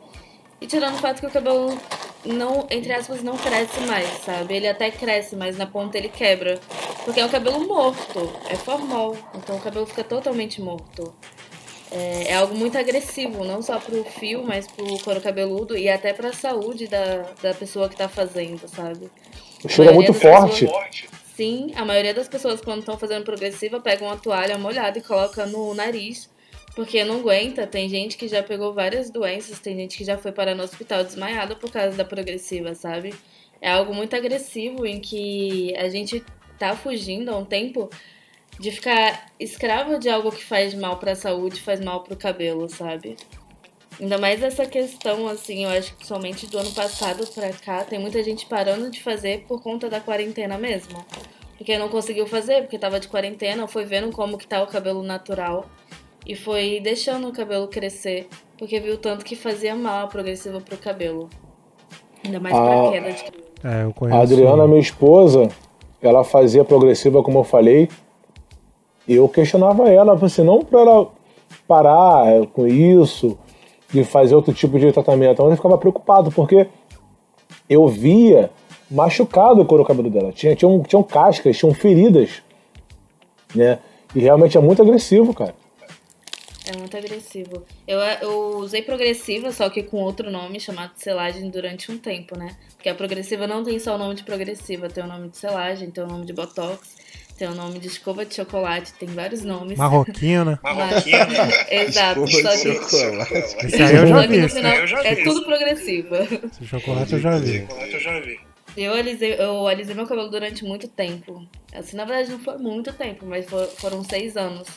[0.60, 1.76] E tirando o fato que o cabelo
[2.24, 4.54] não, entre aspas, não cresce mais, sabe?
[4.56, 6.58] Ele até cresce, mas na ponta ele quebra.
[7.04, 11.14] Porque é um cabelo morto, é formal, então o cabelo fica totalmente morto.
[11.90, 16.12] É, é algo muito agressivo, não só pro fio, mas pro couro cabeludo e até
[16.12, 19.10] pra saúde da, da pessoa que tá fazendo, sabe?
[19.64, 20.66] O cheiro é muito forte.
[20.66, 21.04] pessoas-
[21.36, 25.46] Sim, a maioria das pessoas quando estão fazendo progressiva pegam uma toalha molhada e coloca
[25.46, 26.28] no nariz,
[26.74, 27.66] porque não aguenta.
[27.66, 31.04] Tem gente que já pegou várias doenças, tem gente que já foi parar no hospital
[31.04, 33.14] desmaiada por causa da progressiva, sabe?
[33.60, 36.24] É algo muito agressivo em que a gente
[36.58, 37.90] tá fugindo há um tempo
[38.58, 43.16] de ficar escravo de algo que faz mal pra saúde, faz mal pro cabelo, sabe?
[43.98, 47.98] Ainda mais essa questão, assim, eu acho que somente do ano passado pra cá, tem
[47.98, 51.04] muita gente parando de fazer por conta da quarentena mesmo.
[51.58, 55.02] Porque não conseguiu fazer, porque tava de quarentena, foi vendo como que tá o cabelo
[55.02, 55.68] natural.
[56.26, 58.28] E foi deixando o cabelo crescer,
[58.58, 61.28] porque viu tanto que fazia mal a progressiva pro cabelo.
[62.24, 62.92] Ainda mais pra Ah.
[62.92, 63.44] queda de cabelo.
[63.64, 64.18] É, eu conheço.
[64.18, 65.48] A Adriana, minha esposa,
[66.00, 67.88] ela fazia progressiva, como eu falei.
[69.08, 71.08] E eu questionava ela, assim, não pra ela
[71.66, 73.38] parar com isso,
[73.90, 76.68] de fazer outro tipo de tratamento, mas eu ficava preocupado, porque
[77.68, 78.50] eu via
[78.90, 80.32] machucado o couro cabelo dela.
[80.32, 82.42] Tinha, tinham, tinham cascas, tinham feridas,
[83.54, 83.78] né?
[84.14, 85.54] E realmente é muito agressivo, cara.
[86.72, 87.64] É muito agressivo.
[87.88, 92.54] Eu, eu usei progressiva, só que com outro nome, chamado selagem, durante um tempo, né?
[92.76, 95.90] Porque a progressiva não tem só o nome de progressiva, tem o nome de selagem,
[95.90, 96.94] tem o nome de botox,
[97.36, 99.76] tem o nome de escova de chocolate, tem vários nomes.
[99.78, 100.60] Marroquina.
[100.62, 101.26] Marroquina.
[101.70, 103.66] Exato, Escova só de chocolate.
[103.66, 104.48] Esse aí eu já vi.
[104.48, 105.24] final eu já é vi.
[105.24, 106.18] tudo progressiva.
[106.52, 107.58] esse chocolate eu já vi.
[107.60, 108.40] Chocolate eu já vi.
[108.76, 111.44] Eu alisei, eu alisei meu cabelo durante muito tempo.
[111.74, 114.68] Assim, na verdade, não foi muito tempo, mas for- foram seis anos.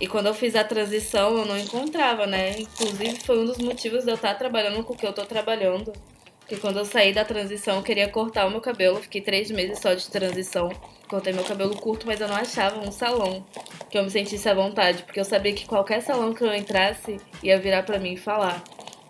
[0.00, 2.58] E quando eu fiz a transição, eu não encontrava, né?
[2.58, 5.92] Inclusive, foi um dos motivos de eu estar trabalhando com o que eu tô trabalhando.
[6.40, 9.02] Porque quando eu saí da transição, eu queria cortar o meu cabelo.
[9.02, 10.70] Fiquei três meses só de transição.
[11.08, 13.44] Cortei meu cabelo curto, mas eu não achava um salão
[13.90, 15.02] que eu me sentisse à vontade.
[15.02, 18.62] Porque eu sabia que qualquer salão que eu entrasse ia virar pra mim e falar: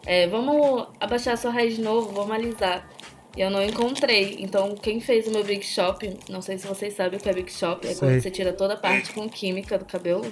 [0.07, 2.89] é, Vamos abaixar sua raiz de novo, vamos alisar.
[3.37, 4.37] E eu não encontrei.
[4.41, 7.35] Então, quem fez o meu Big Shop, não sei se vocês sabem o que é
[7.35, 7.99] Big Shop, é Sei.
[7.99, 10.25] quando você tira toda a parte com química do cabelo.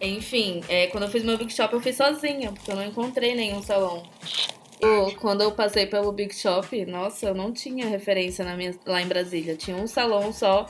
[0.00, 3.34] Enfim, é, quando eu fiz meu Big Shop, eu fiz sozinha, porque eu não encontrei
[3.34, 4.02] nenhum salão.
[4.78, 9.00] Eu, quando eu passei pelo Big Shop, nossa, eu não tinha referência na minha, lá
[9.00, 9.56] em Brasília.
[9.56, 10.66] Tinha um salão só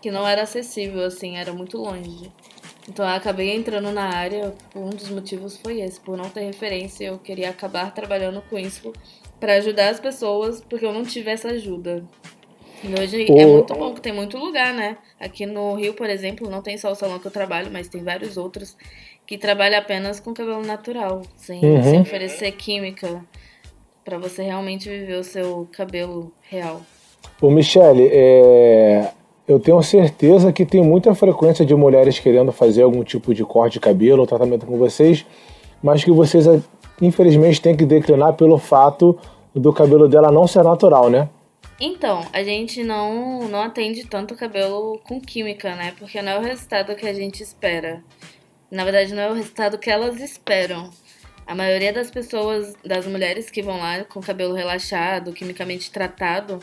[0.00, 2.32] que não era acessível, assim, era muito longe.
[2.88, 7.04] Então eu acabei entrando na área, um dos motivos foi esse, por não ter referência,
[7.06, 8.92] eu queria acabar trabalhando com isso
[9.38, 12.02] pra ajudar as pessoas, porque eu não tive essa ajuda.
[12.84, 14.96] E hoje é O- muito bom que tem muito lugar, né?
[15.18, 18.02] Aqui no Rio, por exemplo, não tem só o salão que eu trabalho, mas tem
[18.02, 18.76] vários outros
[19.26, 21.82] que trabalham apenas com cabelo natural, sem, Uhum.
[21.82, 23.22] sem oferecer química,
[24.04, 26.80] pra você realmente viver o seu cabelo real.
[27.42, 29.10] Ô, Michele, é,
[29.46, 33.74] eu tenho certeza que tem muita frequência de mulheres querendo fazer algum tipo de corte
[33.74, 35.26] de cabelo ou tratamento com vocês,
[35.82, 36.46] mas que vocês,
[37.02, 39.18] infelizmente, têm que declinar pelo fato
[39.54, 41.28] do cabelo dela não ser natural, né?
[41.80, 45.94] Então, a gente não, não atende tanto o cabelo com química, né?
[45.96, 48.02] Porque não é o resultado que a gente espera.
[48.68, 50.90] Na verdade, não é o resultado que elas esperam.
[51.46, 56.58] A maioria das pessoas, das mulheres que vão lá com cabelo relaxado, quimicamente tratado,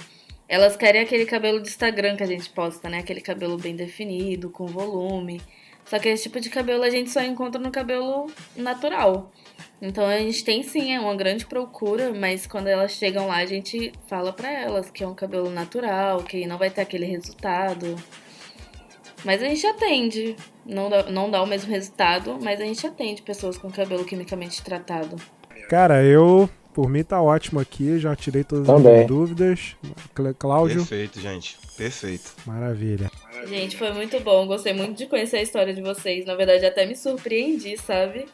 [0.50, 3.00] elas querem aquele cabelo de Instagram que a gente posta, né?
[3.00, 5.42] Aquele cabelo bem definido, com volume.
[5.86, 9.32] Só que esse tipo de cabelo a gente só encontra no cabelo natural.
[9.81, 13.45] Então a gente tem sim, é uma grande procura, mas quando elas chegam lá, a
[13.45, 17.95] gente fala pra elas que é um cabelo natural, que não vai ter aquele resultado.
[19.23, 20.35] Mas a gente atende.
[20.65, 24.64] Não dá, não dá o mesmo resultado, mas a gente atende pessoas com cabelo quimicamente
[24.64, 25.15] tratado.
[25.69, 28.93] Cara, eu, por mim tá ótimo aqui, já tirei todas as Também.
[28.93, 29.76] minhas dúvidas.
[30.14, 31.57] Clá- Cláudio, Perfeito, gente.
[31.77, 32.34] Perfeito.
[32.45, 33.11] maravilha.
[33.47, 34.47] Gente, foi muito bom.
[34.47, 36.26] Gostei muito de conhecer a história de vocês.
[36.26, 38.26] Na verdade, até me surpreendi, sabe?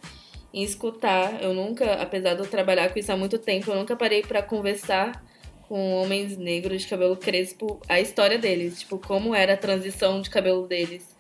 [0.54, 1.42] Em escutar.
[1.42, 4.42] Eu nunca, apesar de eu trabalhar com isso há muito tempo, eu nunca parei pra
[4.42, 5.24] conversar
[5.68, 8.80] com homens negros de cabelo crespo a história deles.
[8.82, 11.16] Tipo, como era a transição de cabelo deles.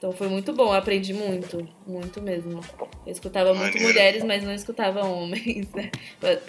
[0.00, 2.60] Então foi muito bom, aprendi muito, muito mesmo.
[3.04, 5.68] Eu escutava muito mulheres, mas não escutava homens.
[5.74, 5.90] né?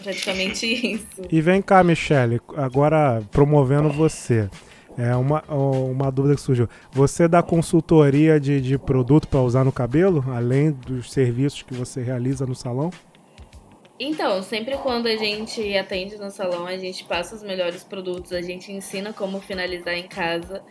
[0.02, 1.22] Praticamente isso.
[1.30, 4.50] E vem cá, Michele, agora promovendo você.
[5.04, 6.70] É uma, uma dúvida que surgiu.
[6.92, 12.04] Você dá consultoria de, de produto para usar no cabelo, além dos serviços que você
[12.04, 12.92] realiza no salão?
[14.00, 18.44] Então, sempre quando a gente atende no salão, a gente passa os melhores produtos, a
[18.44, 20.62] gente ensina como finalizar em casa.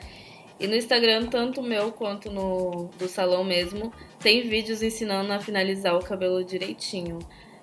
[0.61, 5.97] E no Instagram, tanto meu quanto no do salão mesmo, tem vídeos ensinando a finalizar
[5.97, 7.19] o cabelo direitinho.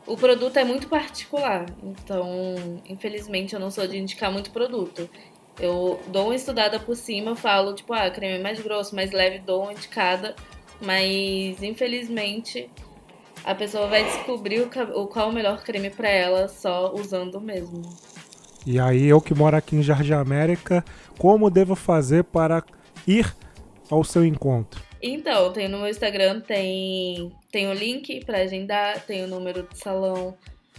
[0.06, 2.56] O produto é muito particular, então,
[2.90, 5.10] infelizmente, eu não sou de indicar muito produto.
[5.60, 9.64] Eu dou uma estudada por cima, falo, tipo, ah, creme mais grosso, mais leve, dou
[9.64, 10.36] uma de cada.
[10.80, 12.70] Mas, infelizmente,
[13.44, 17.82] a pessoa vai descobrir o, qual o melhor creme pra ela só usando o mesmo.
[18.66, 20.84] E aí, eu que moro aqui em Jardim América,
[21.18, 22.64] como devo fazer para
[23.08, 23.34] ir
[23.90, 24.84] ao seu encontro?
[25.02, 29.76] Então, tem no meu Instagram, tem, tem o link pra agendar, tem o número do
[29.76, 30.38] salão.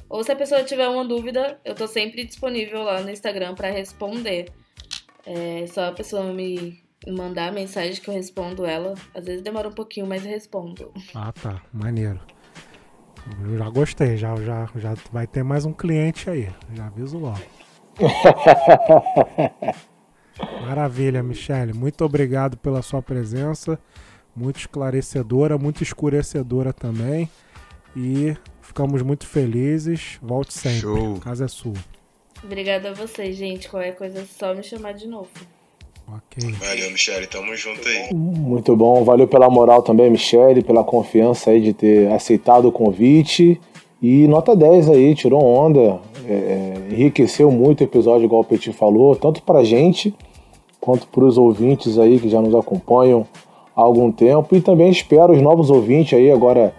[0.09, 3.71] Ou se a pessoa tiver uma dúvida, eu tô sempre disponível lá no Instagram pra
[3.71, 4.47] responder.
[5.31, 8.95] É só a pessoa me mandar a mensagem que eu respondo ela.
[9.15, 10.91] Às vezes demora um pouquinho, mas eu respondo.
[11.15, 11.61] Ah, tá.
[11.71, 12.19] Maneiro.
[13.43, 16.49] Eu já gostei, já, já, já vai ter mais um cliente aí.
[16.73, 17.43] Já aviso logo.
[20.63, 21.75] Maravilha, Michele.
[21.75, 23.79] Muito obrigado pela sua presença.
[24.35, 27.29] Muito esclarecedora, muito escurecedora também.
[27.95, 30.19] E ficamos muito felizes.
[30.23, 30.81] Volte sempre.
[30.81, 31.17] Show.
[31.17, 31.98] A casa é sua.
[32.43, 33.69] Obrigada a vocês, gente.
[33.69, 35.29] Qualquer coisa é só me chamar de novo.
[36.07, 36.53] Ok.
[36.53, 37.27] Valeu, Michele.
[37.27, 38.15] Tamo junto aí.
[38.15, 43.61] Muito bom, valeu pela moral também, Michele, pela confiança aí de ter aceitado o convite.
[44.01, 48.73] E nota 10 aí, tirou onda, é, é, enriqueceu muito o episódio, igual o Petit
[48.73, 50.15] falou, tanto pra gente
[50.81, 53.27] quanto pros ouvintes aí que já nos acompanham
[53.77, 54.55] há algum tempo.
[54.55, 56.73] E também espero os novos ouvintes aí agora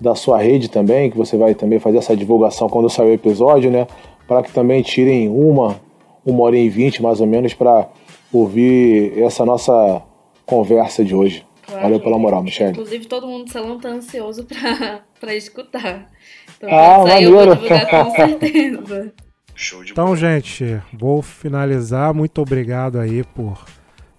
[0.00, 3.70] da sua rede também, que você vai também fazer essa divulgação quando sair o episódio,
[3.70, 3.86] né?
[4.32, 5.78] Para que também tirem uma,
[6.24, 7.86] uma hora e vinte mais ou menos para
[8.32, 10.00] ouvir essa nossa
[10.46, 11.44] conversa de hoje.
[11.66, 11.82] Claro.
[11.82, 12.70] Valeu pela moral, Michele.
[12.70, 16.10] Inclusive, todo mundo do salão tá ansioso pra, pra escutar.
[16.56, 19.12] Então, Ah, eu vou divulgar com certeza.
[19.54, 22.14] Show de Então, gente, vou finalizar.
[22.14, 23.66] Muito obrigado aí por,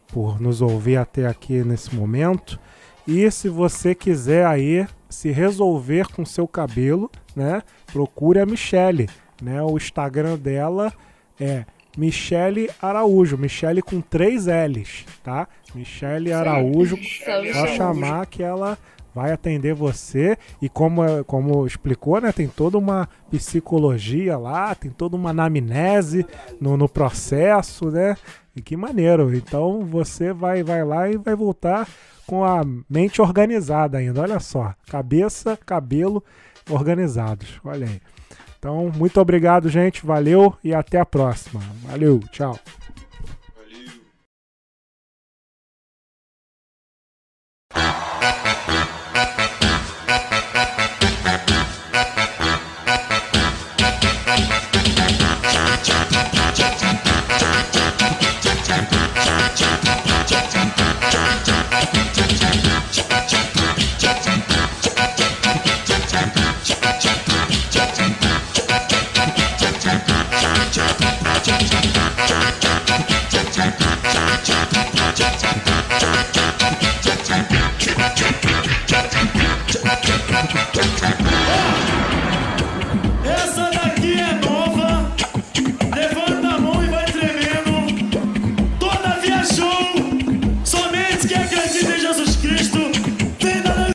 [0.09, 2.59] por nos ouvir até aqui nesse momento.
[3.07, 7.63] E se você quiser aí se resolver com seu cabelo, né?
[7.91, 9.09] Procure a Michele,
[9.41, 9.61] né?
[9.61, 10.91] O Instagram dela
[11.39, 11.65] é
[11.97, 15.47] Michele Araújo, Michele com três L's, tá?
[15.75, 17.77] Michele Araújo, Só chamar.
[17.77, 18.77] chamar que ela
[19.13, 25.15] vai atender você e como, como explicou, né, tem toda uma psicologia lá, tem toda
[25.15, 26.25] uma anamnese
[26.59, 28.17] no, no processo, né?
[28.55, 29.33] E que maneiro.
[29.35, 31.87] Então você vai vai lá e vai voltar
[32.25, 34.21] com a mente organizada ainda.
[34.21, 36.23] Olha só, cabeça, cabelo
[36.69, 37.59] organizados.
[37.63, 38.01] Olha aí.
[38.63, 40.05] Então, muito obrigado, gente.
[40.05, 41.59] Valeu e até a próxima.
[41.85, 42.57] Valeu, tchau.